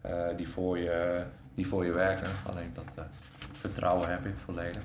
eh, 0.00 0.22
die, 0.36 0.48
voor 0.48 0.78
je, 0.78 1.22
die 1.54 1.66
voor 1.66 1.84
je 1.84 1.92
werken. 1.92 2.26
Alleen 2.50 2.70
dat 2.74 2.84
eh, 2.96 3.04
vertrouwen 3.52 4.08
heb 4.08 4.24
ik 4.26 4.36
volledig. 4.36 4.82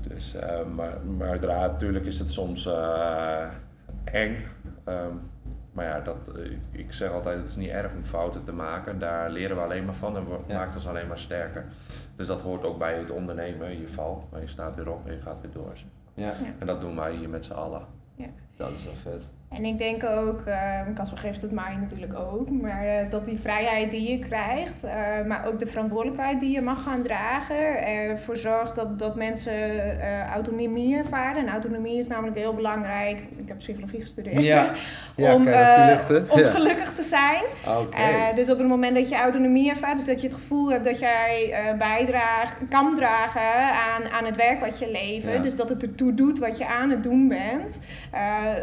Dus, 0.00 0.34
maar, 0.74 1.00
maar 1.16 1.28
uiteraard, 1.28 1.72
natuurlijk 1.72 2.04
is 2.04 2.18
het 2.18 2.30
soms 2.30 2.68
eng. 4.04 4.36
Ehm, 4.84 5.12
maar 5.72 5.84
ja, 5.84 6.00
dat, 6.00 6.16
ik 6.70 6.92
zeg 6.92 7.10
altijd, 7.12 7.38
het 7.38 7.48
is 7.48 7.56
niet 7.56 7.68
erg 7.70 7.92
om 7.92 8.04
fouten 8.04 8.44
te 8.44 8.52
maken. 8.52 8.98
Daar 8.98 9.30
leren 9.30 9.56
we 9.56 9.62
alleen 9.62 9.84
maar 9.84 9.94
van 9.94 10.16
en 10.16 10.24
we- 10.28 10.38
Ja. 10.46 10.54
maakt 10.58 10.74
ons 10.74 10.86
alleen 10.86 11.06
maar 11.08 11.18
sterker. 11.18 11.64
Dus 12.20 12.28
dat 12.28 12.40
hoort 12.40 12.64
ook 12.64 12.78
bij 12.78 12.98
het 12.98 13.10
ondernemen. 13.10 13.80
Je 13.80 13.88
valt, 13.88 14.24
maar 14.30 14.40
je 14.40 14.48
staat 14.48 14.74
weer 14.74 14.90
op 14.90 15.06
en 15.06 15.14
je 15.14 15.20
gaat 15.20 15.40
weer 15.40 15.50
door. 15.52 15.72
Ja, 16.14 16.34
En 16.58 16.66
dat 16.66 16.80
doen 16.80 16.96
wij 16.96 17.14
hier 17.14 17.28
met 17.28 17.44
z'n 17.44 17.52
allen. 17.52 17.82
dat 18.56 18.70
is 18.70 18.84
wel 18.84 18.94
vet. 18.94 19.28
En 19.50 19.64
ik 19.64 19.78
denk 19.78 20.04
ook, 20.04 20.40
eh, 20.46 20.80
Casper 20.94 21.18
geeft 21.18 21.42
het 21.42 21.50
mij 21.52 21.76
natuurlijk 21.80 22.14
ook, 22.14 22.50
maar 22.50 22.84
eh, 22.84 23.10
dat 23.10 23.24
die 23.24 23.38
vrijheid 23.40 23.90
die 23.90 24.10
je 24.10 24.18
krijgt, 24.18 24.84
eh, 24.84 24.92
maar 25.26 25.46
ook 25.46 25.58
de 25.58 25.66
verantwoordelijkheid 25.66 26.40
die 26.40 26.50
je 26.50 26.60
mag 26.60 26.82
gaan 26.82 27.02
dragen, 27.02 27.86
ervoor 27.86 28.36
zorgt 28.36 28.76
dat, 28.76 28.98
dat 28.98 29.16
mensen 29.16 29.52
eh, 30.00 30.26
autonomie 30.32 30.96
ervaren. 30.96 31.42
En 31.46 31.52
autonomie 31.52 31.98
is 31.98 32.06
namelijk 32.06 32.36
heel 32.36 32.54
belangrijk. 32.54 33.20
Ik 33.36 33.48
heb 33.48 33.58
psychologie 33.58 34.00
gestudeerd. 34.00 34.42
Ja, 34.42 34.70
ja 35.16 35.34
om, 35.34 35.48
Ja. 35.48 36.50
gelukkig 36.50 36.92
te 36.92 37.02
zijn. 37.02 37.42
Dus 38.34 38.50
op 38.50 38.58
het 38.58 38.68
moment 38.68 38.94
dat 38.96 39.08
je 39.08 39.14
autonomie 39.16 39.70
ervaart, 39.70 39.96
dus 39.96 40.06
dat 40.06 40.20
je 40.20 40.26
het 40.26 40.36
gevoel 40.36 40.70
hebt 40.70 40.84
dat 40.84 40.98
jij 41.00 41.54
bijdraagt, 41.78 42.56
kan 42.68 42.96
dragen 42.96 43.72
aan, 43.72 44.08
aan 44.12 44.24
het 44.24 44.36
werk 44.36 44.60
wat 44.60 44.78
je 44.78 44.90
levert, 44.90 45.42
dus 45.42 45.56
dat 45.56 45.68
het 45.68 45.82
ertoe 45.82 46.14
doet 46.14 46.38
wat 46.38 46.58
je 46.58 46.66
aan 46.66 46.90
het 46.90 47.02
doen 47.02 47.28
bent, 47.28 47.80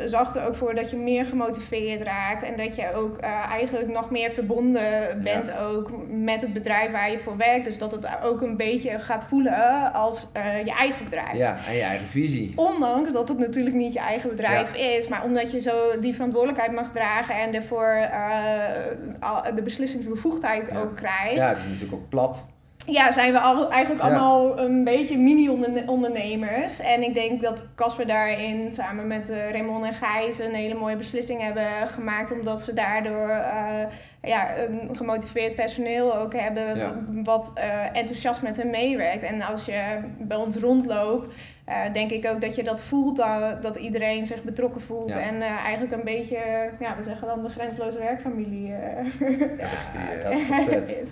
zorgt 0.05 0.35
er 0.35 0.45
ook 0.47 0.55
voor 0.55 0.75
dat 0.77 0.89
je 0.91 0.97
meer 0.97 1.25
gemotiveerd 1.25 2.01
raakt 2.01 2.43
en 2.43 2.57
dat 2.57 2.75
je 2.75 2.93
ook 2.93 3.17
eh, 3.17 3.29
eigenlijk 3.51 3.87
nog 3.87 4.11
meer 4.11 4.31
verbonden 4.31 5.21
bent 5.23 5.57
ook 5.57 5.91
met 6.07 6.41
het 6.41 6.53
bedrijf 6.53 6.91
waar 6.91 7.11
je 7.11 7.19
voor 7.19 7.37
werkt. 7.37 7.65
Dus 7.65 7.77
dat 7.77 7.91
het 7.91 8.07
ook 8.23 8.41
een 8.41 8.57
beetje 8.57 8.99
gaat 8.99 9.23
voelen 9.23 9.93
als 9.93 10.27
eh, 10.33 10.65
je 10.65 10.71
eigen 10.71 11.03
bedrijf. 11.03 11.33
Ja, 11.33 11.57
en 11.67 11.75
je 11.75 11.81
eigen 11.81 12.07
visie. 12.07 12.53
Ondanks 12.55 13.11
dat 13.13 13.27
het 13.29 13.37
natuurlijk 13.37 13.75
niet 13.75 13.93
je 13.93 13.99
eigen 13.99 14.29
bedrijf 14.29 14.73
is, 14.75 15.07
maar 15.07 15.23
omdat 15.23 15.51
je 15.51 15.61
zo 15.61 15.99
die 15.99 16.13
verantwoordelijkheid 16.13 16.71
mag 16.71 16.91
dragen 16.91 17.35
en 17.35 17.51
daarvoor 17.51 17.87
eh, 17.87 18.61
al- 19.19 19.55
de 19.55 19.61
beslissingsbevoegdheid 19.61 20.71
Ja. 20.71 20.79
ook 20.79 20.95
krijgt, 20.95 21.35
Ja, 21.35 21.43
ja. 21.43 21.49
het 21.49 21.57
is 21.57 21.63
natuurlijk 21.63 21.93
ook 21.93 22.09
plat. 22.09 22.45
Zijn 23.11 23.31
we 23.31 23.39
al, 23.39 23.71
eigenlijk 23.71 24.03
Ja. 24.03 24.09
allemaal 24.09 24.59
een 24.59 24.83
beetje 24.83 25.17
mini-ondernemers. 25.17 26.79
En 26.79 27.03
ik 27.03 27.13
denk 27.13 27.41
dat 27.41 27.65
Casper 27.75 28.07
daarin 28.07 28.71
samen 28.71 29.07
met 29.07 29.29
eh, 29.29 29.51
Raymond 29.51 29.85
en 29.85 29.93
Gijs 29.93 30.39
een 30.39 30.53
hele 30.53 30.73
mooie 30.75 30.95
beslissing 30.95 31.41
hebben 31.41 31.87
gemaakt, 31.87 32.31
omdat 32.31 32.61
ze 32.61 32.73
daardoor 32.73 33.29
eh, 33.29 33.83
ja, 34.21 34.57
een 34.57 34.95
gemotiveerd 34.95 35.55
personeel 35.55 36.15
ook 36.15 36.33
hebben, 36.33 36.77
Ja. 36.77 36.93
wat 37.23 37.51
eh, 37.55 37.83
enthousiast 37.97 38.41
met 38.41 38.57
hen 38.57 38.69
meewerkt. 38.69 39.23
En 39.23 39.41
als 39.41 39.65
je 39.65 39.97
bij 40.19 40.37
ons 40.37 40.55
rondloopt, 40.57 41.27
eh, 41.65 41.75
denk 41.93 42.11
ik 42.11 42.25
ook 42.27 42.41
dat 42.41 42.55
je 42.55 42.63
dat 42.63 42.83
voelt, 42.83 43.15
dat, 43.15 43.61
dat 43.61 43.75
iedereen 43.75 44.27
zich 44.27 44.43
betrokken 44.43 44.81
voelt. 44.81 45.09
Ja. 45.13 45.19
En 45.19 45.41
eh, 45.41 45.49
eigenlijk 45.63 45.93
een 45.93 46.03
beetje, 46.03 46.37
ja, 46.79 46.95
we 46.97 47.03
zeggen 47.03 47.27
dan 47.27 47.43
de 47.43 47.49
grenzeloze 47.49 47.99
werkfamilie 47.99 48.73
eh, 48.73 49.05
Ja, 49.59 50.21
dat 50.23 50.31
is 50.31 50.45
vet. 50.65 50.89
is. 51.03 51.09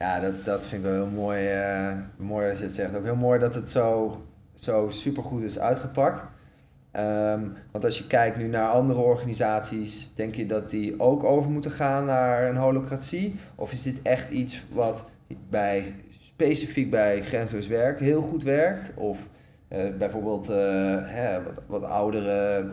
Ja, 0.00 0.20
dat, 0.20 0.44
dat 0.44 0.60
vind 0.60 0.84
ik 0.84 0.90
wel 0.90 1.04
heel 1.04 1.14
mooi, 1.14 1.48
eh, 1.48 1.92
mooi 2.16 2.48
dat 2.48 2.58
je 2.58 2.64
het 2.64 2.74
zegt. 2.74 2.94
Ook 2.94 3.04
heel 3.04 3.16
mooi 3.16 3.38
dat 3.38 3.54
het 3.54 3.70
zo, 3.70 4.20
zo 4.54 4.88
supergoed 4.90 5.42
is 5.42 5.58
uitgepakt. 5.58 6.24
Ehm, 6.90 7.48
want 7.70 7.84
als 7.84 7.98
je 7.98 8.06
kijkt 8.06 8.36
nu 8.36 8.48
naar 8.48 8.70
andere 8.70 9.00
organisaties, 9.00 10.14
denk 10.14 10.34
je 10.34 10.46
dat 10.46 10.70
die 10.70 11.00
ook 11.00 11.24
over 11.24 11.50
moeten 11.50 11.70
gaan 11.70 12.04
naar 12.04 12.48
een 12.48 12.56
holocratie? 12.56 13.36
Of 13.54 13.72
is 13.72 13.82
dit 13.82 14.02
echt 14.02 14.30
iets 14.30 14.64
wat 14.72 15.04
bij, 15.48 15.94
specifiek 16.20 16.90
bij 16.90 17.22
grenzeloos 17.22 17.66
werk 17.66 18.00
heel 18.00 18.22
goed 18.22 18.42
werkt? 18.42 18.92
Of 18.94 19.18
eh, 19.68 19.96
bijvoorbeeld 19.98 20.48
eh, 20.48 20.56
hè, 21.00 21.42
wat, 21.42 21.62
wat 21.66 21.82
oudere 21.82 22.68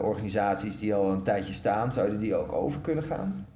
organisaties 0.00 0.78
die 0.78 0.94
al 0.94 1.12
een 1.12 1.22
tijdje 1.22 1.52
staan, 1.52 1.92
zouden 1.92 2.18
die 2.18 2.34
ook 2.34 2.52
over 2.52 2.80
kunnen 2.80 3.04
gaan? 3.04 3.46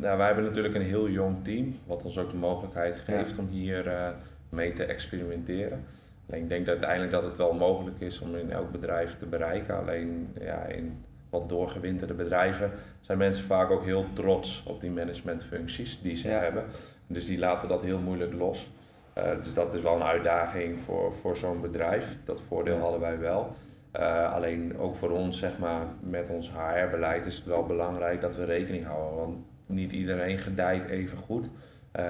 Nou, 0.00 0.16
wij 0.16 0.26
hebben 0.26 0.44
natuurlijk 0.44 0.74
een 0.74 0.82
heel 0.82 1.08
jong 1.08 1.44
team, 1.44 1.74
wat 1.86 2.02
ons 2.02 2.18
ook 2.18 2.30
de 2.30 2.36
mogelijkheid 2.36 2.98
geeft 2.98 3.38
om 3.38 3.48
hier 3.48 3.88
eh, 3.88 4.08
mee 4.48 4.72
te 4.72 4.84
experimenteren. 4.84 5.84
Alleen 6.30 6.42
ik 6.42 6.48
denk 6.48 6.64
dat 6.66 6.74
uiteindelijk 6.74 7.12
dat 7.12 7.22
het 7.22 7.36
wel 7.36 7.52
mogelijk 7.52 8.00
is 8.00 8.20
om 8.20 8.36
in 8.36 8.50
elk 8.52 8.70
bedrijf 8.72 9.16
te 9.16 9.26
bereiken. 9.26 9.76
Alleen 9.76 10.28
ja, 10.40 10.64
in 10.64 11.04
wat 11.30 11.48
doorgewinterde 11.48 12.14
bedrijven 12.14 12.70
zijn 13.00 13.18
mensen 13.18 13.44
vaak 13.44 13.70
ook 13.70 13.84
heel 13.84 14.04
trots 14.12 14.62
op 14.66 14.80
die 14.80 14.90
managementfuncties 14.90 16.00
die 16.02 16.16
ze 16.16 16.28
Ja. 16.28 16.38
hebben. 16.40 16.64
Dus 17.06 17.26
die 17.26 17.38
laten 17.38 17.68
dat 17.68 17.82
heel 17.82 17.98
moeilijk 17.98 18.32
los. 18.32 18.70
Eh, 19.12 19.30
dus 19.42 19.54
dat 19.54 19.74
is 19.74 19.82
wel 19.82 19.94
een 19.94 20.02
uitdaging 20.02 20.80
voor, 20.80 21.14
voor 21.14 21.36
zo'n 21.36 21.60
bedrijf. 21.60 22.16
Dat 22.24 22.40
voordeel 22.48 22.74
Ja. 22.74 22.80
hadden 22.80 23.00
wij 23.00 23.18
wel. 23.18 23.54
Eh, 23.92 24.32
alleen 24.34 24.78
ook 24.78 24.96
voor 24.96 25.10
ons, 25.10 25.38
zeg 25.38 25.58
maar, 25.58 25.82
met 26.00 26.30
ons 26.30 26.50
HR-beleid 26.52 27.26
is 27.26 27.36
het 27.36 27.44
wel 27.44 27.64
belangrijk 27.66 28.20
dat 28.20 28.36
we 28.36 28.44
rekening 28.44 28.86
houden. 28.86 29.16
Want 29.18 29.36
niet 29.66 29.92
iedereen 29.92 30.38
gedijt 30.38 30.84
even 30.88 31.18
goed 31.18 31.48
eh, 31.92 32.04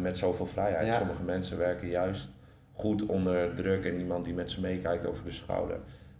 met 0.00 0.18
zoveel 0.18 0.46
vrijheid. 0.46 0.86
Ja. 0.86 0.92
Sommige 0.92 1.22
mensen 1.22 1.58
werken 1.58 1.88
juist 1.88 2.28
goed 2.72 3.06
onder 3.06 3.54
druk 3.54 3.84
en 3.84 3.98
iemand 3.98 4.24
die 4.24 4.34
met 4.34 4.50
ze 4.50 4.60
meekijkt 4.60 5.06
over 5.06 5.24
de 5.24 5.32
schouder. 5.32 5.76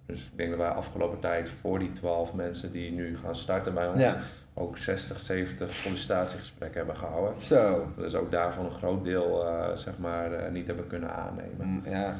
Dus 0.06 0.20
ik 0.24 0.36
denk 0.36 0.50
dat 0.50 0.58
wij 0.58 0.68
afgelopen 0.68 1.20
tijd 1.20 1.48
voor 1.48 1.78
die 1.78 1.92
12 1.92 2.34
mensen 2.34 2.72
die 2.72 2.92
nu 2.92 3.16
gaan 3.18 3.36
starten 3.36 3.74
bij 3.74 3.88
ons, 3.88 4.00
Ja. 4.00 4.16
ook 4.54 4.78
60, 4.78 5.20
70 5.20 5.72
sollicitatiegesprekken 5.72 6.78
hebben 6.78 6.96
gehouden. 6.96 7.38
Zo. 7.38 7.86
Dus 7.96 8.14
ook 8.14 8.30
daarvan 8.30 8.64
een 8.64 8.70
groot 8.70 9.04
deel 9.04 9.46
eh, 9.46 9.76
zeg 9.76 9.98
maar, 9.98 10.52
niet 10.52 10.66
hebben 10.66 10.86
kunnen 10.86 11.14
aannemen. 11.14 11.66
Mm, 11.66 11.82
Ja, 11.84 12.14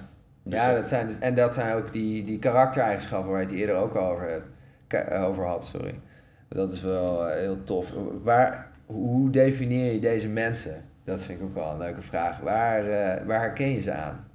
ja 0.49 0.75
dat- 0.75 0.89
zijn 0.89 1.07
dus, 1.07 1.19
en 1.19 1.35
dat 1.35 1.55
zijn 1.55 1.75
ook 1.77 1.93
die, 1.93 2.25
die 2.25 2.39
karaktereigenschappen 2.39 3.31
waar 3.31 3.41
je 3.41 3.47
het 3.47 3.55
eerder 3.57 3.77
ook 3.77 3.95
over, 3.95 4.43
eh, 4.89 5.25
over 5.25 5.45
had. 5.47 5.65
Sorry. 5.65 6.01
Dat 6.49 6.73
is 6.73 6.81
wel 6.83 7.29
eh, 7.29 7.37
heel 7.37 7.65
tof. 7.65 7.93
Waar, 8.23 8.71
hoe 8.87 9.31
definieer 9.31 9.93
je 9.93 9.99
deze 10.01 10.29
mensen? 10.29 10.85
Dat 11.05 11.21
vind 11.21 11.39
ik 11.41 11.45
ook 11.45 11.55
wel 11.55 11.71
een 11.71 11.79
leuke 11.79 12.03
vraag. 12.03 12.39
Waar, 12.41 12.79
eh, 12.87 13.27
waar 13.27 13.41
herken 13.41 13.71
je 13.71 13.81
ze 13.81 13.93
aan? 13.93 14.26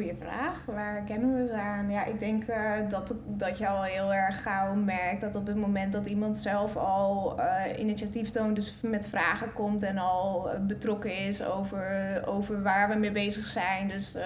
Goeie 0.00 0.16
vraag. 0.20 0.64
Waar 0.64 1.02
kennen 1.04 1.40
we 1.40 1.46
ze 1.46 1.54
aan? 1.54 1.90
Ja, 1.90 2.04
ik 2.04 2.18
denk 2.18 2.44
eh, 2.44 2.72
dat, 2.88 3.14
dat 3.26 3.58
je 3.58 3.68
al 3.68 3.82
heel 3.82 4.14
erg 4.14 4.42
gauw 4.42 4.74
merkt 4.74 5.20
dat 5.20 5.36
op 5.36 5.46
het 5.46 5.56
moment 5.56 5.92
dat 5.92 6.06
iemand 6.06 6.36
zelf 6.36 6.76
al 6.76 7.40
eh, 7.40 7.78
initiatief 7.78 8.30
toont, 8.30 8.56
dus 8.56 8.74
met 8.82 9.08
vragen 9.08 9.52
komt 9.52 9.82
en 9.82 9.98
al 9.98 10.50
eh, 10.50 10.60
betrokken 10.60 11.16
is 11.16 11.44
over, 11.44 12.22
over 12.26 12.62
waar 12.62 12.88
we 12.88 12.94
mee 12.94 13.12
bezig 13.12 13.46
zijn. 13.46 13.88
Dus 13.88 14.16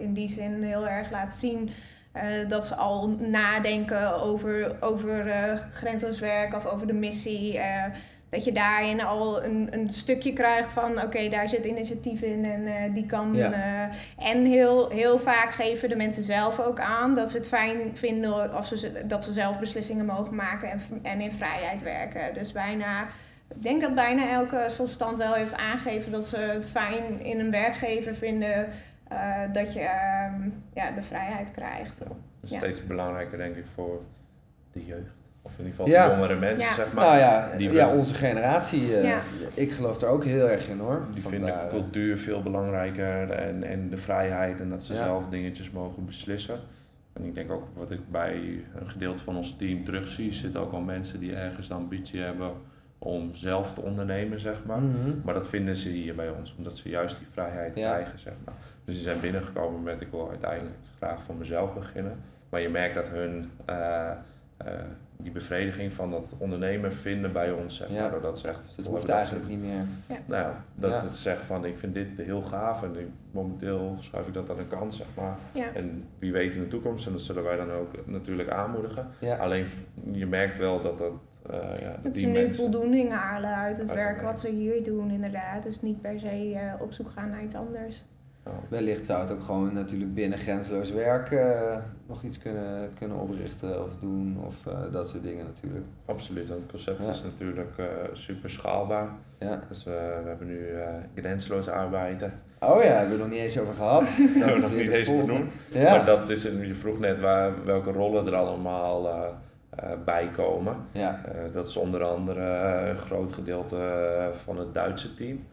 in 0.00 0.12
die 0.12 0.28
zin 0.28 0.62
heel 0.62 0.88
erg 0.88 1.10
laat 1.10 1.34
zien. 1.34 1.70
dat 2.48 2.66
ze 2.66 2.74
al 2.74 3.08
nadenken 3.08 4.22
over, 4.22 4.76
over 4.80 5.24
werk 6.20 6.54
of 6.54 6.66
over 6.66 6.86
de 6.86 6.92
missie. 6.92 7.60
Dat 8.34 8.44
je 8.44 8.52
daarin 8.52 9.00
al 9.02 9.44
een, 9.44 9.68
een 9.70 9.92
stukje 9.94 10.32
krijgt 10.32 10.72
van 10.72 11.02
oké, 11.02 11.28
daar 11.28 11.48
zit 11.48 11.64
initiatief 11.64 12.20
in 12.22 12.44
en 12.44 12.66
eh, 12.66 12.94
die 12.94 13.06
kan. 13.06 13.34
Ja. 13.34 13.52
eh, 13.52 14.28
en 14.28 14.44
heel, 14.44 14.88
heel 14.90 15.18
vaak 15.18 15.50
geven 15.52 15.88
de 15.88 15.96
mensen 15.96 16.22
zelf 16.22 16.60
ook 16.60 16.80
aan 16.80 17.14
dat 17.14 17.30
ze 17.30 17.36
het 17.36 17.48
fijn 17.48 17.96
vinden 17.96 18.56
of 18.56 18.66
ze, 18.66 19.02
dat 19.06 19.24
ze 19.24 19.32
zelf 19.32 19.58
beslissingen 19.58 20.04
mogen 20.04 20.34
maken 20.34 20.70
en, 20.70 20.80
en 21.02 21.20
in 21.20 21.32
vrijheid 21.32 21.82
werken. 21.82 22.34
Dus 22.34 22.52
bijna, 22.52 23.02
ik 23.54 23.62
denk 23.62 23.80
dat 23.80 23.94
bijna 23.94 24.30
elke 24.30 24.64
sollicitant 24.68 25.16
wel 25.16 25.32
heeft 25.34 25.56
aangegeven 25.56 26.12
dat 26.12 26.26
ze 26.26 26.36
het 26.36 26.68
fijn 26.70 27.20
in 27.20 27.40
een 27.40 27.50
werkgever 27.50 28.14
vinden 28.14 28.68
eh, 29.08 29.40
dat 29.52 29.72
je 29.72 29.80
ehm, 29.80 30.48
ja, 30.74 30.90
de 30.90 31.02
vrijheid 31.02 31.50
krijgt. 31.50 31.98
Dat 31.98 32.16
is 32.42 32.50
Ja. 32.50 32.56
steeds 32.58 32.86
belangrijker 32.86 33.38
denk 33.38 33.56
ik 33.56 33.66
voor 33.74 34.00
de 34.72 34.84
jeugd. 34.84 35.13
Of 35.46 35.52
in 35.58 35.64
ieder 35.64 35.70
geval 35.70 35.88
Ja. 35.88 36.08
de 36.08 36.14
jongere 36.14 36.36
mensen, 36.38 36.68
Ja. 36.68 36.74
zeg 36.74 36.92
maar. 36.92 37.04
nou 37.04 37.18
ja, 37.18 37.48
die 37.56 37.72
ja, 37.72 37.88
onze 37.94 38.14
generatie, 38.14 38.96
eh, 38.96 39.04
Ja. 39.04 39.18
ik 39.54 39.72
geloof 39.72 40.00
er 40.02 40.08
ook 40.08 40.24
heel 40.24 40.48
erg 40.48 40.68
in 40.68 40.78
hoor. 40.78 41.02
Die 41.14 41.22
vinden 41.28 41.60
eh, 41.62 41.68
cultuur 41.68 42.18
veel 42.18 42.42
belangrijker 42.42 43.30
en, 43.30 43.62
en 43.64 43.88
de 43.90 43.96
vrijheid 43.96 44.60
en 44.60 44.70
dat 44.70 44.82
ze 44.82 44.94
Ja. 44.94 45.02
zelf 45.02 45.28
dingetjes 45.28 45.70
mogen 45.70 46.04
beslissen. 46.06 46.58
En 47.12 47.24
ik 47.24 47.34
denk 47.34 47.50
ook 47.52 47.64
wat 47.74 47.90
ik 47.90 48.10
bij 48.10 48.34
een 48.80 48.90
gedeelte 48.90 49.22
van 49.22 49.36
ons 49.36 49.56
team 49.56 49.84
terugzie, 49.84 50.32
zitten 50.32 50.60
ook 50.60 50.70
wel 50.70 50.80
mensen 50.80 51.20
die 51.20 51.34
ergens 51.34 51.68
de 51.68 51.74
ambitie 51.74 52.20
hebben 52.20 52.50
om 52.98 53.34
zelf 53.34 53.72
te 53.74 53.80
ondernemen, 53.80 54.40
zeg 54.40 54.64
maar. 54.66 54.80
mhm. 54.80 55.10
Maar 55.24 55.34
dat 55.34 55.48
vinden 55.48 55.76
ze 55.76 55.88
hier 55.88 56.14
bij 56.14 56.28
ons, 56.30 56.54
omdat 56.58 56.76
ze 56.76 56.88
juist 56.88 57.18
die 57.18 57.26
vrijheid 57.32 57.76
Ja. 57.76 57.92
krijgen, 57.92 58.18
zeg 58.18 58.32
maar. 58.44 58.54
Dus 58.84 58.94
die 58.94 59.04
zijn 59.04 59.20
binnengekomen 59.20 59.82
met 59.82 60.00
ik 60.00 60.08
wil 60.10 60.28
uiteindelijk 60.30 60.74
graag 60.98 61.22
voor 61.22 61.34
mezelf 61.34 61.74
beginnen. 61.74 62.16
Maar 62.48 62.60
je 62.60 62.68
merkt 62.68 62.94
dat 62.94 63.08
hun 63.08 63.50
eh, 63.64 64.10
eh, 64.56 64.66
die 65.16 65.32
bevrediging 65.32 65.92
van 65.92 66.10
dat 66.10 66.34
ondernemen 66.38 66.92
vinden 66.92 67.32
bij 67.32 67.52
ons, 67.52 67.76
zeg 67.76 67.88
maar. 67.88 67.98
Ja. 67.98 68.08
Doordat 68.10 68.38
ze 68.38 68.48
echt 68.48 68.60
Dus 68.62 68.76
het 68.76 68.86
hoeft 68.86 69.06
dat 69.06 69.16
eigenlijk 69.16 69.44
ze- 69.44 69.50
niet 69.50 69.60
meer. 69.60 69.84
nou 70.26 70.42
ja, 70.42 70.64
dat 70.74 70.90
Ja. 70.90 71.08
ze 71.08 71.16
zeggen 71.16 71.46
van 71.46 71.64
ik 71.64 71.78
vind 71.78 71.94
dit 71.94 72.08
heel 72.16 72.42
gaaf 72.42 72.82
en 72.82 72.98
ik, 72.98 73.06
momenteel 73.30 73.96
schuif 74.00 74.26
ik 74.26 74.34
dat 74.34 74.50
aan 74.50 74.56
de 74.56 74.66
kant, 74.66 74.94
zeg 74.94 75.06
maar. 75.16 75.36
Ja. 75.52 75.72
En 75.74 76.04
wie 76.18 76.32
weet 76.32 76.54
in 76.54 76.60
de 76.60 76.68
toekomst, 76.68 77.06
en 77.06 77.12
dat 77.12 77.20
zullen 77.20 77.42
wij 77.42 77.56
dan 77.56 77.70
ook 77.70 78.06
natuurlijk 78.06 78.50
aanmoedigen. 78.50 79.06
Ja. 79.18 79.36
Alleen 79.36 79.66
je 80.12 80.26
merkt 80.26 80.58
wel 80.58 80.82
dat 80.82 80.98
dat, 80.98 81.12
eh 81.50 81.80
ja, 81.80 81.96
dat 82.02 82.16
ze 82.16 82.26
nu 82.26 82.54
voldoening 82.54 83.12
halen 83.12 83.54
uit 83.54 83.76
het 83.78 83.88
Uit 83.90 83.98
werk 83.98 84.20
wat 84.22 84.40
ze 84.40 84.48
hier 84.48 84.82
doen, 84.82 85.10
inderdaad. 85.10 85.62
Dus 85.62 85.82
niet 85.82 86.00
per 86.00 86.18
se 86.20 86.52
eh, 86.54 86.80
op 86.82 86.92
zoek 86.92 87.10
gaan 87.10 87.30
naar 87.30 87.42
iets 87.42 87.54
anders. 87.54 88.04
Wellicht 88.68 89.06
zou 89.06 89.20
het 89.20 89.30
ook 89.30 89.42
gewoon 89.42 89.72
natuurlijk 89.74 90.14
binnen 90.14 90.38
grenzeloos 90.38 90.90
werk 90.90 91.30
eh, 91.30 91.76
nog 92.06 92.22
iets 92.22 92.38
kunnen, 92.38 92.90
kunnen 92.98 93.16
oprichten 93.16 93.84
of 93.84 93.96
doen 94.00 94.38
of 94.46 94.66
eh, 94.66 94.92
dat 94.92 95.08
soort 95.08 95.22
dingen 95.22 95.44
natuurlijk. 95.44 95.86
absoluut, 96.04 96.48
het 96.48 96.66
concept 96.70 96.98
Ja. 97.02 97.10
is 97.10 97.22
natuurlijk 97.22 97.78
eh, 97.78 97.86
super 98.12 98.50
schaalbaar. 98.50 99.08
Ja. 99.38 99.60
Dus 99.68 99.84
we, 99.84 100.20
we 100.22 100.28
hebben 100.28 100.46
nu 100.46 100.66
grenzeloos 101.14 101.68
arbeiden. 101.68 102.32
Oh 102.60 102.82
ja, 102.82 102.88
hebben 102.88 103.04
we 103.06 103.12
het 103.12 103.18
nog 103.18 103.28
niet 103.28 103.38
eens 103.38 103.58
over 103.58 103.74
gehad. 103.74 104.00
Dat 104.06 104.16
hebben 104.16 104.54
we 104.54 104.60
nog 104.60 104.74
niet 104.74 104.90
eens 104.90 105.08
benoemd. 105.08 105.52
Ja. 105.72 105.96
Maar 105.96 106.06
dat 106.06 106.30
is, 106.30 106.42
je 106.42 106.74
vroeg 106.74 106.98
net 106.98 107.20
waar, 107.20 107.64
welke 107.64 107.90
rollen 107.92 108.26
er 108.26 108.34
allemaal 108.34 109.08
bij 110.04 110.30
komen. 110.36 110.76
Ja. 110.92 111.20
Dat 111.52 111.66
is 111.66 111.76
onder 111.76 112.04
andere 112.04 112.40
een 112.88 112.96
groot 112.98 113.32
gedeelte 113.32 113.76
van 114.32 114.58
het 114.58 114.74
Duitse 114.74 115.14
team 115.14 115.46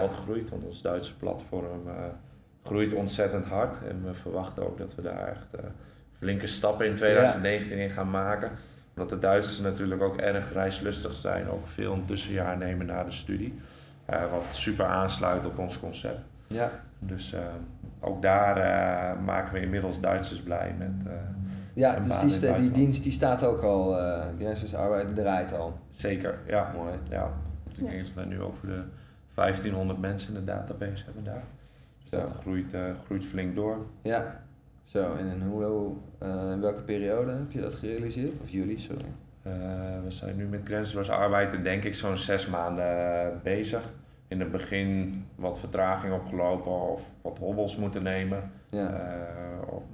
wat 0.00 0.12
groeit. 0.24 0.50
Want 0.50 0.64
ons 0.64 0.82
Duitse 0.82 1.16
platform 1.16 1.82
groeit 2.64 2.94
ontzettend 2.94 3.44
hard. 3.46 3.76
En 3.88 4.02
we 4.04 4.14
verwachten 4.14 4.66
ook 4.66 4.78
dat 4.78 4.94
we 4.94 5.02
daar 5.02 5.28
echt 5.28 5.54
eh, 5.54 5.60
flinke 6.18 6.46
stappen 6.46 6.86
in 6.86 6.94
2019 6.96 7.78
in 7.78 7.90
gaan 7.90 8.10
maken. 8.10 8.50
Omdat 8.96 9.08
de 9.10 9.18
Duitsers 9.18 9.58
natuurlijk 9.60 10.02
ook 10.02 10.16
erg 10.16 10.52
reislustig 10.52 11.14
zijn. 11.14 11.48
Ook 11.50 11.66
veel 11.68 11.92
een 11.92 12.04
tussenjaar 12.04 12.56
nemen 12.56 12.86
na 12.86 13.04
de 13.04 13.10
studie. 13.12 13.60
Eh, 14.06 14.30
wat 14.30 14.42
super 14.50 14.84
aansluit 14.86 15.46
op 15.46 15.58
ons 15.58 15.78
concept. 15.80 16.20
Ja. 16.46 16.70
Dus 16.98 17.32
eh, 17.32 17.40
ook 18.00 18.22
daar 18.22 18.56
eh, 18.56 19.24
maken 19.24 19.52
we 19.52 19.60
inmiddels 19.60 20.00
Duitsers 20.00 20.40
blij 20.40 20.74
met... 20.78 20.90
eh, 21.06 21.12
Ja, 21.74 21.98
dus 22.20 22.40
die, 22.40 22.54
die 22.54 22.70
dienst 22.70 23.02
die 23.02 23.12
staat 23.12 23.42
ook 23.44 23.62
al, 23.62 23.98
eh 23.98 24.22
grenzeloos 24.38 24.74
arbeid 24.74 25.14
draait 25.16 25.52
al. 25.52 25.78
zeker, 25.88 26.38
ja. 26.46 26.72
Mooi. 26.74 26.92
Ja, 27.10 27.30
ik 27.70 27.76
Ja. 27.76 27.88
denk 27.90 28.02
dat 28.04 28.14
wij 28.14 28.24
nu 28.24 28.40
over 28.42 28.66
de 28.68 28.82
1500 29.34 29.98
mensen 30.00 30.28
in 30.28 30.34
de 30.34 30.44
database 30.44 31.04
hebben 31.04 31.24
daar. 31.24 31.42
Dus 32.02 32.10
Zo. 32.10 32.18
dat 32.18 32.36
groeit, 32.40 32.74
eh, 32.74 32.80
groeit 33.04 33.24
flink 33.24 33.54
door. 33.54 33.86
Ja. 34.02 34.42
Zo, 34.84 35.14
en 35.18 35.26
in, 35.26 35.42
hoe, 35.42 35.92
eh, 36.18 36.50
in 36.50 36.60
welke 36.60 36.80
periode 36.80 37.30
heb 37.30 37.52
je 37.52 37.60
dat 37.60 37.74
gerealiseerd? 37.74 38.40
Of 38.42 38.50
jullie, 38.50 38.78
sorry. 38.78 39.04
Eh, 39.42 39.52
we 40.04 40.10
zijn 40.10 40.36
nu 40.36 40.46
met 40.46 40.60
grenzeloos 40.64 41.10
arbeiden 41.10 41.62
denk 41.62 41.84
ik 41.84 41.94
zo'n 41.94 42.16
zes 42.16 42.46
maanden 42.46 43.40
bezig. 43.42 43.82
In 44.28 44.40
het 44.40 44.50
begin 44.50 45.24
wat 45.34 45.58
vertraging 45.58 46.14
opgelopen 46.14 46.72
of 46.72 47.02
wat 47.22 47.38
hobbels 47.38 47.76
moeten 47.76 48.02
nemen. 48.02 48.50
Ja. 48.68 49.00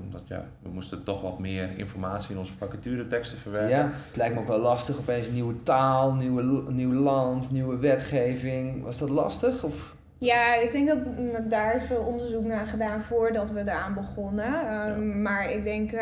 Omdat 0.01 0.29
ja, 0.29 0.45
we 0.63 0.69
moesten 0.69 1.05
toch 1.05 1.23
wat 1.23 1.39
meer 1.39 1.79
informatie 1.79 2.31
in 2.31 2.39
onze 2.39 2.53
vacatureteksten 2.53 3.39
verwerken. 3.39 3.77
Ja, 3.77 3.91
het 4.07 4.17
lijkt 4.17 4.35
me 4.35 4.41
ook 4.41 4.47
wel 4.47 4.59
lastig. 4.59 4.99
Opeens 4.99 5.27
een 5.27 5.35
nieuwe 5.35 5.63
taal, 5.63 6.13
nieuwe, 6.13 6.63
nieuw 6.69 6.93
land, 6.93 7.51
nieuwe 7.51 7.79
wetgeving. 7.79 8.83
Was 8.83 8.99
dat 8.99 9.09
lastig? 9.09 9.63
Of? 9.63 9.96
Ja, 10.19 10.55
ik 10.55 10.73
denk 10.73 10.89
dat 10.89 11.09
daar 11.51 11.77
is 11.77 11.85
veel 11.87 12.01
onderzoek 12.03 12.45
naar 12.45 12.67
gedaan 12.67 13.03
voordat 13.03 13.51
we 13.51 13.61
eraan 13.61 13.95
begonnen. 13.95 14.69
Ehm, 14.69 15.23
Maar 15.23 15.53
ik 15.53 15.65
denk 15.65 15.93
uh, 15.93 16.01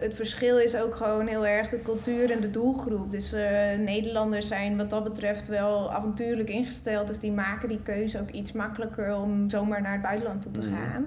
het 0.00 0.14
verschil 0.14 0.58
is 0.58 0.76
ook 0.76 0.94
gewoon 0.94 1.26
heel 1.26 1.46
erg 1.46 1.68
de 1.68 1.82
cultuur 1.82 2.30
en 2.30 2.40
de 2.40 2.50
doelgroep. 2.50 3.10
Dus 3.10 3.34
uh, 3.34 3.40
Nederlanders 3.78 4.48
zijn 4.48 4.76
wat 4.76 4.90
dat 4.90 5.04
betreft 5.04 5.48
wel 5.48 5.92
avontuurlijk 5.92 6.48
ingesteld. 6.48 7.06
Dus 7.08 7.18
die 7.20 7.32
maken 7.32 7.68
die 7.68 7.82
keuze 7.82 8.20
ook 8.20 8.30
iets 8.30 8.52
makkelijker 8.52 9.14
om 9.16 9.50
zomaar 9.50 9.82
naar 9.82 9.92
het 9.92 10.02
buitenland 10.02 10.42
toe 10.42 10.52
te 10.52 10.60
Mhm. 10.60 10.74
gaan. 10.74 11.06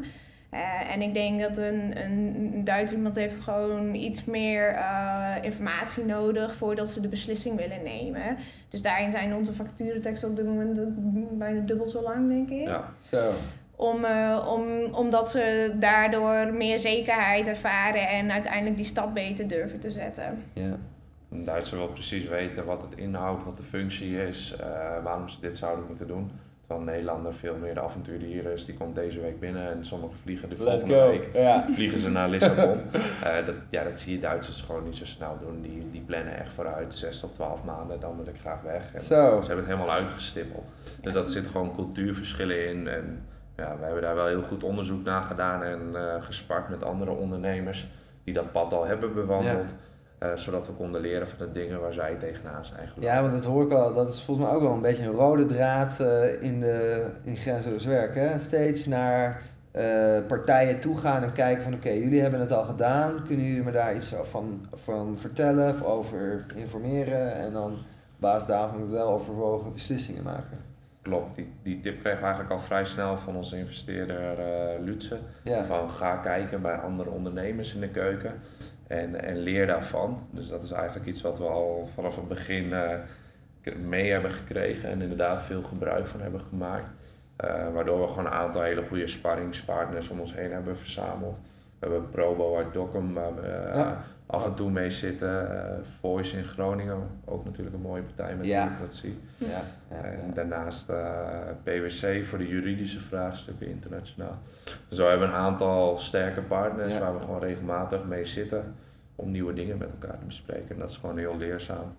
Uh, 0.53 0.93
en 0.93 1.01
ik 1.01 1.13
denk 1.13 1.41
dat 1.41 1.57
een, 1.57 2.03
een 2.03 2.63
Duits 2.63 2.93
iemand 2.93 3.15
heeft 3.15 3.39
gewoon 3.39 3.93
iets 3.93 4.25
meer 4.25 4.73
uh, 4.73 5.35
informatie 5.41 6.05
nodig 6.05 6.55
voordat 6.55 6.89
ze 6.89 7.01
de 7.01 7.07
beslissing 7.07 7.57
willen 7.57 7.83
nemen. 7.83 8.37
Dus 8.69 8.81
daarin 8.81 9.11
zijn 9.11 9.35
onze 9.35 9.53
facturenteksten 9.53 10.29
op 10.29 10.35
dit 10.35 10.45
moment 10.45 10.79
bijna 11.37 11.59
dubbel 11.59 11.89
zo 11.89 12.01
lang, 12.01 12.27
denk 12.29 12.49
ik. 12.49 12.67
Ja. 12.67 12.93
Zo. 12.99 13.31
Om, 13.75 14.03
uh, 14.03 14.47
om, 14.51 14.93
omdat 14.93 15.31
ze 15.31 15.75
daardoor 15.79 16.53
meer 16.53 16.79
zekerheid 16.79 17.47
ervaren 17.47 18.07
en 18.07 18.31
uiteindelijk 18.31 18.75
die 18.75 18.85
stap 18.85 19.13
beter 19.13 19.47
durven 19.47 19.79
te 19.79 19.89
zetten. 19.89 20.43
Ja. 20.53 20.77
Een 21.31 21.43
Duitser 21.43 21.77
wil 21.77 21.87
precies 21.87 22.27
weten 22.27 22.65
wat 22.65 22.81
het 22.81 22.95
inhoudt, 22.95 23.43
wat 23.43 23.57
de 23.57 23.63
functie 23.63 24.27
is, 24.27 24.55
uh, 24.59 25.03
waarom 25.03 25.29
ze 25.29 25.37
dit 25.41 25.57
zouden 25.57 25.85
moeten 25.87 26.07
doen. 26.07 26.31
Een 26.69 26.83
Nederlander 26.83 27.33
veel 27.33 27.55
meer 27.55 27.73
de 27.73 27.81
avonturier 27.81 28.45
is, 28.45 28.65
die 28.65 28.75
komt 28.75 28.95
deze 28.95 29.19
week 29.19 29.39
binnen 29.39 29.69
en 29.69 29.85
sommigen 29.85 30.17
vliegen 30.17 30.49
de 30.49 30.55
volgende 30.55 30.93
go. 30.93 31.09
week 31.09 31.29
Ja. 31.33 31.65
vliegen 31.73 31.99
ze 31.99 32.09
naar 32.09 32.29
Lissabon. 32.29 32.79
uh, 32.93 33.35
dat, 33.45 33.55
ja, 33.69 33.83
dat 33.83 33.99
zie 33.99 34.13
je 34.13 34.19
Duitsers 34.19 34.61
gewoon 34.61 34.83
niet 34.83 34.95
zo 34.95 35.05
snel 35.05 35.37
doen. 35.41 35.61
Die, 35.61 35.87
die 35.91 36.01
plannen 36.01 36.39
echt 36.39 36.53
vooruit, 36.53 36.95
6 36.95 37.19
tot 37.19 37.35
12 37.35 37.63
maanden, 37.63 37.99
dan 37.99 38.17
wil 38.17 38.27
ik 38.27 38.39
graag 38.39 38.61
weg. 38.61 38.93
En. 38.93 39.01
Ze 39.03 39.47
hebben 39.47 39.65
het 39.65 39.75
helemaal 39.75 39.91
uitgestippeld. 39.95 40.65
Dus 41.01 41.13
dat 41.13 41.31
zit 41.31 41.47
gewoon 41.47 41.75
cultuurverschillen 41.75 42.67
in. 42.67 42.87
En 42.87 43.25
ja, 43.55 43.75
we 43.79 43.83
hebben 43.85 44.01
daar 44.01 44.15
wel 44.15 44.27
heel 44.27 44.41
goed 44.41 44.63
onderzoek 44.63 45.03
naar 45.03 45.23
gedaan 45.23 45.63
en 45.63 45.79
uh, 45.93 46.01
gespart 46.19 46.69
met 46.69 46.83
andere 46.83 47.11
ondernemers 47.11 47.87
die 48.23 48.33
dat 48.33 48.51
pad 48.51 48.73
al 48.73 48.85
hebben 48.85 49.13
bewandeld. 49.13 49.73
Uh, 50.23 50.35
zodat 50.35 50.67
we 50.67 50.73
konden 50.73 51.01
leren 51.01 51.27
van 51.27 51.37
de 51.37 51.51
dingen 51.51 51.81
waar 51.81 51.93
zij 51.93 52.15
tegenaan 52.15 52.65
zijn 52.65 52.87
gelopen. 52.87 53.03
Ja, 53.03 53.21
want 53.21 53.33
dat 53.33 53.43
hoor 53.43 53.63
ik 53.63 53.71
al. 53.71 53.93
Dat 53.93 54.13
is 54.13 54.23
volgens 54.23 54.47
mij 54.47 54.55
ook 54.55 54.61
wel 54.61 54.73
een 54.73 54.81
beetje 54.81 55.03
een 55.03 55.11
rode 55.11 55.45
draad 55.45 55.99
uh, 56.01 56.41
in, 56.41 56.59
de, 56.59 57.05
in 57.23 57.35
grenzeloos 57.35 57.85
werk. 57.85 58.15
Hè? 58.15 58.39
Steeds 58.39 58.85
naar 58.85 59.41
uh, 59.75 60.17
partijen 60.27 60.79
toe 60.79 60.97
gaan 60.97 61.23
en 61.23 61.33
kijken 61.33 61.63
van 61.63 61.73
oké, 61.73 61.87
okay, 61.87 61.99
jullie 61.99 62.21
hebben 62.21 62.39
het 62.39 62.51
al 62.51 62.63
gedaan. 62.63 63.23
Kunnen 63.27 63.45
jullie 63.45 63.63
me 63.63 63.71
daar 63.71 63.95
iets 63.95 64.15
van, 64.23 64.67
van 64.73 65.17
vertellen 65.19 65.69
of 65.69 65.83
over 65.83 66.45
informeren? 66.55 67.33
En 67.35 67.53
dan 67.53 67.71
op 67.71 67.79
basis 68.17 68.47
daarvan 68.47 68.91
wel 68.91 69.07
overwogen 69.07 69.73
beslissingen 69.73 70.23
maken. 70.23 70.57
Klopt, 71.01 71.35
die, 71.35 71.53
die 71.63 71.79
tip 71.79 71.99
kregen 71.99 72.19
we 72.19 72.25
eigenlijk 72.25 72.53
al 72.53 72.59
vrij 72.59 72.85
snel 72.85 73.17
van 73.17 73.35
onze 73.35 73.57
investeerder 73.57 74.37
Lutze. 74.81 75.17
Ja. 75.43 75.65
Van 75.65 75.89
ga 75.89 76.15
kijken 76.15 76.61
bij 76.61 76.75
andere 76.75 77.09
ondernemers 77.09 77.73
in 77.73 77.79
de 77.79 77.89
keuken. 77.89 78.33
En, 78.89 79.23
en 79.23 79.37
leer 79.37 79.67
daarvan. 79.67 80.27
Dus 80.29 80.49
dat 80.49 80.63
is 80.63 80.71
eigenlijk 80.71 81.05
iets 81.05 81.21
wat 81.21 81.37
we 81.37 81.43
al 81.43 81.89
vanaf 81.93 82.15
het 82.15 82.27
begin 82.27 82.63
uh, 82.63 82.91
mee 83.87 84.11
hebben 84.11 84.31
gekregen 84.31 84.89
en 84.89 85.01
inderdaad 85.01 85.41
veel 85.41 85.63
gebruik 85.63 86.07
van 86.07 86.21
hebben 86.21 86.41
gemaakt. 86.41 86.89
Uh, 87.45 87.73
waardoor 87.73 88.01
we 88.01 88.07
gewoon 88.07 88.25
een 88.25 88.31
aantal 88.31 88.61
hele 88.61 88.87
goede 88.87 89.07
sparringspartners 89.07 90.09
om 90.09 90.19
ons 90.19 90.33
heen 90.35 90.51
hebben 90.51 90.77
verzameld. 90.77 91.37
We 91.79 91.87
hebben 91.87 92.09
Probo 92.09 92.57
uit 92.57 92.73
Dokkum 92.73 93.13
waar 93.13 93.35
we 93.35 93.47
uh, 93.47 93.75
ja. 93.75 94.03
Af 94.31 94.45
en 94.45 94.53
toe 94.53 94.71
mee 94.71 94.89
zitten. 94.89 95.47
Voice 95.99 96.37
in 96.37 96.43
Groningen, 96.43 96.97
ook 97.25 97.45
natuurlijk 97.45 97.75
een 97.75 97.81
mooie 97.81 98.01
partij 98.01 98.35
met 98.35 98.45
ja. 98.45 98.63
democratie. 98.63 99.17
Ja. 99.37 99.61
Ja, 99.89 100.03
en 100.03 100.33
daarnaast 100.33 100.91
PwC 101.63 102.25
voor 102.25 102.37
de 102.37 102.47
juridische 102.47 102.99
vraagstukken 102.99 103.67
internationaal. 103.67 104.37
Dus 104.87 104.97
we 104.97 105.03
hebben 105.03 105.27
een 105.27 105.33
aantal 105.33 105.97
sterke 105.97 106.41
partners 106.41 106.99
waar 106.99 107.13
we 107.13 107.19
gewoon 107.19 107.39
regelmatig 107.39 108.03
mee 108.03 108.25
zitten 108.25 108.75
om 109.15 109.31
nieuwe 109.31 109.53
dingen 109.53 109.77
met 109.77 109.89
elkaar 109.89 110.19
te 110.19 110.25
bespreken. 110.25 110.69
En 110.69 110.79
dat 110.79 110.89
is 110.89 110.97
gewoon 110.97 111.17
heel 111.17 111.37
leerzaam. 111.37 111.95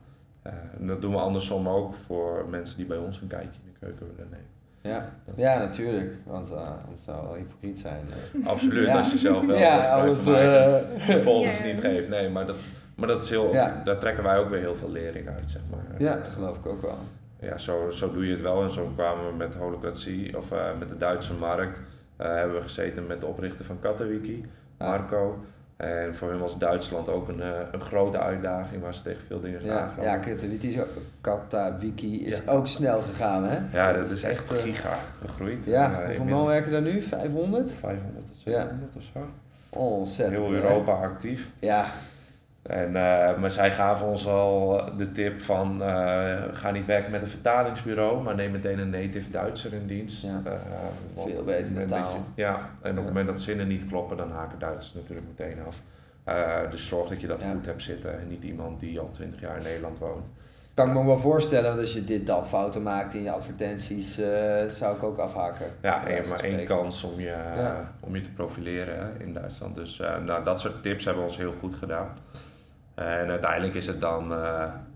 Uh, 0.46 0.52
en 0.78 0.86
dat 0.86 1.00
doen 1.00 1.12
we 1.12 1.18
andersom 1.18 1.68
ook 1.68 1.94
voor 1.94 2.46
mensen 2.48 2.76
die 2.76 2.86
bij 2.86 2.96
ons 2.96 3.20
een 3.20 3.28
kijkje 3.28 3.60
in 3.64 3.72
de 3.72 3.78
keuken 3.78 4.06
willen 4.06 4.30
nemen. 4.30 4.59
Ja, 4.82 5.12
ja 5.36 5.58
natuurlijk, 5.58 6.12
want 6.24 6.50
uh, 6.50 6.70
het 6.90 7.00
zou 7.00 7.26
wel 7.26 7.34
hypocriet 7.34 7.80
zijn. 7.80 8.06
Uh. 8.34 8.46
Absoluut, 8.46 8.86
ja. 8.86 8.98
als 8.98 9.12
je 9.12 9.18
zelf 9.18 9.46
wel 9.46 9.58
ja, 9.68 10.00
alles, 10.00 10.22
vervolgens 10.96 11.58
ja. 11.58 11.64
niet 11.64 11.80
geeft. 11.80 12.08
Nee, 12.08 12.28
maar 12.28 12.46
dat, 12.46 12.56
maar 12.94 13.08
dat 13.08 13.22
is 13.22 13.30
heel, 13.30 13.52
ja. 13.52 13.82
daar 13.84 13.98
trekken 13.98 14.24
wij 14.24 14.38
ook 14.38 14.48
weer 14.48 14.60
heel 14.60 14.76
veel 14.76 14.90
lering 14.90 15.28
uit, 15.28 15.50
zeg 15.50 15.62
maar. 15.70 16.02
Ja, 16.02 16.20
geloof 16.24 16.56
ik 16.56 16.66
ook 16.66 16.82
wel. 16.82 16.98
Ja, 17.40 17.58
zo, 17.58 17.90
zo 17.90 18.12
doe 18.12 18.26
je 18.26 18.32
het 18.32 18.40
wel 18.40 18.62
en 18.62 18.70
zo 18.70 18.92
kwamen 18.94 19.26
we 19.26 19.36
met 19.36 19.54
holocratie, 19.54 20.36
of 20.36 20.52
uh, 20.52 20.78
met 20.78 20.88
de 20.88 20.96
Duitse 20.96 21.34
markt, 21.34 21.80
hebben 22.16 22.56
we 22.56 22.62
gezeten 22.62 23.06
met 23.06 23.20
de 23.20 23.26
oprichter 23.26 23.64
van 23.64 23.80
Katawiki, 23.80 24.44
Marco. 24.78 25.44
En 25.80 26.14
voor 26.14 26.30
hen 26.30 26.38
was 26.38 26.58
Duitsland 26.58 27.08
ook 27.08 27.28
een, 27.28 27.38
uh, 27.38 27.46
een 27.72 27.80
grote 27.80 28.18
uitdaging 28.18 28.82
waar 28.82 28.94
ze 28.94 29.02
tegen 29.02 29.22
veel 29.26 29.40
dingen 29.40 29.60
zijn 29.60 29.72
ja, 29.72 29.94
ja, 30.00 30.20
Kata 31.20 31.76
Wiki 31.78 32.26
is 32.26 32.42
ja. 32.44 32.52
ook 32.52 32.66
snel 32.66 33.02
gegaan, 33.02 33.44
hè? 33.44 33.58
Ja, 33.72 33.92
dat, 33.92 34.02
dat 34.02 34.10
is 34.10 34.22
echt 34.22 34.50
giga 34.50 34.98
gegroeid. 35.26 35.66
Ja, 35.66 36.02
hoeveel 36.06 36.24
man 36.24 36.46
werken 36.46 36.72
daar 36.72 36.82
nu? 36.82 37.02
500? 37.02 37.70
500 37.70 38.26
tot 38.26 38.36
700 38.36 38.92
ja. 38.92 38.98
of 38.98 39.04
zo. 39.12 39.28
Ontzettend. 39.78 40.38
Heel 40.38 40.54
Europa 40.54 40.92
actief. 40.92 41.48
Ja. 41.58 41.84
En, 42.62 42.88
uh, 42.88 43.38
maar 43.38 43.50
zij 43.50 43.70
gaven 43.70 44.06
ons 44.06 44.26
al 44.26 44.82
de 44.96 45.12
tip 45.12 45.42
van 45.42 45.80
ga 46.52 46.70
niet 46.70 46.86
werken 46.86 47.10
met 47.10 47.22
een 47.22 47.28
vertalingsbureau, 47.28 48.22
maar 48.22 48.34
neem 48.34 48.50
meteen 48.50 48.78
een 48.78 48.90
native 48.90 49.30
Duitser 49.30 49.72
in 49.72 49.86
dienst. 49.86 50.22
Ja. 50.22 50.42
Veel 51.16 51.44
beter 51.44 51.74
de 51.74 51.84
taal. 51.84 52.24
Je, 52.34 52.42
ja, 52.42 52.70
en 52.82 52.90
op 52.90 52.96
het 52.96 53.06
moment 53.06 53.26
dat 53.26 53.40
zinnen 53.40 53.68
niet 53.68 53.86
kloppen, 53.86 54.16
dan 54.16 54.30
haken 54.30 54.58
Duitsers 54.58 54.94
natuurlijk 54.94 55.26
meteen 55.26 55.58
af. 55.66 55.76
Dus 56.70 56.86
zorg 56.86 57.08
dat 57.08 57.20
je 57.20 57.26
dat 57.26 57.40
ja. 57.40 57.52
goed 57.52 57.66
hebt 57.66 57.82
zitten 57.82 58.20
en 58.20 58.28
niet 58.28 58.44
iemand 58.44 58.80
die 58.80 59.00
al 59.00 59.10
20 59.12 59.40
jaar 59.40 59.56
in 59.56 59.62
Nederland 59.62 59.98
woont. 59.98 60.24
Kan 60.74 60.88
ik 60.88 60.94
me 60.94 61.04
wel 61.04 61.18
voorstellen, 61.18 61.68
want 61.68 61.80
als 61.80 61.92
je 61.92 62.04
dit, 62.04 62.26
dat 62.26 62.48
fouten 62.48 62.82
maakt 62.82 63.14
in 63.14 63.22
je 63.22 63.30
advertenties, 63.30 64.14
zou 64.68 64.96
ik 64.96 65.02
ook 65.02 65.18
afhaken. 65.18 65.66
Ja, 65.82 66.02
je 66.06 66.12
hebt 66.12 66.28
maar 66.28 66.40
één 66.40 66.66
kans 66.66 67.04
om 67.04 67.20
je, 67.20 67.36
om 68.00 68.14
je 68.14 68.20
te 68.20 68.30
profileren 68.30 68.98
hè, 68.98 69.24
in 69.24 69.32
Duitsland. 69.32 69.74
Dus 69.74 69.96
nou, 70.24 70.44
dat 70.44 70.60
soort 70.60 70.82
tips 70.82 71.04
hebben 71.04 71.22
ons 71.22 71.36
heel 71.36 71.54
goed 71.60 71.74
gedaan. 71.74 72.08
En 73.00 73.30
uiteindelijk 73.30 73.74
is 73.74 73.86
het 73.86 74.00
dan 74.00 74.34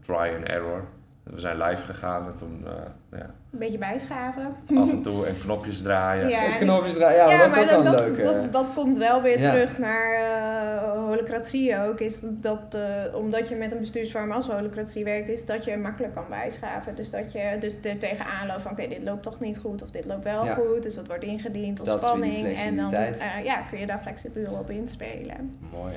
try 0.00 0.14
and 0.36 0.44
error. 0.48 0.84
we 1.22 1.40
zijn 1.40 1.56
live 1.62 1.84
gegaan 1.84 2.26
en 2.26 2.34
toen 2.38 2.64
ja, 3.12 3.30
Een 3.52 3.58
beetje 3.58 3.78
bijschaven. 3.78 4.56
af 4.76 4.90
en 4.90 5.02
toe 5.02 5.26
en 5.26 5.38
knopjes 5.40 5.82
draaien. 5.82 6.28
Ja, 6.28 6.42
Ja, 6.42 6.56
knopjes 6.56 6.94
draaien, 6.94 7.28
ja, 7.28 7.38
dat 7.38 7.56
is 7.56 7.62
ook 7.62 7.68
wel 7.70 7.82
dat, 7.82 8.00
leuke. 8.00 8.22
dat, 8.22 8.52
dat 8.52 8.72
komt 8.74 8.96
wel 8.96 9.22
weer 9.22 9.40
Ja. 9.40 9.50
terug 9.50 9.78
naar 9.78 10.14
eh 10.14 10.92
holocratie 11.06 11.78
ook. 11.78 12.00
Is 12.00 12.20
dat 12.24 12.74
eh, 12.74 13.14
omdat 13.14 13.48
je 13.48 13.54
met 13.54 13.72
een 13.72 13.78
bestuursvorm 13.78 14.32
als 14.32 14.46
holocratie 14.48 15.04
werkt, 15.04 15.28
is 15.28 15.46
dat 15.46 15.64
je 15.64 15.76
makkelijk 15.76 16.14
kan 16.14 16.24
bijschaven. 16.28 16.94
Dus 16.94 17.10
dat 17.10 17.32
je 17.32 17.56
dus 17.60 17.78
er 17.84 17.98
tegenaan 17.98 18.46
loopt 18.46 18.62
van 18.62 18.72
oké, 18.72 18.86
dit 18.86 19.02
loopt 19.02 19.22
toch 19.22 19.40
niet 19.40 19.58
goed 19.58 19.82
of 19.82 19.90
dit 19.90 20.04
loopt 20.04 20.24
wel 20.24 20.44
Ja. 20.44 20.54
goed. 20.54 20.82
Dus 20.82 20.94
dat 20.94 21.06
wordt 21.06 21.24
ingediend 21.24 21.80
als 21.80 21.88
Dat 21.88 22.02
is 22.02 22.10
weer 22.10 22.20
die 22.20 22.32
spanning. 22.32 22.58
En 22.58 22.76
dan 22.76 22.92
eh, 22.92 23.44
ja, 23.44 23.60
kun 23.70 23.78
je 23.78 23.86
daar 23.86 24.00
flexibel 24.00 24.52
op 24.52 24.70
inspelen. 24.70 25.58
Mooi. 25.72 25.92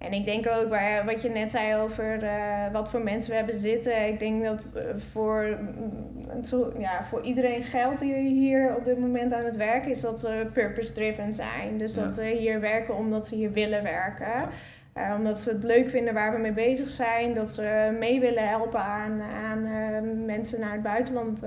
En 0.00 0.12
ik 0.12 0.24
denk 0.24 0.46
ook 0.46 0.68
waar, 0.68 1.04
wat 1.04 1.22
je 1.22 1.28
net 1.28 1.50
zei 1.50 1.76
over 1.76 2.22
eh, 2.22 2.72
wat 2.72 2.90
voor 2.90 3.02
mensen 3.02 3.30
we 3.30 3.36
hebben 3.36 3.56
zitten. 3.56 4.06
Ik 4.06 4.18
denk 4.18 4.44
dat 4.44 4.68
eh, 4.74 4.82
voor, 5.12 5.58
mm, 5.60 6.80
ja, 6.80 7.04
voor 7.04 7.22
iedereen 7.22 7.62
geldt 7.62 8.00
die 8.00 8.14
hier 8.14 8.76
op 8.76 8.84
dit 8.84 8.98
moment 8.98 9.32
aan 9.32 9.44
het 9.44 9.56
werken, 9.56 9.90
is 9.90 10.00
dat 10.00 10.20
ze 10.20 10.46
purpose-driven 10.52 11.34
zijn. 11.34 11.78
Dus 11.78 11.94
dat 11.94 12.12
ze 12.12 12.24
hier 12.24 12.60
werken 12.60 12.96
omdat 12.96 13.26
ze 13.26 13.34
hier 13.34 13.52
willen 13.52 13.82
werken. 13.82 14.48
Eh, 14.92 15.14
omdat 15.16 15.40
ze 15.40 15.50
het 15.50 15.64
leuk 15.64 15.88
vinden 15.88 16.14
waar 16.14 16.32
we 16.32 16.38
mee 16.38 16.52
bezig 16.52 16.90
zijn. 16.90 17.34
Dat 17.34 17.52
ze 17.52 17.96
mee 17.98 18.20
willen 18.20 18.48
helpen 18.48 18.80
aan, 18.80 19.20
aan 19.22 20.24
mensen 20.24 20.60
naar 20.60 20.72
het 20.72 20.82
buitenland. 20.82 21.40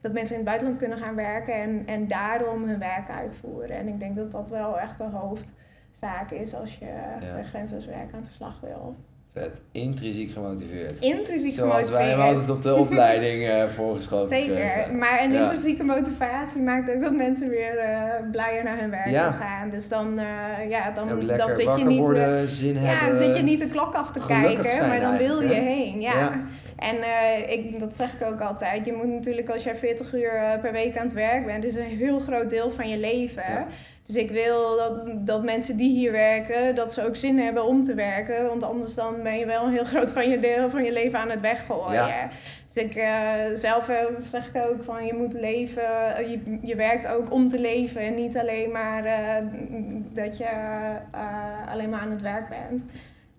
dat 0.00 0.12
mensen 0.12 0.36
in 0.36 0.40
het 0.40 0.48
buitenland 0.48 0.78
kunnen 0.78 0.98
gaan 0.98 1.14
werken 1.14 1.54
en, 1.54 1.82
en 1.86 2.08
daarom 2.08 2.68
hun 2.68 2.78
werk 2.78 3.10
uitvoeren. 3.10 3.76
En 3.76 3.88
ik 3.88 4.00
denk 4.00 4.16
dat 4.16 4.32
dat 4.32 4.50
wel 4.50 4.78
echt 4.78 4.98
de 4.98 5.04
hoofdzaak 6.04 6.30
is 6.30 6.54
als 6.54 6.76
je 6.78 6.84
Ja. 7.20 7.42
grenzeloos 7.42 7.86
werk 7.86 8.12
aan 8.14 8.20
de 8.22 8.32
slag 8.34 8.60
wil. 8.62 8.96
Vet. 9.32 9.60
Intrinsiek 9.72 10.30
gemotiveerd. 10.32 10.98
Intrinsiek 10.98 11.52
Zoals 11.52 11.90
wij 11.90 12.02
hem 12.08 12.10
gemotiveerd. 12.10 12.48
altijd 12.48 12.56
op 12.56 12.62
de 12.62 12.74
opleiding 12.84 13.48
eh 13.48 13.68
voorgeschoten 13.68 14.28
Zeker, 14.28 14.54
kregen. 14.54 14.98
maar 14.98 15.22
een 15.22 15.32
Ja. 15.32 15.40
intrinsieke 15.42 15.82
motivatie 15.84 16.60
maakt 16.62 16.90
ook 16.94 17.00
dat 17.00 17.12
mensen 17.14 17.48
weer 17.48 17.78
eh, 17.78 18.00
blijer 18.30 18.64
naar 18.64 18.78
hun 18.80 18.90
werk 18.90 19.06
Ja. 19.06 19.30
gaan. 19.32 19.70
Dus 19.70 19.88
dan, 19.88 20.18
eh, 20.18 20.68
ja, 20.68 20.90
dan, 20.90 21.26
dan 21.36 21.54
zit 21.54 21.76
je 21.76 21.84
niet... 21.84 21.98
worden, 21.98 22.48
zin 22.48 22.74
ja, 22.74 22.80
hebben. 22.80 23.18
dan 23.18 23.26
zit 23.26 23.36
je 23.36 23.42
niet 23.42 23.60
de 23.60 23.68
klok 23.68 23.94
af 23.94 24.12
te 24.12 24.20
gelukkig 24.20 24.62
kijken, 24.62 24.88
maar 24.88 25.00
dan 25.00 25.16
wil 25.16 25.40
je 25.40 25.54
hè? 25.54 25.60
heen. 25.60 26.00
Ja. 26.00 26.18
Ja. 26.18 26.40
En 26.76 26.96
ik, 27.50 27.80
dat 27.80 27.96
zeg 27.96 28.14
ik 28.20 28.26
ook 28.26 28.40
altijd. 28.40 28.86
Je 28.86 28.92
moet 28.92 29.08
natuurlijk, 29.08 29.48
als 29.48 29.64
jij 29.64 29.74
40 29.76 30.14
uur 30.14 30.58
per 30.62 30.72
week 30.72 30.96
aan 30.96 31.04
het 31.04 31.12
werk 31.12 31.46
bent, 31.46 31.64
is 31.64 31.74
een 31.74 31.82
heel 31.82 32.18
groot 32.20 32.50
deel 32.50 32.70
van 32.70 32.88
je 32.88 32.98
leven. 32.98 33.66
Dus 34.06 34.16
ik 34.16 34.30
wil 34.30 34.76
dat, 34.76 35.26
dat 35.26 35.42
mensen 35.42 35.76
die 35.76 35.90
hier 35.90 36.12
werken, 36.12 36.74
dat 36.74 36.92
ze 36.92 37.06
ook 37.06 37.16
zin 37.16 37.38
hebben 37.38 37.64
om 37.64 37.84
te 37.84 37.94
werken. 37.94 38.46
Want 38.48 38.62
anders 38.62 38.94
dan 38.94 39.22
ben 39.22 39.38
je 39.38 39.46
wel 39.46 39.64
een 39.64 39.72
heel 39.72 39.84
groot 39.94 40.10
van 40.10 40.28
je 40.30 40.40
deel 40.40 40.70
van 40.70 40.84
je 40.84 40.92
leven 40.92 41.18
aan 41.18 41.30
het 41.30 41.40
weggooien. 41.40 42.06
Ja. 42.06 42.28
Dus 42.66 42.82
ik 42.84 42.94
eh, 42.94 43.34
zelf 43.52 43.88
eh, 43.88 43.96
zeg 44.18 44.48
ik 44.48 44.66
ook 44.66 44.82
van 44.84 45.06
je 45.06 45.14
moet 45.14 45.32
leven, 45.32 46.16
eh, 46.16 46.30
je, 46.30 46.58
je 46.62 46.76
werkt 46.76 47.06
ook 47.06 47.32
om 47.32 47.48
te 47.48 47.58
leven. 47.58 48.00
En 48.00 48.14
niet 48.14 48.36
alleen 48.38 48.70
maar 48.70 49.02
dat 50.12 50.36
je 50.38 50.48
alleen 51.68 51.88
maar 51.90 52.00
aan 52.00 52.10
het 52.10 52.22
werk 52.22 52.48
bent. 52.48 52.84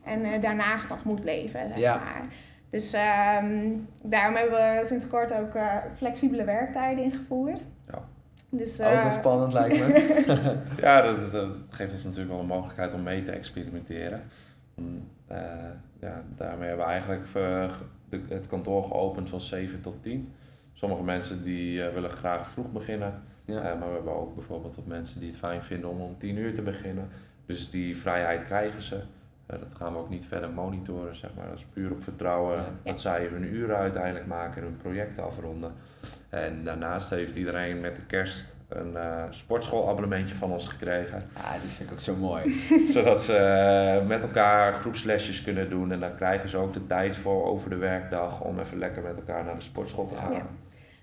En 0.03 0.41
daarnaast 0.41 0.89
nog 0.89 1.03
moet 1.03 1.24
leven, 1.24 1.68
zeg 1.68 1.78
Ja. 1.78 1.95
maar. 1.95 2.26
Dus 2.70 2.93
ehm, 2.93 3.72
daarom 4.01 4.36
hebben 4.36 4.80
we 4.80 4.86
sinds 4.86 5.07
kort 5.07 5.34
ook 5.34 5.57
flexibele 5.97 6.43
werktijden 6.43 7.03
ingevoerd. 7.03 7.61
Dus, 8.58 8.82
Ook 8.82 8.88
wel 8.88 8.97
eh, 9.03 9.12
spannend 9.12 9.53
lijkt 9.53 9.80
me. 9.88 10.58
Ja, 10.82 11.01
dat, 11.01 11.20
dat- 11.22 11.32
dat 11.32 11.49
geeft 11.70 11.91
ons 11.93 12.03
natuurlijk 12.03 12.32
wel 12.32 12.39
de 12.41 12.47
mogelijkheid 12.47 12.93
om 12.93 13.03
mee 13.03 13.22
te 13.22 13.32
experimenteren. 13.32 14.22
Eh, 15.28 15.38
ja, 15.99 16.24
daarmee 16.36 16.68
hebben 16.68 16.86
we 16.86 16.91
eigenlijk 16.91 17.26
eh, 17.34 17.70
de, 18.10 18.22
het 18.30 18.47
kantoor 18.47 18.84
geopend 18.84 19.30
van 19.30 19.41
7 19.41 19.82
tot 19.82 20.03
10. 20.03 20.34
Sommige 20.74 21.03
mensen 21.03 21.43
die 21.43 21.84
eh, 21.84 21.93
willen 21.93 22.10
graag 22.10 22.47
vroeg 22.49 22.72
beginnen. 22.72 23.14
Ja. 23.45 23.56
Eh, 23.62 23.80
maar 23.80 23.88
we 23.89 23.95
hebben 23.95 24.16
ook 24.16 24.36
bijvoorbeeld 24.36 24.76
wat 24.76 24.86
mensen 24.86 25.20
die 25.20 25.30
het 25.30 25.38
fijn 25.38 25.64
vinden 25.64 25.89
om 25.89 26.01
om 26.01 26.16
10 26.18 26.38
uur 26.38 26.53
te 26.53 26.62
beginnen. 26.62 27.08
Dus 27.45 27.70
die 27.70 27.97
vrijheid 27.97 28.41
krijgen 28.43 28.82
ze. 28.82 28.99
Eh, 29.46 29.60
dat 29.60 29.76
gaan 29.78 29.93
we 29.93 30.00
ook 30.00 30.10
niet 30.10 30.26
verder 30.26 30.50
monitoren, 30.50 31.16
zeg 31.16 31.30
maar. 31.36 31.46
Dat 31.48 31.58
is 31.58 31.66
puur 31.74 31.91
op 31.91 32.04
vertrouwen 32.04 32.58
Ja. 32.58 32.66
dat 32.84 33.00
zij 33.00 33.26
hun 33.26 33.43
uren 33.56 33.78
uiteindelijk 33.78 34.26
maken 34.26 34.62
en 34.62 34.68
hun 34.68 34.78
projecten 34.78 35.24
afronden. 35.24 35.72
En 36.30 36.64
daarnaast 36.64 37.10
heeft 37.10 37.36
iedereen 37.36 37.80
met 37.82 37.96
de 37.96 38.06
kerst 38.06 38.54
een 38.70 38.96
eh 38.98 39.24
sportschoolabonnementje 39.30 40.36
van 40.36 40.52
ons 40.52 40.68
gekregen. 40.68 41.24
Ah, 41.34 41.52
die 41.62 41.70
vind 41.70 41.89
ik 41.89 41.96
ook 41.96 42.02
zo 42.02 42.16
mooi. 42.16 42.62
Zodat 42.96 43.24
ze 43.24 43.36
eh, 43.38 44.08
met 44.08 44.24
elkaar 44.24 44.74
groepslesjes 44.74 45.43
kunnen 45.43 45.70
doen. 45.70 45.91
En 45.91 46.00
dan 46.00 46.16
krijgen 46.16 46.50
ze 46.50 46.58
ook 46.58 46.74
de 46.74 46.88
tijd 46.88 47.16
voor 47.16 47.46
over 47.46 47.70
de 47.70 47.76
werkdag 47.76 48.41
om 48.41 48.60
even 48.60 48.78
lekker 48.78 49.02
met 49.04 49.16
elkaar 49.16 49.43
naar 49.46 49.56
de 49.56 49.62
sportschool 49.62 50.08
te 50.08 50.16
gaan. 50.16 50.32
Ja. 50.32 50.46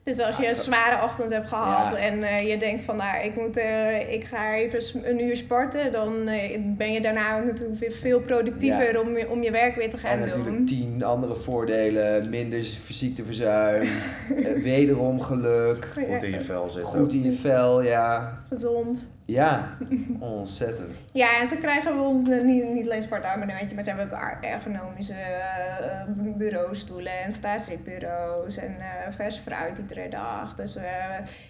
Dus 0.05 0.18
als 0.20 0.36
je 0.36 0.48
een 0.48 0.55
zware 0.55 1.05
ochtend 1.05 1.30
hebt 1.30 1.48
gehad 1.48 1.90
Ja. 1.90 1.96
en 1.96 2.22
eh, 2.22 2.48
je 2.50 2.57
denkt 2.59 2.82
van 2.82 2.96
nou, 2.96 3.24
ik, 3.24 3.36
moet, 3.36 3.57
eh, 3.57 4.12
ik 4.12 4.24
ga 4.24 4.55
even 4.55 5.09
een 5.11 5.20
uur 5.24 5.36
sporten, 5.36 5.92
dan 5.92 6.28
eh, 6.28 6.59
ben 6.76 6.92
je 6.92 7.00
daarna 7.00 7.38
ook 7.38 7.44
natuurlijk 7.44 7.78
weer 7.80 7.92
veel 7.92 8.20
productiever 8.20 8.92
Ja. 8.92 9.00
om, 9.00 9.16
je, 9.16 9.28
om 9.30 9.42
je 9.42 9.50
werk 9.50 9.74
weer 9.76 9.90
te 9.90 9.96
gaan 9.96 10.11
En 10.11 10.18
doen. 10.28 10.38
natuurlijk 10.38 10.66
tien 10.66 11.05
andere 11.05 11.34
voordelen. 11.34 12.30
Minder 12.30 12.62
ziekteverzuim. 12.88 13.82
eh, 14.36 14.62
wederom 14.62 15.20
geluk. 15.20 15.88
Goed 16.11 16.22
in 16.22 16.30
je 16.30 16.40
vel 16.40 16.68
zitten. 16.70 16.90
Goed 16.92 17.12
in 17.12 17.22
je 17.22 17.32
vel, 17.32 17.82
ja. 17.82 18.38
Gezond. 18.48 19.11
Ja, 19.33 19.76
ontzettend. 20.20 20.93
Ja, 21.12 21.41
en 21.41 21.49
ze 21.49 21.57
krijgen 21.57 21.93
eh, 21.93 22.43
niet, 22.43 22.64
niet 22.64 22.85
alleen 22.85 23.03
sportabonnementje, 23.03 23.74
maar 23.74 23.85
ze 23.85 23.91
hebben 23.91 24.07
ook 24.07 24.43
ergonomische 24.43 25.14
eh, 25.14 26.37
bureaustoelen 26.37 27.22
en 27.22 27.33
staatzitbureaus 27.33 28.57
en 28.57 28.76
eh, 28.78 29.12
vers 29.12 29.39
fruit 29.39 29.78
iedere 29.78 30.09
dag. 30.09 30.55
Dus 30.55 30.76
eh, 30.76 30.85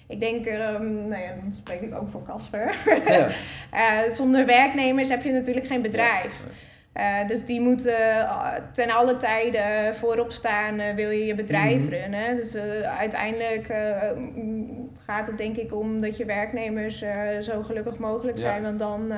ik 0.06 0.20
denk, 0.20 0.46
ehm, 0.46 1.08
nou 1.08 1.22
ja, 1.22 1.30
dan 1.40 1.52
spreek 1.52 1.80
ik 1.80 1.94
ook 1.94 2.10
voor 2.10 2.22
Casper. 2.22 2.74
Ja. 3.06 3.28
Eh, 3.70 4.10
zonder 4.10 4.46
werknemers 4.46 5.08
heb 5.08 5.22
je 5.22 5.32
natuurlijk 5.32 5.66
geen 5.66 5.82
bedrijf. 5.82 6.44
Eh, 6.92 7.26
dus 7.26 7.44
die 7.44 7.60
moeten 7.60 7.98
eh, 8.20 8.52
ten 8.72 8.90
alle 8.90 9.16
tijden 9.16 9.94
voorop 9.94 10.30
staan, 10.32 10.78
eh, 10.78 10.94
wil 10.94 11.10
je 11.10 11.24
je 11.26 11.34
bedrijf 11.34 11.82
Mhm. 11.82 11.88
runnen. 11.92 12.36
Dus 12.36 12.56
uiteindelijk 12.98 13.68
mm, 14.16 14.90
gaat 15.06 15.26
het 15.26 15.38
denk 15.38 15.56
ik 15.56 15.74
om 15.74 16.00
dat 16.00 16.16
je 16.16 16.24
werknemers 16.24 17.04
zo 17.40 17.62
gelukkig 17.62 17.98
mogelijk 17.98 18.36
Ja. 18.38 18.42
zijn. 18.42 18.62
Want 18.62 18.78
dan 18.78 19.12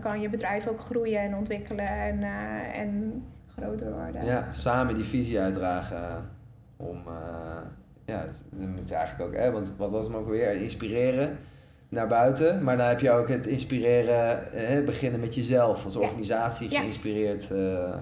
kan 0.00 0.20
je 0.20 0.28
bedrijf 0.28 0.66
ook 0.66 0.80
groeien 0.80 1.20
en 1.20 1.34
ontwikkelen 1.36 1.86
en, 1.88 2.22
en 2.74 3.22
groter 3.56 3.92
worden. 3.92 4.24
Ja, 4.24 4.48
samen 4.52 4.94
die 4.94 5.04
visie 5.04 5.40
uitdragen 5.40 6.30
om, 6.76 7.02
ja, 8.04 8.24
dat 8.50 8.68
moet 8.68 8.92
eigenlijk 8.92 9.30
ook, 9.30 9.36
hè, 9.36 9.50
want 9.50 9.72
wat 9.76 9.92
was 9.92 10.06
hem 10.06 10.16
ook 10.16 10.28
weer? 10.28 10.52
Inspireren 10.52 11.38
naar 11.88 12.06
buiten, 12.08 12.62
maar 12.62 12.76
dan 12.76 12.86
heb 12.86 13.00
je 13.00 13.10
ook 13.10 13.28
het 13.28 13.46
inspireren, 13.46 14.40
beginnen 14.84 15.20
met 15.20 15.34
jezelf 15.34 15.84
als 15.84 15.94
Ja. 15.94 16.00
organisatie 16.00 16.68
geïnspireerd. 16.68 17.50
eh, 17.50 17.94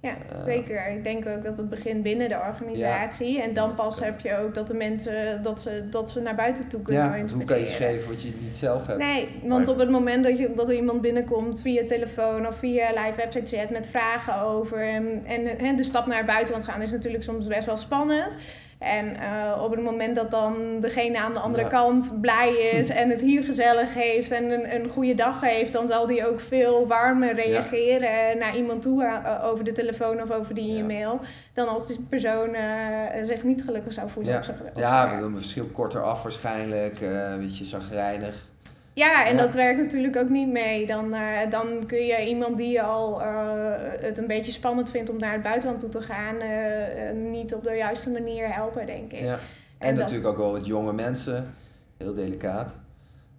Ja, 0.00 0.10
Eh, 0.30 0.36
zeker. 0.42 0.90
Ik 0.90 1.04
denk 1.04 1.26
ook 1.26 1.42
dat 1.44 1.56
het 1.56 1.68
begint 1.68 2.02
binnen 2.02 2.28
de 2.28 2.38
organisatie. 2.48 3.42
En 3.42 3.52
dan 3.52 3.74
pas 3.74 4.00
heb 4.00 4.20
je 4.20 4.36
ook 4.38 4.54
dat 4.54 4.66
de 4.66 4.74
mensen 4.74 5.42
dat 5.42 5.60
ze, 5.60 5.86
dat 5.90 6.10
ze 6.10 6.20
naar 6.20 6.34
buiten 6.34 6.68
toe 6.68 6.82
kunnen 6.82 7.02
ja, 7.02 7.34
hoe 7.34 7.44
kan 7.44 7.56
je 7.56 7.62
iets 7.62 7.72
geven 7.74 8.08
wat 8.08 8.22
je 8.22 8.32
niet 8.42 8.56
zelf 8.56 8.86
hebt? 8.86 8.98
Nee, 8.98 9.28
want 9.42 9.64
Maar- 9.66 9.74
op 9.74 9.80
het 9.80 9.90
moment 9.90 10.24
dat, 10.24 10.38
je, 10.38 10.52
dat 10.54 10.68
er 10.68 10.74
iemand 10.74 11.00
binnenkomt 11.00 11.62
via 11.62 11.82
telefoon 11.86 12.46
of 12.46 12.56
via 12.56 12.88
live 12.88 13.12
website 13.16 13.56
chat 13.56 13.70
met 13.70 13.88
vragen 13.88 14.40
over 14.40 14.88
en, 14.88 15.22
en, 15.26 15.58
en 15.58 15.76
de 15.76 15.82
stap 15.82 16.06
naar 16.06 16.24
buitenland 16.24 16.64
gaan 16.64 16.82
is 16.82 16.90
natuurlijk 16.92 17.24
soms 17.24 17.46
best 17.46 17.66
wel 17.66 17.76
spannend. 17.76 18.36
En 18.78 19.16
eh, 19.16 19.62
op 19.62 19.70
het 19.70 19.82
moment 19.82 20.16
dat 20.16 20.30
dan 20.30 20.54
degene 20.80 21.18
aan 21.18 21.32
de 21.32 21.38
andere 21.38 21.62
Ja. 21.62 21.68
kant 21.68 22.20
blij 22.20 22.52
is 22.54 22.88
en 22.88 23.10
het 23.10 23.20
hier 23.20 23.42
gezellig 23.44 23.94
heeft 23.94 24.30
en 24.30 24.50
een, 24.50 24.74
een 24.74 24.88
goede 24.88 25.14
dag 25.14 25.40
heeft, 25.40 25.72
dan 25.72 25.86
zal 25.86 26.06
die 26.06 26.28
ook 26.28 26.40
veel 26.40 26.86
warmer 26.86 27.34
reageren 27.34 28.38
naar 28.38 28.56
iemand 28.56 28.82
toe 28.82 29.04
eh, 29.04 29.44
over 29.44 29.64
de 29.64 29.72
telefoon 29.72 30.22
of 30.22 30.30
over 30.30 30.54
die 30.54 30.78
e-mail. 30.78 31.20
Dan 31.52 31.68
als 31.68 31.86
die 31.86 32.06
persoon 32.08 32.54
eh, 32.54 32.62
zich 33.22 33.44
niet 33.44 33.64
gelukkig 33.64 33.92
zou 33.92 34.08
voelen. 34.10 34.32
Ja, 34.32 34.42
zijn- 34.42 34.58
op 34.60 34.78
ja 34.78 35.20
dan 35.20 35.32
verschil 35.34 35.66
korter 35.72 36.02
af 36.02 36.22
waarschijnlijk, 36.22 37.00
eh, 37.00 37.30
een 37.30 37.40
beetje 37.40 37.64
zagrijnig. 37.64 38.52
Ja, 38.94 39.26
en 39.26 39.36
Ja. 39.36 39.42
dat 39.42 39.54
werkt 39.54 39.80
natuurlijk 39.80 40.16
ook 40.16 40.28
niet 40.28 40.48
mee. 40.48 40.86
Dan, 40.86 41.14
eh, 41.14 41.50
dan 41.50 41.86
kun 41.86 42.04
je 42.06 42.26
iemand 42.26 42.56
die 42.56 42.82
al 42.82 43.22
eh, 43.22 43.72
het 44.00 44.18
een 44.18 44.26
beetje 44.26 44.52
spannend 44.52 44.90
vindt 44.90 45.10
om 45.10 45.18
naar 45.18 45.32
het 45.32 45.42
buitenland 45.42 45.80
toe 45.80 45.88
te 45.88 46.00
gaan, 46.00 46.40
eh, 46.40 47.12
niet 47.30 47.54
op 47.54 47.62
de 47.64 47.74
juiste 47.74 48.10
manier 48.10 48.54
helpen, 48.54 48.86
denk 48.86 49.12
ik. 49.12 49.20
Ja. 49.20 49.32
En, 49.32 49.38
En 49.88 49.94
dat- 49.94 50.04
natuurlijk 50.04 50.28
ook 50.28 50.36
wel 50.36 50.52
wat 50.52 50.66
jonge 50.66 50.92
mensen, 50.92 51.54
heel 51.96 52.14
delicaat. 52.14 52.76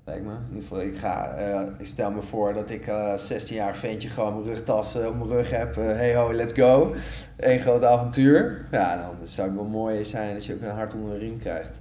Lijkt 0.06 0.26
me. 0.26 0.32
In 0.32 0.38
ieder 0.56 0.62
geval, 0.64 0.82
ik, 0.82 0.98
ga, 0.98 1.36
ik 1.78 1.86
stel 1.86 2.12
me 2.12 2.22
voor 2.22 2.54
dat 2.54 2.70
ik 2.70 2.88
als 2.90 3.28
16-jarig 3.34 3.78
ventje 3.78 4.10
gewoon 4.10 4.34
mijn 4.34 4.46
rugtas 4.46 4.96
op 4.96 5.16
mijn 5.18 5.30
rug 5.30 5.50
heb. 5.52 5.76
Hey 5.76 6.16
ho, 6.16 6.34
let's 6.34 6.54
go. 6.54 6.96
Eén 7.38 7.60
groot 7.60 7.84
avontuur. 7.84 8.66
Ja, 8.72 8.96
dan 8.96 9.28
zou 9.28 9.48
het 9.48 9.58
wel 9.58 9.66
mooi 9.66 10.06
zijn 10.06 10.36
als 10.36 10.46
je 10.48 10.54
ook 10.54 10.62
een 10.62 10.70
hart 10.70 10.94
onder 10.94 11.12
de 11.14 11.18
riem 11.20 11.40
krijgt. 11.40 11.78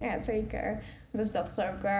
Ja, 0.00 0.18
zeker. 0.18 0.78
Dus 1.14 1.32
dat 1.32 1.48
is 1.50 1.64
ook 1.64 1.84
uh, 1.84 1.90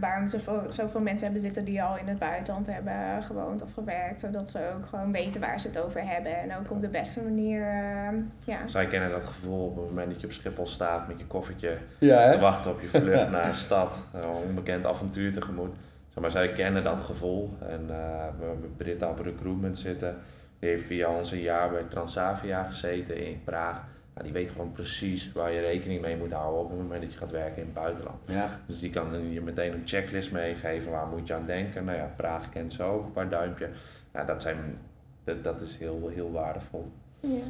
waarom 0.00 0.28
zoveel, 0.28 0.62
zoveel 0.68 1.00
mensen 1.00 1.24
hebben 1.24 1.42
zitten 1.42 1.64
die 1.64 1.82
al 1.82 1.96
in 1.96 2.08
het 2.08 2.18
buitenland 2.18 2.66
hebben 2.66 3.22
gewoond 3.22 3.62
of 3.62 3.72
gewerkt. 3.72 4.20
Zodat 4.20 4.50
ze 4.50 4.72
ook 4.76 4.86
gewoon 4.86 5.12
weten 5.12 5.40
waar 5.40 5.60
ze 5.60 5.66
het 5.66 5.78
over 5.78 6.08
hebben. 6.08 6.40
En 6.40 6.56
ook 6.56 6.70
op 6.70 6.80
de 6.80 6.88
beste 6.88 7.22
manier, 7.22 7.60
uh, 7.60 8.18
ja. 8.44 8.66
Zij 8.66 8.86
kennen 8.86 9.10
dat 9.10 9.24
gevoel 9.24 9.66
op 9.66 9.76
het 9.76 9.84
moment 9.84 10.10
dat 10.10 10.20
je 10.20 10.26
op 10.26 10.32
Schiphol 10.32 10.66
staat 10.66 11.08
met 11.08 11.18
je 11.18 11.26
koffertje 11.26 11.76
ja, 11.98 12.30
te 12.30 12.38
wachten 12.38 12.70
op 12.70 12.80
je 12.80 12.88
vlucht 12.88 13.30
naar 13.30 13.48
een 13.48 13.54
stad. 13.54 14.02
Een 14.12 14.28
onbekend 14.48 14.86
avontuur 14.86 15.32
tegemoet. 15.32 15.74
Zeg 16.08 16.22
maar 16.22 16.30
zij 16.30 16.52
kennen 16.52 16.84
dat 16.84 17.00
gevoel. 17.00 17.56
En 17.68 17.80
uh, 17.80 17.88
we 18.38 18.44
hebben 18.44 18.74
Britta 18.76 19.08
op 19.08 19.20
recruitment 19.20 19.78
zitten. 19.78 20.16
Die 20.58 20.68
heeft 20.68 20.84
via 20.84 21.08
ons 21.08 21.32
een 21.32 21.40
jaar 21.40 21.70
bij 21.70 21.82
Transavia 21.88 22.62
gezeten 22.62 23.26
in 23.26 23.40
Praag 23.44 23.80
die 24.22 24.32
weet 24.32 24.50
gewoon 24.50 24.72
precies 24.72 25.32
waar 25.32 25.52
je 25.52 25.60
rekening 25.60 26.00
mee 26.00 26.16
moet 26.16 26.32
houden 26.32 26.60
op 26.60 26.68
het 26.68 26.78
moment 26.78 27.02
dat 27.02 27.12
je 27.12 27.18
gaat 27.18 27.30
werken 27.30 27.56
in 27.56 27.64
het 27.64 27.74
buitenland. 27.74 28.18
Ja. 28.26 28.60
Dus 28.66 28.78
die 28.78 28.90
kan 28.90 29.32
je 29.32 29.40
meteen 29.40 29.72
een 29.72 29.86
checklist 29.86 30.32
meegeven, 30.32 30.90
waar 30.90 31.06
moet 31.06 31.26
je 31.26 31.34
aan 31.34 31.46
denken. 31.46 31.84
Nou 31.84 31.98
ja, 31.98 32.12
Praag 32.16 32.48
kent 32.48 32.72
zo 32.72 32.92
ook 32.92 33.04
een 33.04 33.12
paar 33.12 33.28
duimpje. 33.28 33.68
Ja, 34.12 34.24
dat, 34.24 34.42
zijn, 34.42 34.78
dat, 35.24 35.44
dat 35.44 35.60
is 35.60 35.76
heel, 35.76 36.10
heel 36.14 36.32
waardevol. 36.32 36.92
Ja. 37.20 37.42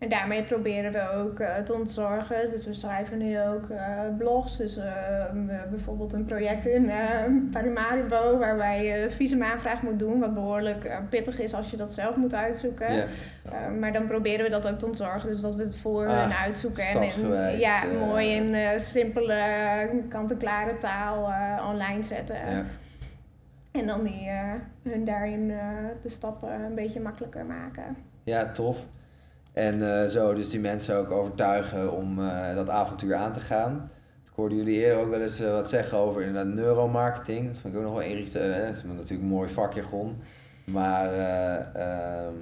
En 0.00 0.08
daarmee 0.08 0.42
proberen 0.42 0.92
we 0.92 1.10
ook 1.10 1.40
uh, 1.40 1.56
te 1.56 1.74
ontzorgen. 1.74 2.50
Dus 2.50 2.66
we 2.66 2.74
schrijven 2.74 3.18
nu 3.18 3.40
ook 3.40 3.68
uh, 3.70 4.00
blogs. 4.18 4.56
Dus 4.56 4.76
uh, 4.76 4.84
bijvoorbeeld 5.70 6.12
een 6.12 6.24
project 6.24 6.66
in 6.66 6.90
Paramaribo 7.50 8.38
waarbij 8.38 8.84
je 8.84 9.10
visumaanvraag 9.10 9.82
moet 9.82 9.98
doen. 9.98 10.20
Wat 10.20 10.34
behoorlijk 10.34 11.00
pittig 11.08 11.38
is 11.38 11.54
als 11.54 11.70
je 11.70 11.76
dat 11.76 11.92
zelf 11.92 12.16
moet 12.16 12.34
uitzoeken. 12.34 12.94
Ja. 12.94 13.06
maar 13.78 13.92
dan 13.92 14.06
proberen 14.06 14.44
we 14.44 14.50
dat 14.50 14.68
ook 14.68 14.78
te 14.78 14.86
ontzorgen. 14.86 15.28
Dus 15.28 15.40
dat 15.40 15.54
we 15.54 15.62
het 15.62 15.78
voor 15.78 16.06
ah, 16.06 16.20
hun 16.20 16.32
uitzoeken. 16.32 16.84
En 16.84 17.02
in, 17.02 17.58
ja, 17.58 17.84
mooi 17.84 18.30
in 18.30 18.80
simpele, 18.80 19.88
kant-en-klare 20.08 20.76
taal 20.76 21.32
online 21.68 22.02
zetten. 22.02 22.36
Ja. 22.36 22.64
En 23.70 23.86
dan 23.86 24.02
die, 24.02 24.30
hun 24.82 25.04
daarin 25.04 25.48
de 26.02 26.08
stappen 26.08 26.50
een 26.50 26.74
beetje 26.74 27.00
makkelijker 27.00 27.44
maken. 27.44 27.96
Ja, 28.24 28.52
tof. 28.52 28.76
En 29.52 29.80
uh, 29.80 30.04
zo 30.04 30.34
dus 30.34 30.48
die 30.48 30.60
mensen 30.60 30.96
ook 30.96 31.10
overtuigen 31.10 31.92
om 31.92 32.18
uh, 32.18 32.54
dat 32.54 32.68
avontuur 32.68 33.14
aan 33.14 33.32
te 33.32 33.40
gaan. 33.40 33.90
Ik 34.24 34.30
hoorde 34.34 34.56
jullie 34.56 34.78
eerder 34.78 34.98
ook 34.98 35.10
wel 35.10 35.20
eens 35.20 35.40
uh, 35.40 35.50
wat 35.50 35.70
zeggen 35.70 35.98
over 35.98 36.22
inderdaad 36.22 36.54
neuromarketing. 36.54 37.46
Dat 37.46 37.56
vind 37.56 37.74
ik 37.74 37.80
ook 37.80 37.86
nog 37.86 37.96
wel 37.98 38.08
inrichten. 38.08 38.66
Dat 38.66 38.76
is 38.76 38.82
natuurlijk 38.82 39.20
een 39.20 39.26
mooi 39.26 39.50
vakjargon. 39.50 40.16
Maar 40.64 41.12
ehm, 41.74 42.34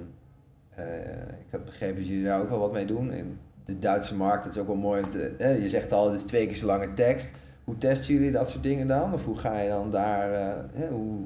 ik 1.39 1.51
had 1.51 1.65
begrepen 1.65 1.95
dat 1.95 2.07
jullie 2.07 2.23
daar 2.23 2.41
ook 2.41 2.49
wel 2.49 2.59
wat 2.59 2.71
mee 2.71 2.85
doen. 2.85 3.11
In 3.11 3.39
de 3.65 3.79
Duitse 3.79 4.15
markt, 4.15 4.43
dat 4.43 4.53
is 4.53 4.59
ook 4.59 4.67
wel 4.67 4.75
mooi. 4.75 5.03
Je 5.37 5.69
zegt 5.69 5.91
al, 5.91 6.11
het 6.11 6.19
is 6.19 6.25
twee 6.25 6.45
keer 6.45 6.55
zo 6.55 6.65
lange 6.65 6.93
tekst. 6.93 7.31
Hoe 7.63 7.77
testen 7.77 8.13
jullie 8.13 8.31
dat 8.31 8.49
soort 8.49 8.63
dingen 8.63 8.87
dan? 8.87 9.13
Of 9.13 9.25
hoe 9.25 9.37
ga 9.37 9.59
je 9.59 9.69
dan 9.69 9.91
daar... 9.91 10.55
hoe, 10.89 11.19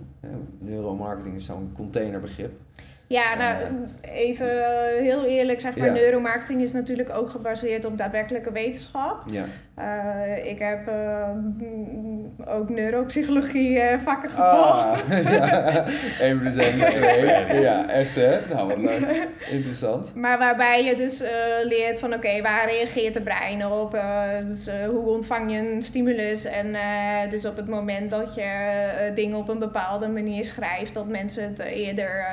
neuromarketing 0.59 1.36
is 1.36 1.45
zo'n 1.45 1.71
containerbegrip. 1.75 2.51
Ja, 3.14 3.36
nou, 3.36 3.55
even 4.01 4.47
heel 5.01 5.26
eerlijk 5.26 5.61
zeg 5.61 5.76
maar, 5.76 5.91
neuromarketing 5.91 6.61
is 6.61 6.74
natuurlijk 6.74 7.09
ook 7.09 7.30
gebaseerd 7.30 7.86
op 7.86 7.97
daadwerkelijke 7.97 8.51
wetenschap. 8.51 9.24
Ja. 9.26 9.45
Uh, 9.80 10.45
ik 10.45 10.59
heb 10.59 10.88
uh, 10.88 11.30
ook 12.55 12.70
neuropsychologie 12.70 13.76
uh, 13.76 13.99
vakken 13.99 14.30
ah, 14.36 14.95
gevolgd. 14.95 15.26
Ah, 15.26 15.32
ja, 15.34 15.86
1 16.20 16.39
plus 16.39 16.55
1 16.55 16.74
is 16.74 16.86
2. 17.49 17.61
Ja, 17.61 17.89
echt 17.89 18.16
hè? 18.16 18.39
Nou, 18.49 18.68
wat 18.68 18.78
leuk. 18.78 19.28
Interessant. 19.51 20.16
Maar 20.16 20.38
waarbij 20.38 20.84
je 20.84 20.95
dus 20.95 21.24
leert 21.64 21.99
van 21.99 22.14
oké, 22.14 22.28
okay, 22.28 22.41
waar 22.41 22.70
reageert 22.70 23.14
de 23.14 23.22
brein 23.22 23.66
op? 23.66 23.97
dus 24.45 24.70
hoe 24.88 25.09
ontvang 25.09 25.51
je 25.51 25.57
een 25.57 25.82
stimulus? 25.82 26.45
En 26.45 26.76
dus 27.30 27.45
op 27.45 27.55
het 27.55 27.68
moment 27.68 28.09
dat 28.09 28.36
je 28.36 29.11
dingen 29.14 29.38
op 29.38 29.49
een 29.49 29.59
bepaalde 29.59 30.07
manier 30.07 30.45
schrijft, 30.45 30.93
dat 30.93 31.07
mensen 31.07 31.43
het 31.43 31.59
eerder 31.59 32.26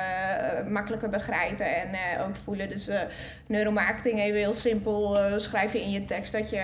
makkelijker 0.71 1.09
begrijpen 1.09 1.75
en 1.75 2.19
ook 2.19 2.35
voelen. 2.43 2.69
Dus 2.69 2.89
neuromarketing 3.47 4.19
even 4.19 4.39
heel 4.39 4.53
simpel 4.53 5.17
schrijf 5.37 5.73
je 5.73 5.81
in 5.81 5.91
je 5.91 6.05
tekst 6.05 6.31
dat 6.31 6.49
je 6.49 6.63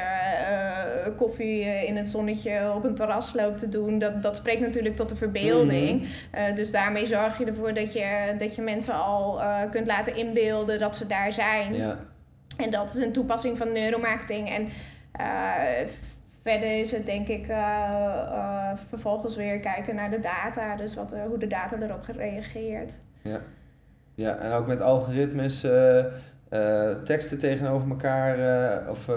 koffie 1.18 1.64
eh, 1.64 1.84
in 1.84 1.98
het 1.98 2.10
zonnetje 2.10 2.74
op 2.76 2.84
een 2.84 2.96
terras 2.96 3.34
loopt 3.34 3.60
te 3.60 3.70
doen, 3.70 4.00
dat, 4.00 4.22
dat 4.22 4.36
spreekt 4.36 4.62
natuurlijk 4.62 4.96
tot 4.96 5.10
de 5.10 5.16
verbeelding. 5.16 6.02
Mm 6.02 6.06
dus 6.56 6.72
daarmee 6.72 7.06
zorg 7.06 7.38
je 7.38 7.46
ervoor 7.46 7.74
dat 7.74 7.94
je, 7.94 8.36
dat 8.38 8.56
je 8.56 8.62
mensen 8.62 8.94
al 8.94 9.42
kunt 9.72 9.88
laten 9.88 10.16
inbeelden 10.16 10.80
dat 10.80 10.96
ze 10.96 11.08
daar 11.08 11.34
zijn. 11.34 11.74
Ja. 11.74 11.98
En 12.58 12.72
dat 12.72 12.90
is 12.90 12.96
een 12.96 13.12
toepassing 13.12 13.58
van 13.58 13.72
neuromarketing. 13.72 14.50
En 14.50 14.70
verder 16.44 16.80
is 16.80 16.92
het 16.92 17.06
denk 17.06 17.28
ik 17.28 17.46
vervolgens 18.90 19.36
weer 19.36 19.60
kijken 19.60 19.96
naar 19.96 20.10
de 20.10 20.20
data, 20.20 20.76
dus 20.76 20.96
wat, 20.96 21.16
hoe 21.28 21.38
de 21.38 21.48
data 21.48 21.78
erop 21.82 22.04
gereageerd. 22.04 22.94
Ja. 23.22 23.42
Ja, 24.18 24.38
en 24.38 24.52
ook 24.52 24.68
met 24.68 24.82
algoritmes 24.82 25.64
uh, 25.64 26.92
teksten 27.04 27.38
tegenover 27.38 27.90
elkaar 27.90 28.40
uh, 28.40 28.90
of 28.90 29.08
uh, 29.08 29.16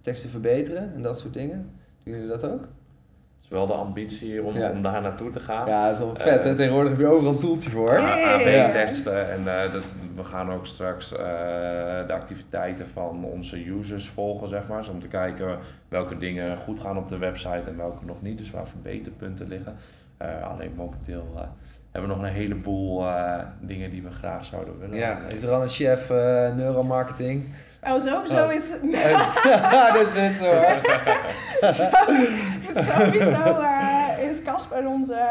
teksten 0.00 0.30
verbeteren 0.30 0.92
en 0.94 1.02
dat 1.02 1.18
soort 1.18 1.34
dingen. 1.34 1.70
Doen 2.04 2.14
jullie 2.14 2.28
dat 2.28 2.44
ook? 2.44 2.60
Het 2.60 3.44
is 3.44 3.48
wel 3.48 3.66
de 3.66 3.72
ambitie 3.72 4.42
om, 4.42 4.62
om 4.62 4.82
daar 4.82 5.02
naartoe 5.02 5.30
te 5.30 5.40
gaan. 5.40 5.68
Ja, 5.68 5.84
dat 5.84 5.92
is 5.92 5.98
wel 5.98 6.14
vet. 6.14 6.44
hè? 6.44 6.56
Tegenwoordig 6.56 6.90
heb 6.90 7.00
je 7.00 7.06
overal 7.06 7.32
een 7.32 7.38
toeltje 7.38 7.70
voor. 7.70 7.98
AB-testen 7.98 9.30
en 9.30 9.44
dat, 9.72 9.84
we 10.14 10.24
gaan 10.24 10.52
ook 10.52 10.66
straks 10.66 11.08
de 11.08 12.12
activiteiten 12.12 12.86
van 12.86 13.24
onze 13.24 13.68
users 13.68 14.08
volgen, 14.08 14.48
zeg 14.48 14.68
maar. 14.68 14.78
Dus 14.78 14.88
om 14.88 15.00
te 15.00 15.08
kijken 15.08 15.58
welke 15.88 16.16
dingen 16.16 16.56
goed 16.56 16.80
gaan 16.80 16.98
op 16.98 17.08
de 17.08 17.18
website 17.18 17.62
en 17.66 17.76
welke 17.76 18.04
nog 18.04 18.22
niet. 18.22 18.38
Dus 18.38 18.50
waar 18.50 18.68
verbeterpunten 18.68 19.48
liggen. 19.48 19.76
alleen 20.42 20.72
momenteel 20.76 21.26
hebben 21.92 22.10
we 22.10 22.16
nog 22.16 22.24
een 22.24 22.34
heleboel 22.34 23.04
uh, 23.04 23.38
dingen 23.60 23.90
die 23.90 24.02
we 24.02 24.10
graag 24.10 24.44
zouden 24.44 24.78
willen. 24.78 24.96
Ja, 24.96 25.18
is 25.28 25.42
er 25.42 25.50
al 25.50 25.62
een 25.62 25.68
chef 25.68 26.10
uh, 26.10 26.16
neuromarketing? 26.54 27.44
Oh, 27.82 28.00
sowieso 28.00 28.44
oh. 28.44 28.52
is... 28.52 28.76
ja, 28.92 29.92
dat 29.92 30.16
is 30.16 30.38
zo. 30.38 30.50
sowieso 32.92 33.60
uh, 33.60 34.28
is 34.28 34.42
Casper 34.42 34.86
onze 34.86 35.28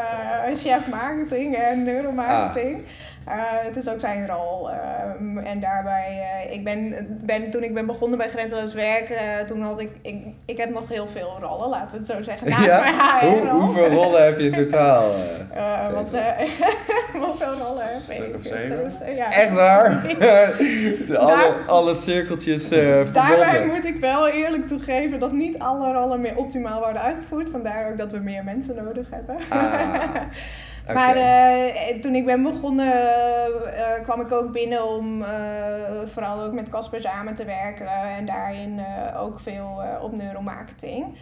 chef 0.54 0.88
marketing 0.88 1.56
en 1.56 1.84
neuromarketing. 1.84 2.76
Ah. 2.76 2.82
Uh, 3.28 3.34
het 3.40 3.76
is 3.76 3.88
ook 3.88 4.00
zijn 4.00 4.28
rol. 4.28 4.70
Uh, 4.70 5.50
en 5.50 5.60
daarbij, 5.60 6.40
uh, 6.46 6.52
ik 6.52 6.64
ben, 6.64 7.06
ben, 7.24 7.50
toen 7.50 7.62
ik 7.62 7.74
ben 7.74 7.86
begonnen 7.86 8.18
bij 8.18 8.28
Grenzeloos 8.28 8.74
Werk, 8.74 9.10
eh, 9.10 9.38
toen 9.46 9.62
had 9.62 9.80
ik, 9.80 9.90
ik, 10.02 10.16
ik 10.44 10.56
heb 10.56 10.70
nog 10.70 10.88
heel 10.88 11.06
veel 11.06 11.36
rollen, 11.40 11.68
laten 11.68 11.90
we 11.90 11.96
het 11.96 12.06
zo 12.06 12.22
zeggen, 12.22 12.48
naast 12.48 12.64
ja? 12.64 12.80
mijn 12.80 13.30
Hoe, 13.30 13.48
Hoeveel 13.48 13.88
rollen 13.88 14.24
heb 14.24 14.38
je 14.38 14.50
in 14.50 14.52
totaal? 14.52 15.10
wat, 15.92 16.10
hoeveel 17.26 17.52
rollen 17.52 17.84
heb 17.86 18.16
ik? 18.18 18.42
Dus, 18.42 18.98
ja. 19.16 19.32
Echt 19.32 19.52
waar? 19.52 20.06
alle, 21.16 21.54
alle 21.66 21.94
cirkeltjes 21.94 22.68
Daarbij 22.68 23.66
moet 23.66 23.86
ik 23.86 24.00
wel 24.00 24.28
eerlijk 24.28 24.66
toegeven 24.66 25.18
dat 25.18 25.32
niet 25.32 25.58
alle 25.58 25.92
rollen 25.92 26.20
meer 26.20 26.36
optimaal 26.36 26.80
worden 26.80 27.02
uitgevoerd. 27.02 27.50
Vandaar 27.50 27.90
ook 27.90 27.96
dat 27.96 28.12
we 28.12 28.18
meer 28.18 28.44
mensen 28.44 28.74
nodig 28.74 29.10
hebben. 29.10 29.36
Ah. 29.48 29.98
Maar 30.94 31.16
uh, 31.16 32.00
toen 32.00 32.14
ik 32.14 32.24
ben 32.24 32.42
begonnen, 32.42 32.86
uh, 32.86 34.02
kwam 34.02 34.20
ik 34.20 34.32
ook 34.32 34.52
binnen 34.52 34.88
om 34.88 35.22
uh, 35.22 35.28
vooral 36.04 36.42
ook 36.42 36.52
met 36.52 36.68
Casper 36.68 37.00
samen 37.00 37.34
te 37.34 37.44
werken 37.44 37.86
en 37.86 38.26
daarin 38.26 38.80
ook 39.16 39.40
veel 39.40 39.82
op 40.02 40.16
neuromarketing. 40.16 41.16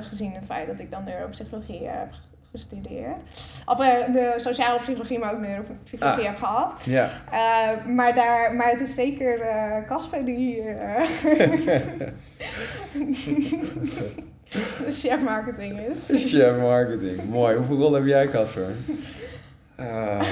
gezien 0.00 0.34
het 0.34 0.46
feit 0.46 0.66
dat 0.66 0.80
ik 0.80 0.90
dan 0.90 1.04
neuropsychologie 1.04 1.88
heb 1.88 2.08
gestudeerd. 2.50 3.16
Of 3.66 3.76
de 3.76 4.34
sociale 4.36 4.78
psychologie, 4.78 5.18
maar 5.18 5.32
ook 5.32 5.40
neuropsychologie 5.40 6.24
ah. 6.24 6.30
heb 6.30 6.36
gehad. 6.36 6.72
Ja. 6.84 7.10
maar, 7.86 8.14
daar, 8.14 8.54
maar 8.54 8.70
het 8.70 8.80
is 8.80 8.94
zeker 8.94 9.40
Casper 9.86 10.24
die. 10.24 10.62
chef 14.88 15.22
marketing 15.22 15.80
is. 15.80 16.30
Chef 16.30 16.56
marketing, 16.60 17.24
mooi. 17.28 17.56
Hoeveel 17.56 17.76
rol 17.76 17.92
heb 17.92 18.04
jij, 18.04 18.28
Casper? 18.28 18.70
Uh, 19.80 20.22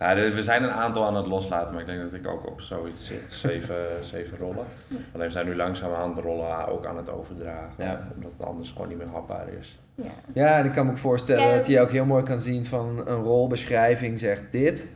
ja, 0.00 0.14
we 0.14 0.42
zijn 0.42 0.62
een 0.62 0.70
aantal 0.70 1.04
aan 1.04 1.16
het 1.16 1.26
loslaten, 1.26 1.72
maar 1.72 1.80
ik 1.80 1.86
denk 1.86 2.00
dat 2.00 2.12
ik 2.12 2.26
ook 2.26 2.46
op 2.46 2.60
zoiets 2.60 3.06
zit. 3.06 3.32
Zeven, 3.32 4.04
zeven 4.04 4.38
rollen. 4.38 4.64
Alleen 5.12 5.26
we 5.26 5.32
zijn 5.32 5.46
nu 5.46 5.56
langzaam 5.56 5.92
aan 5.92 6.14
de 6.14 6.20
rollen 6.20 6.68
ook 6.68 6.86
aan 6.86 6.96
het 6.96 7.10
overdragen, 7.10 7.84
ja. 7.84 8.08
omdat 8.14 8.30
het 8.38 8.46
anders 8.46 8.70
gewoon 8.70 8.88
niet 8.88 8.98
meer 8.98 9.06
hapbaar 9.06 9.48
is. 9.60 9.78
Ja, 9.94 10.10
ja 10.32 10.58
en 10.58 10.64
ik 10.64 10.72
kan 10.72 10.86
me 10.86 10.90
ook 10.90 10.98
voorstellen 10.98 11.56
dat 11.56 11.66
je 11.66 11.80
ook 11.80 11.90
heel 11.90 12.04
mooi 12.04 12.22
kan 12.22 12.40
zien 12.40 12.66
van 12.66 13.02
een 13.06 13.22
rolbeschrijving 13.22 14.18
zegt 14.20 14.44
dit. 14.50 14.88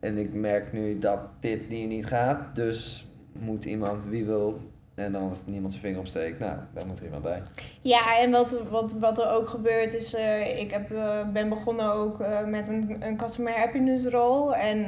En 0.00 0.18
ik 0.18 0.34
merk 0.34 0.72
nu 0.72 0.98
dat 0.98 1.20
dit 1.40 1.60
hier 1.68 1.86
niet 1.86 2.06
gaat, 2.06 2.56
dus 2.56 3.06
moet 3.32 3.64
iemand 3.64 4.04
wie 4.04 4.24
wil 4.24 4.60
En 4.96 5.12
dan 5.12 5.28
als 5.28 5.46
niemand 5.46 5.72
zijn 5.72 5.84
vinger 5.84 5.98
opsteekt, 5.98 6.38
nou, 6.38 6.56
daar 6.74 6.86
moet 6.86 6.98
er 6.98 7.04
iemand 7.04 7.22
bij. 7.22 7.42
Ja, 7.80 8.18
en 8.18 8.30
wat, 8.30 8.58
wat, 8.70 8.92
wat 8.92 9.18
er 9.18 9.30
ook 9.30 9.48
gebeurt 9.48 9.94
is, 9.94 10.14
eh, 10.14 10.60
ik 10.60 10.70
heb, 10.70 10.92
eh, 10.92 11.20
ben 11.32 11.48
begonnen 11.48 11.92
ook 11.92 12.20
eh, 12.20 12.44
met 12.44 12.68
een, 12.68 12.96
een 13.00 13.16
customer 13.16 13.52
happiness 13.58 14.06
rol. 14.06 14.54
En 14.54 14.86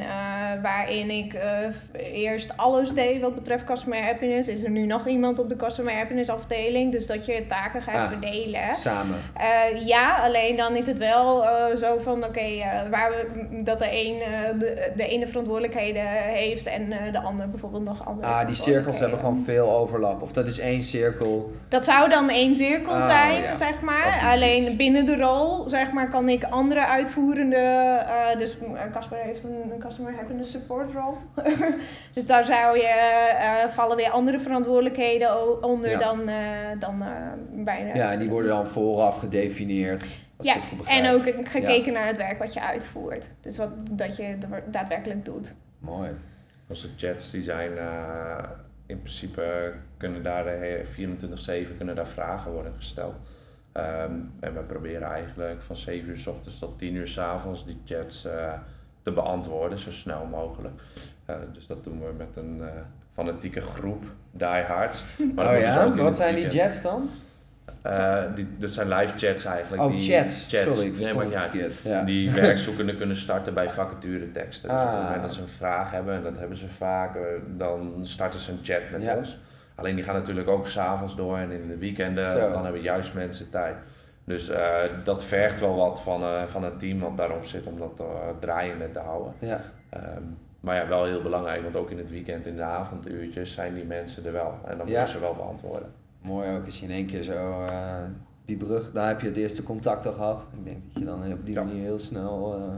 waarin 0.63 1.11
ik 1.11 1.39
eerst 2.13 2.57
alles 2.57 2.93
deed 2.93 3.21
wat 3.21 3.35
betreft 3.35 3.65
customer 3.65 4.03
happiness. 4.03 4.49
Is 4.49 4.65
er 4.65 4.71
nu 4.71 4.87
nog 4.87 5.07
iemand 5.07 5.39
op 5.39 5.49
de 5.49 5.57
customer 5.57 5.95
happiness 5.97 6.31
afdeling, 6.31 6.93
dus 6.93 7.07
dat 7.07 7.27
je 7.27 7.47
taken 7.47 7.83
gaat 7.83 7.97
Ah. 8.05 8.09
verdelen. 8.09 8.75
Samen. 8.75 9.17
Ja, 9.85 10.17
alleen 10.25 10.57
dan 10.57 10.77
is 10.77 10.87
het 10.87 10.99
wel 10.99 11.45
zo 11.77 11.99
van, 11.99 12.25
oké, 12.25 12.49
waar 12.91 13.11
we, 13.11 13.47
dat 13.65 13.79
de 13.79 13.89
een 13.91 14.19
de, 14.59 14.93
de 14.97 15.07
ene 15.07 15.27
verantwoordelijkheden 15.27 16.07
heeft 16.07 16.67
en 16.67 16.89
de 17.13 17.21
ander 17.21 17.51
bijvoorbeeld 17.51 17.85
nog 17.85 18.07
andere 18.07 18.27
Ah, 18.27 18.47
die 18.47 18.55
cirkels 18.55 18.99
hebben 18.99 19.19
gewoon 19.19 19.43
veel 19.45 19.71
overlap. 19.99 20.23
Of 20.23 20.33
dat 20.33 20.47
is 20.47 20.59
één 20.59 20.83
cirkel. 20.83 21.53
Dat 21.69 21.85
zou 21.85 22.09
dan 22.09 22.29
één 22.31 22.55
cirkel 22.55 22.93
Oh, 22.93 23.05
zijn, 23.07 23.41
ja. 23.43 23.57
zeg 23.57 23.81
maar. 23.81 24.19
Die 24.21 24.29
Alleen 24.29 24.77
binnen 24.77 25.05
de 25.05 25.17
rol, 25.17 25.69
zeg 25.69 25.93
maar, 25.93 26.09
kan 26.09 26.29
ik 26.29 26.45
andere 26.45 26.87
uitvoerende... 26.87 27.57
eh, 27.57 28.39
dus 28.39 28.59
eh, 28.59 28.93
Casper 28.93 29.19
heeft 29.19 29.45
een, 29.45 29.71
een 29.73 29.79
Customer 29.79 30.15
Happiness 30.15 30.51
Support 30.51 30.91
rol. 30.93 31.17
dus 32.15 32.27
daar 32.27 32.45
zou 32.45 32.77
je, 32.79 32.87
eh, 32.87 33.69
vallen 33.69 33.97
weer 33.97 34.11
andere 34.11 34.39
verantwoordelijkheden 34.41 35.63
onder 35.65 35.91
Ja. 35.91 35.99
dan, 35.99 36.29
eh, 36.29 36.37
dan 36.79 37.03
eh, 37.03 37.09
bijna... 37.65 37.95
Ja, 37.95 38.13
en 38.13 38.19
die 38.19 38.29
worden 38.29 38.51
dan 38.51 38.67
vooraf 38.67 39.19
gedefinieerd. 39.19 40.07
Als 40.37 40.47
Ja, 40.47 40.57
en 40.87 41.09
ook 41.15 41.23
gekeken 41.49 41.93
naar 41.93 42.07
het 42.07 42.17
werk 42.17 42.39
wat 42.39 42.55
je 42.55 42.61
uitvoert. 42.63 43.35
Dus 43.41 43.57
wat, 43.57 43.69
dat 43.91 44.17
je 44.17 44.37
da- 44.39 44.63
daadwerkelijk 44.67 45.25
doet. 45.25 45.55
Mooi. 45.79 46.11
Onze 46.69 46.89
chats 46.97 47.31
die 47.31 47.43
zijn 47.43 47.79
eh, 47.79 47.85
in 48.89 48.99
principe 48.99 49.72
kunnen 49.97 50.22
daar 50.22 50.45
de 50.45 50.51
he- 50.51 50.84
24-7 50.84 51.76
kunnen 51.76 51.95
daar 51.95 52.09
vragen 52.09 52.53
worden 52.53 52.72
gesteld. 52.76 53.14
Ehm, 53.72 54.12
en 54.41 54.55
we 54.55 54.61
proberen 54.61 55.09
eigenlijk 55.09 55.62
van 55.62 55.76
7 55.76 56.09
uur 56.09 56.16
s 56.16 56.26
ochtends 56.26 56.59
tot 56.59 56.78
10 56.78 56.95
uur 56.95 57.09
s 57.09 57.18
avonds 57.18 57.66
die 57.66 57.80
chats 57.84 58.24
eh, 58.24 58.53
te 59.03 59.11
beantwoorden, 59.12 59.78
zo 59.78 59.91
snel 59.93 60.24
mogelijk. 60.24 60.80
Eh, 61.24 61.36
dus 61.53 61.66
dat 61.66 61.84
doen 61.84 61.99
we 62.01 62.12
met 62.16 62.36
een 62.36 62.61
eh, 62.62 62.68
fanatieke 63.14 63.61
groep 63.61 64.05
diehards. 64.30 65.05
Maar 65.34 65.45
dat 65.45 65.55
oh 65.55 65.61
dus 65.61 65.74
ja? 65.74 65.95
Wat 65.95 66.16
zijn 66.16 66.34
die 66.34 66.49
jets 66.49 66.82
dan? 66.82 67.09
Eh, 67.83 68.23
die, 68.35 68.49
dat 68.59 68.71
zijn 68.71 68.89
live 68.89 69.16
chats 69.19 69.45
eigenlijk. 69.45 69.83
Oh, 69.83 69.89
die, 69.91 70.01
chats. 70.01 70.49
Sorry, 70.51 70.69
ik 70.69 70.75
Nee, 70.77 70.93
verstond 70.93 71.14
maar 71.33 71.53
het 71.53 71.81
ja, 71.83 72.03
die 72.05 72.31
werkzoekenden 72.43 72.97
kunnen 72.97 73.16
starten 73.16 73.55
bij 73.55 73.71
vacatureteksten. 73.71 74.69
Dus 74.69 74.79
op 74.79 74.85
het 74.87 74.97
Ah. 74.97 75.03
moment 75.05 75.23
dat 75.23 75.33
ze 75.33 75.41
een 75.41 75.49
vraag 75.49 75.91
hebben, 75.91 76.14
en 76.14 76.23
dat 76.23 76.39
hebben 76.39 76.57
ze 76.57 76.69
vaak, 76.69 77.16
eh, 77.16 77.23
dan 77.57 77.99
starten 78.03 78.41
ze 78.41 78.53
een 78.53 78.59
chat 78.62 78.81
met 78.93 79.03
Ja. 79.03 79.16
ons. 79.16 79.39
Alleen 79.75 79.95
die 79.95 80.05
gaan 80.05 80.14
natuurlijk 80.14 80.49
ook 80.49 80.69
s'avonds 80.69 81.16
door 81.16 81.37
en 81.39 81.51
in 81.51 81.69
de 81.69 81.77
weekenden, 81.79 82.29
Zo. 82.29 82.51
dan 82.53 82.62
hebben 82.64 82.83
juist 82.83 83.14
mensen 83.14 83.51
tijd. 83.51 83.77
Dus 84.25 84.49
eh, 84.49 84.79
dat 85.05 85.25
vergt 85.25 85.61
wel 85.61 85.77
wat 85.77 86.01
van, 86.01 86.23
eh, 86.23 86.43
van 86.47 86.64
het 86.64 86.79
team 86.79 86.99
wat 87.01 87.16
daarop 87.16 87.45
zit 87.45 87.66
om 87.66 87.79
dat 87.79 88.03
draaiende 88.41 88.91
te 88.93 88.99
houden. 88.99 89.33
Ja. 89.39 89.61
Ehm, 89.91 90.23
maar 90.61 90.77
ja, 90.77 90.89
wel 90.89 91.05
heel 91.05 91.23
belangrijk, 91.23 91.62
want 91.62 91.77
ook 91.77 91.91
in 91.91 91.99
het 91.99 92.11
weekend, 92.11 92.47
in 92.47 92.57
de 92.57 92.62
avonduurtjes, 92.62 93.53
zijn 93.53 93.75
die 93.75 93.85
mensen 93.85 94.27
er 94.27 94.33
wel. 94.33 94.59
En 94.66 94.77
dan 94.79 94.87
moeten 94.87 95.09
ze 95.09 95.21
wel 95.21 95.35
beantwoorden. 95.35 95.89
Mooi 96.29 96.57
ook 96.57 96.64
als 96.64 96.81
je 96.81 96.87
in 96.87 96.93
één 96.93 97.07
keer 97.07 97.22
zo 97.22 97.64
eh, 97.64 97.95
die 98.45 98.57
brug, 98.57 98.93
daar 98.93 99.09
heb 99.09 99.20
je 99.20 99.26
het 99.26 99.37
eerste 99.37 99.62
contact 99.62 100.07
al 100.07 100.12
gehad. 100.12 100.47
Ik 100.59 100.64
denk 100.64 100.76
dat 100.85 100.99
je 101.03 101.05
dan 101.05 101.33
op 101.33 101.47
die 101.47 101.55
Ja. 101.55 101.62
manier 101.64 101.83
heel 101.83 101.99
snel, 101.99 102.55
eh, 102.55 102.74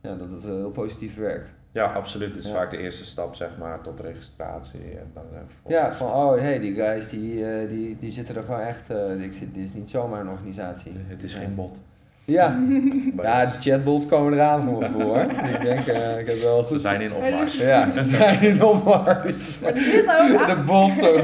ja, 0.00 0.16
dat 0.16 0.30
het 0.30 0.44
wel 0.44 0.56
heel 0.56 0.70
positief 0.70 1.16
werkt. 1.16 1.54
Ja, 1.72 1.92
absoluut. 1.92 2.34
Het 2.34 2.44
is 2.44 2.50
Ja. 2.50 2.54
vaak 2.56 2.70
de 2.70 2.76
eerste 2.76 3.04
stap, 3.04 3.34
zeg 3.34 3.50
maar, 3.58 3.80
tot 3.80 4.00
registratie. 4.00 4.80
En 4.98 5.10
dan, 5.14 5.24
eh, 5.32 5.70
Ja, 5.70 5.94
van 5.94 6.08
oh 6.08 6.38
hey, 6.38 6.58
die 6.58 6.74
guys 6.74 7.08
die, 7.08 7.46
eh, 7.50 7.68
die, 7.68 7.96
die 8.00 8.10
zitten 8.10 8.36
er 8.36 8.42
gewoon 8.42 8.60
echt, 8.60 8.90
eh, 8.90 9.20
ik 9.22 9.32
zit, 9.32 9.54
dit 9.54 9.64
is 9.64 9.72
niet 9.74 9.90
zomaar 9.90 10.20
een 10.20 10.28
organisatie. 10.28 10.92
Het 11.06 11.22
is 11.22 11.34
geen 11.34 11.54
bot. 11.54 11.78
Ja, 12.26 12.58
ja 13.22 13.44
dat 13.44 13.52
de 13.52 13.70
chatbots 13.70 14.06
komen 14.06 14.32
eraan 14.32 14.66
voor 14.68 14.78
me 14.78 14.90
voor. 14.98 15.20
ik 15.54 15.60
denk, 15.60 15.86
eh, 15.86 16.18
ik 16.18 16.26
heb 16.26 16.40
wel 16.40 16.68
Ze 16.68 16.78
zijn 16.78 17.00
in 17.00 17.12
opmars. 17.12 17.58
Ja, 17.60 17.92
ze 17.92 18.04
zijn 18.04 18.40
in 18.40 18.62
opmars. 18.62 19.60
Maar 19.60 19.72
er 19.72 19.78
zitten 19.78 20.20
ook 20.20 20.40
achter. 20.40 20.56
De 20.56 20.62
bot 20.62 20.94
zo. 20.94 21.16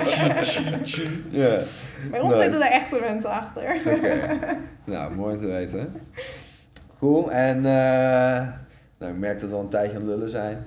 Ja. 1.30 1.58
Bij 2.10 2.20
ons 2.20 2.30
Nice. 2.30 2.42
zitten 2.42 2.60
er 2.62 2.70
echte 2.70 2.98
mensen 3.00 3.30
achter. 3.30 3.62
Oké. 3.86 4.14
nou, 4.84 5.14
mooi 5.14 5.34
om 5.34 5.40
te 5.40 5.46
weten. 5.46 5.92
Cool. 6.98 7.32
En 7.32 7.56
eh, 7.56 8.48
nou, 8.98 9.12
ik 9.12 9.18
merk 9.18 9.40
dat 9.40 9.50
we 9.50 9.56
al 9.56 9.62
een 9.62 9.68
tijdje 9.68 9.96
aan 9.96 10.02
het 10.02 10.10
lullen 10.10 10.28
zijn. 10.28 10.58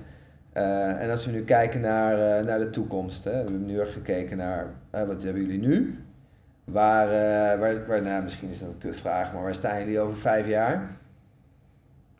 Eh, 0.52 1.02
en 1.02 1.10
als 1.10 1.26
we 1.26 1.32
nu 1.32 1.44
kijken 1.44 1.80
naar, 1.80 2.38
eh, 2.38 2.44
naar 2.44 2.58
de 2.58 2.70
toekomst. 2.70 3.24
Hè, 3.24 3.30
we 3.30 3.36
hebben 3.36 3.66
nu 3.66 3.78
erg 3.78 3.92
gekeken 3.92 4.36
naar 4.36 4.66
wat 4.90 5.22
hebben 5.22 5.42
jullie 5.42 5.58
nu? 5.68 5.98
Waar, 6.66 7.08
eh, 7.08 7.58
waar, 7.58 7.86
waar 7.86 8.02
nou, 8.02 8.22
misschien 8.22 8.50
is 8.50 8.58
dat 8.58 8.68
een 8.68 8.78
kutvraag, 8.78 9.32
maar 9.32 9.42
waar 9.42 9.54
staan 9.54 9.78
jullie 9.78 10.00
over 10.00 10.16
vijf 10.16 10.46
jaar? 10.46 10.90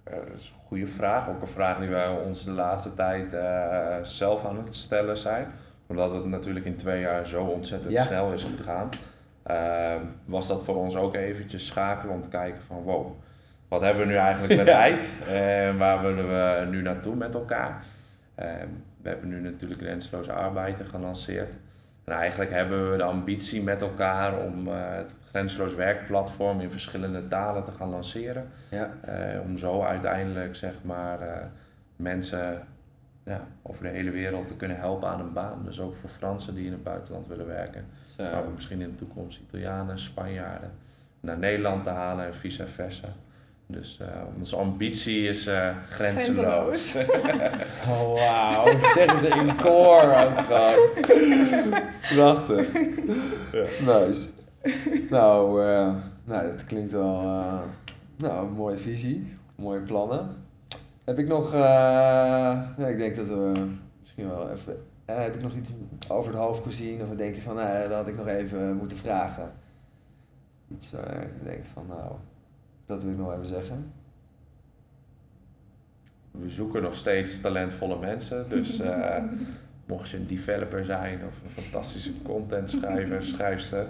Eh, 0.04 0.14
dat 0.16 0.36
is 0.36 0.48
een 0.56 0.66
goede 0.66 0.86
vraag. 0.86 1.28
Ook 1.28 1.40
een 1.40 1.46
vraag 1.48 1.78
die 1.78 1.88
wij 1.88 2.08
ons 2.08 2.44
de 2.44 2.50
laatste 2.50 2.94
tijd 2.94 3.34
eh, 3.34 3.96
zelf 4.02 4.44
aan 4.46 4.56
het 4.64 4.74
stellen 4.74 5.16
zijn. 5.16 5.46
Omdat 5.86 6.12
het 6.14 6.24
natuurlijk 6.24 6.66
in 6.66 6.76
twee 6.76 7.00
jaar 7.00 7.26
zo 7.26 7.44
ontzettend 7.44 7.92
Ja. 7.92 8.04
snel 8.04 8.32
is 8.32 8.46
gegaan. 8.56 8.88
eh, 9.42 9.94
was 10.24 10.46
dat 10.48 10.64
voor 10.64 10.76
ons 10.76 10.96
ook 10.96 11.14
eventjes 11.14 11.66
schakelen 11.66 12.14
om 12.14 12.22
te 12.22 12.28
kijken 12.28 12.62
van 12.62 12.82
wow, 12.82 13.06
wat 13.68 13.80
hebben 13.80 14.02
we 14.06 14.12
nu 14.12 14.16
eigenlijk 14.18 14.56
bereikt? 14.64 15.06
En 15.28 15.78
waar 15.78 16.02
willen 16.02 16.28
we 16.28 16.66
nu 16.70 16.82
naartoe 16.82 17.14
met 17.14 17.34
elkaar? 17.34 17.84
Eh, 18.34 18.46
we 19.02 19.08
hebben 19.08 19.28
nu 19.28 19.40
natuurlijk 19.40 19.80
Grenzeloze 19.80 20.32
Arbeid 20.32 20.76
gelanceerd. 20.90 21.50
En 22.06 22.12
eigenlijk 22.12 22.50
hebben 22.50 22.90
we 22.90 22.96
de 22.96 23.02
ambitie 23.02 23.62
met 23.62 23.82
elkaar 23.82 24.38
om 24.38 24.68
eh, 24.68 24.74
het 24.94 25.14
Grenzeloos 25.28 25.74
Werkplatform 25.74 26.60
in 26.60 26.70
verschillende 26.70 27.28
talen 27.28 27.64
te 27.64 27.72
gaan 27.72 27.88
lanceren. 27.88 28.48
Ja. 28.70 28.90
Eh, 29.00 29.40
om 29.40 29.58
zo 29.58 29.82
uiteindelijk 29.82 30.56
zeg 30.56 30.74
maar 30.82 31.20
eh, 31.20 31.46
mensen 31.96 32.66
ja, 33.24 33.40
over 33.62 33.82
de 33.82 33.88
hele 33.88 34.10
wereld 34.10 34.48
te 34.48 34.56
kunnen 34.56 34.76
helpen 34.76 35.08
aan 35.08 35.20
een 35.20 35.32
baan. 35.32 35.64
Dus 35.64 35.80
ook 35.80 35.96
voor 35.96 36.10
Fransen 36.10 36.54
die 36.54 36.66
in 36.66 36.72
het 36.72 36.82
buitenland 36.82 37.26
willen 37.26 37.46
werken. 37.46 37.84
Zo. 38.16 38.22
Maar 38.22 38.50
misschien 38.54 38.80
in 38.80 38.90
de 38.90 38.96
toekomst 38.96 39.40
Italianen, 39.40 39.98
Spanjaarden 39.98 40.70
naar 41.20 41.38
Nederland 41.38 41.82
te 41.82 41.90
halen 41.90 42.26
en 42.26 42.34
vice 42.34 42.66
versa. 42.66 43.08
Dus 43.68 43.98
eh, 44.00 44.08
onze 44.38 44.56
ambitie 44.56 45.28
is 45.28 45.46
eh 45.46 45.76
grenzeloos. 45.88 46.94
Oh, 47.88 48.12
wauw. 48.12 48.80
Zeggen 48.80 49.18
ze 49.18 49.28
in 49.28 49.56
koor 49.56 50.02
ook 50.02 50.38
gewoon. 50.38 51.82
Prachtig. 52.14 52.72
Nice. 53.80 54.28
Nou, 55.10 55.64
eh, 55.64 55.94
nou, 56.24 56.50
dat 56.50 56.64
klinkt 56.64 56.92
wel 56.92 57.20
nou, 58.16 58.46
een 58.46 58.52
mooie 58.52 58.78
visie. 58.78 59.36
Mooie 59.54 59.80
plannen. 59.80 60.28
Heb 61.04 61.18
ik 61.18 61.26
nog... 61.28 61.52
ja, 61.52 62.86
ik 62.86 62.98
denk 62.98 63.16
dat 63.16 63.26
we 63.26 63.70
misschien 64.00 64.28
wel 64.28 64.50
even... 64.50 64.76
heb 65.04 65.34
ik 65.34 65.42
nog 65.42 65.54
iets 65.54 65.72
over 66.08 66.32
het 66.32 66.40
hoofd 66.40 66.62
gezien? 66.62 67.02
Of 67.02 67.16
denk 67.16 67.34
je 67.34 67.42
van, 67.42 67.54
nou, 67.54 67.88
dat 67.88 67.92
had 67.92 68.08
ik 68.08 68.16
nog 68.16 68.26
even 68.26 68.76
moeten 68.76 68.96
vragen? 68.96 69.52
Iets 70.68 70.90
waar 70.90 71.20
je 71.20 71.44
denkt 71.44 71.66
van, 71.66 71.84
nou, 71.88 72.12
dat 72.86 73.02
wil 73.02 73.12
ik 73.12 73.18
nog 73.18 73.32
even 73.32 73.46
zeggen. 73.46 73.92
We 76.30 76.50
zoeken 76.50 76.82
nog 76.82 76.94
steeds 76.94 77.40
talentvolle 77.40 77.98
mensen. 77.98 78.48
Dus 78.48 78.80
eh, 78.80 79.22
mocht 79.86 80.08
je 80.08 80.16
een 80.16 80.26
developer 80.26 80.84
zijn 80.84 81.24
of 81.26 81.42
een 81.44 81.62
fantastische 81.62 82.22
content 82.22 82.70
schrijver, 82.70 83.24
schrijfster, 83.34 83.88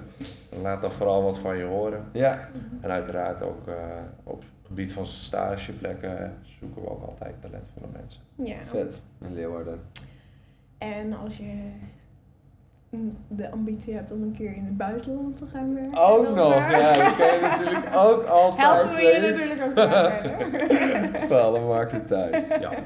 laat 0.62 0.82
dan 0.82 0.92
vooral 0.92 1.22
wat 1.22 1.38
van 1.38 1.56
je 1.56 1.64
horen. 1.64 2.04
Ja, 2.12 2.48
En 2.80 2.90
uiteraard 2.90 3.42
ook 3.42 3.68
eh, 3.68 3.74
op 4.22 4.40
het 4.40 4.50
gebied 4.66 4.92
van 4.92 5.06
stageplekken 5.06 6.34
zoeken 6.58 6.82
we 6.82 6.90
ook 6.90 7.02
altijd 7.02 7.34
talentvolle 7.40 7.86
mensen. 7.92 8.22
Ja. 8.34 8.64
vet. 8.64 9.02
In 9.20 9.34
Leeuwarden. 9.34 9.80
En 10.78 11.12
als 11.12 11.36
je 11.36 11.70
de 13.28 13.50
ambitie 13.50 13.94
hebt 13.94 14.12
om 14.12 14.22
een 14.22 14.32
keer 14.32 14.54
in 14.56 14.64
het 14.64 14.76
buitenland 14.76 15.36
te 15.36 15.46
gaan 15.46 15.74
werken. 15.74 15.98
Ook 15.98 16.34
nog, 16.34 16.54
ja, 16.70 16.92
dat 16.92 17.16
kan 17.16 17.34
je 17.34 17.38
natuurlijk 17.50 17.86
ook 18.06 18.24
altijd. 18.24 18.72
Helpen 18.72 18.94
we 18.96 19.02
je 19.02 19.20
natuurlijk 19.20 19.62
ook. 19.62 21.28
Wel, 21.28 21.52
dan 21.58 21.66
maakt 21.68 21.90
het 21.92 22.06
thuis. 22.06 22.44
Ja. 22.60 22.70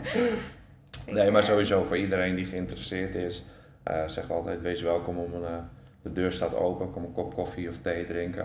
Nee, 1.13 1.31
maar 1.31 1.43
sowieso 1.45 1.83
voor 1.83 1.97
iedereen 1.99 2.35
die 2.35 2.45
geïnteresseerd 2.45 3.15
is, 3.15 3.45
eh 3.83 4.03
zeg 4.09 4.31
altijd: 4.31 4.61
wees 4.61 4.83
welkom 4.83 5.19
om 5.19 5.35
een. 5.35 5.45
eh, 5.45 5.55
de 6.03 6.13
deur 6.13 6.33
staat 6.33 6.55
open, 6.55 6.91
kom 6.91 7.05
een 7.05 7.13
kop 7.13 7.35
koffie 7.35 7.69
of 7.69 7.79
thee 7.79 8.05
drinken. 8.07 8.43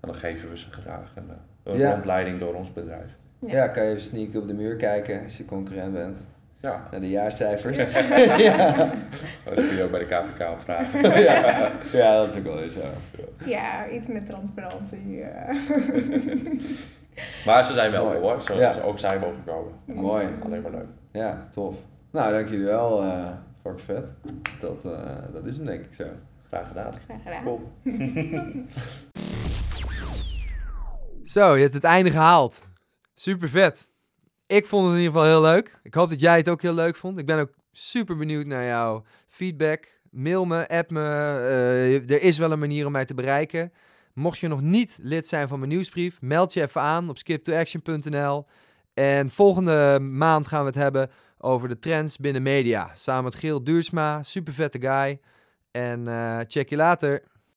En 0.00 0.08
dan 0.08 0.14
geven 0.14 0.50
we 0.50 0.58
ze 0.58 0.70
graag 0.70 1.12
een, 1.16 1.28
eh, 1.28 1.72
een 1.72 1.78
Ja. 1.78 1.90
rondleiding 1.92 2.40
door 2.40 2.54
ons 2.54 2.72
bedrijf. 2.72 3.10
Ja, 3.38 3.68
kan 3.68 3.84
je 3.84 3.90
even 3.90 4.02
sneaken 4.02 4.40
op 4.40 4.46
de 4.48 4.54
muur 4.54 4.76
kijken 4.76 5.24
als 5.24 5.36
je 5.36 5.44
concurrent 5.44 5.92
bent. 5.92 6.18
Ja, 6.60 6.88
Naar 6.90 7.00
de 7.00 7.10
jaarcijfers. 7.10 7.92
ja. 8.48 8.68
Oh, 9.46 9.54
dat 9.56 9.66
kun 9.68 9.76
je 9.76 9.82
ook 9.82 9.90
bij 9.90 10.00
de 10.00 10.06
KVK 10.06 10.50
opvragen. 10.50 11.20
ja. 11.22 11.70
ja, 11.92 12.16
dat 12.16 12.30
is 12.32 12.38
ook 12.38 12.44
wel 12.44 12.56
weer 12.56 12.70
zo. 12.70 12.80
Ja, 13.44 13.88
iets 13.88 14.06
met 14.06 14.26
transparantie. 14.26 15.22
eh. 15.22 15.56
Maar 17.46 17.64
ze 17.64 17.72
zijn 17.72 17.90
welkom 17.90 18.20
Mooi. 18.20 18.42
hoor, 18.46 18.56
Ja. 18.58 18.72
zo 18.72 18.80
ook 18.80 18.98
zij 18.98 19.18
mogen 19.18 19.42
komen. 19.46 19.72
Mooi. 19.84 20.28
Alleen 20.44 20.62
maar 20.62 20.70
leuk. 20.70 20.86
Ja, 21.12 21.48
tof. 21.52 21.74
Nou, 22.10 22.32
dank 22.32 22.48
jullie 22.48 22.64
wel, 22.64 23.02
eh 23.02 23.26
fuck 23.62 23.80
vet. 23.80 24.04
Dat, 24.60 24.84
eh, 24.84 25.16
dat 25.32 25.44
is 25.46 25.56
hem 25.56 25.66
denk 25.66 25.84
ik 25.84 25.94
zo. 25.94 26.04
Graag 26.48 26.68
gedaan. 26.68 26.92
Graag 27.06 27.22
gedaan. 27.24 27.42
Cool. 27.42 27.60
Zo, 31.24 31.54
je 31.56 31.62
hebt 31.62 31.74
het 31.74 31.84
einde 31.84 32.10
gehaald. 32.10 32.66
Super 33.14 33.48
vet. 33.48 33.87
Ik 34.48 34.66
vond 34.66 34.84
het 34.86 34.92
in 34.94 35.00
ieder 35.00 35.12
geval 35.12 35.28
heel 35.28 35.40
leuk. 35.40 35.78
Ik 35.82 35.94
hoop 35.94 36.08
dat 36.10 36.20
jij 36.20 36.36
het 36.36 36.48
ook 36.48 36.62
heel 36.62 36.74
leuk 36.74 36.96
vond. 36.96 37.18
Ik 37.18 37.26
ben 37.26 37.38
ook 37.38 37.50
super 37.72 38.16
benieuwd 38.16 38.46
naar 38.46 38.64
jouw 38.64 39.04
feedback. 39.28 39.86
Mail 40.10 40.44
me, 40.44 40.68
app 40.68 40.90
me. 40.90 41.00
eh, 41.00 42.10
er 42.10 42.22
is 42.22 42.38
wel 42.38 42.52
een 42.52 42.58
manier 42.58 42.86
om 42.86 42.92
mij 42.92 43.04
te 43.04 43.14
bereiken. 43.14 43.72
Mocht 44.14 44.38
je 44.38 44.48
nog 44.48 44.60
niet 44.60 44.98
lid 45.02 45.28
zijn 45.28 45.48
van 45.48 45.58
mijn 45.58 45.70
nieuwsbrief, 45.70 46.20
meld 46.20 46.52
je 46.52 46.62
even 46.62 46.80
aan 46.80 47.08
op 47.08 47.18
skiptoaction.nl. 47.18 48.46
En 48.94 49.30
volgende 49.30 49.98
maand 50.00 50.46
gaan 50.46 50.60
we 50.60 50.66
het 50.66 50.74
hebben 50.74 51.10
over 51.38 51.68
de 51.68 51.78
trends 51.78 52.16
binnen 52.16 52.42
media. 52.42 52.90
Samen 52.94 53.24
met 53.24 53.34
Giel 53.34 53.64
Duursma, 53.64 54.22
super 54.22 54.52
vette 54.52 54.80
guy. 54.80 55.20
En 55.70 56.08
eh, 56.08 56.38
check 56.46 56.68
je 56.68 56.76
later. 56.76 57.22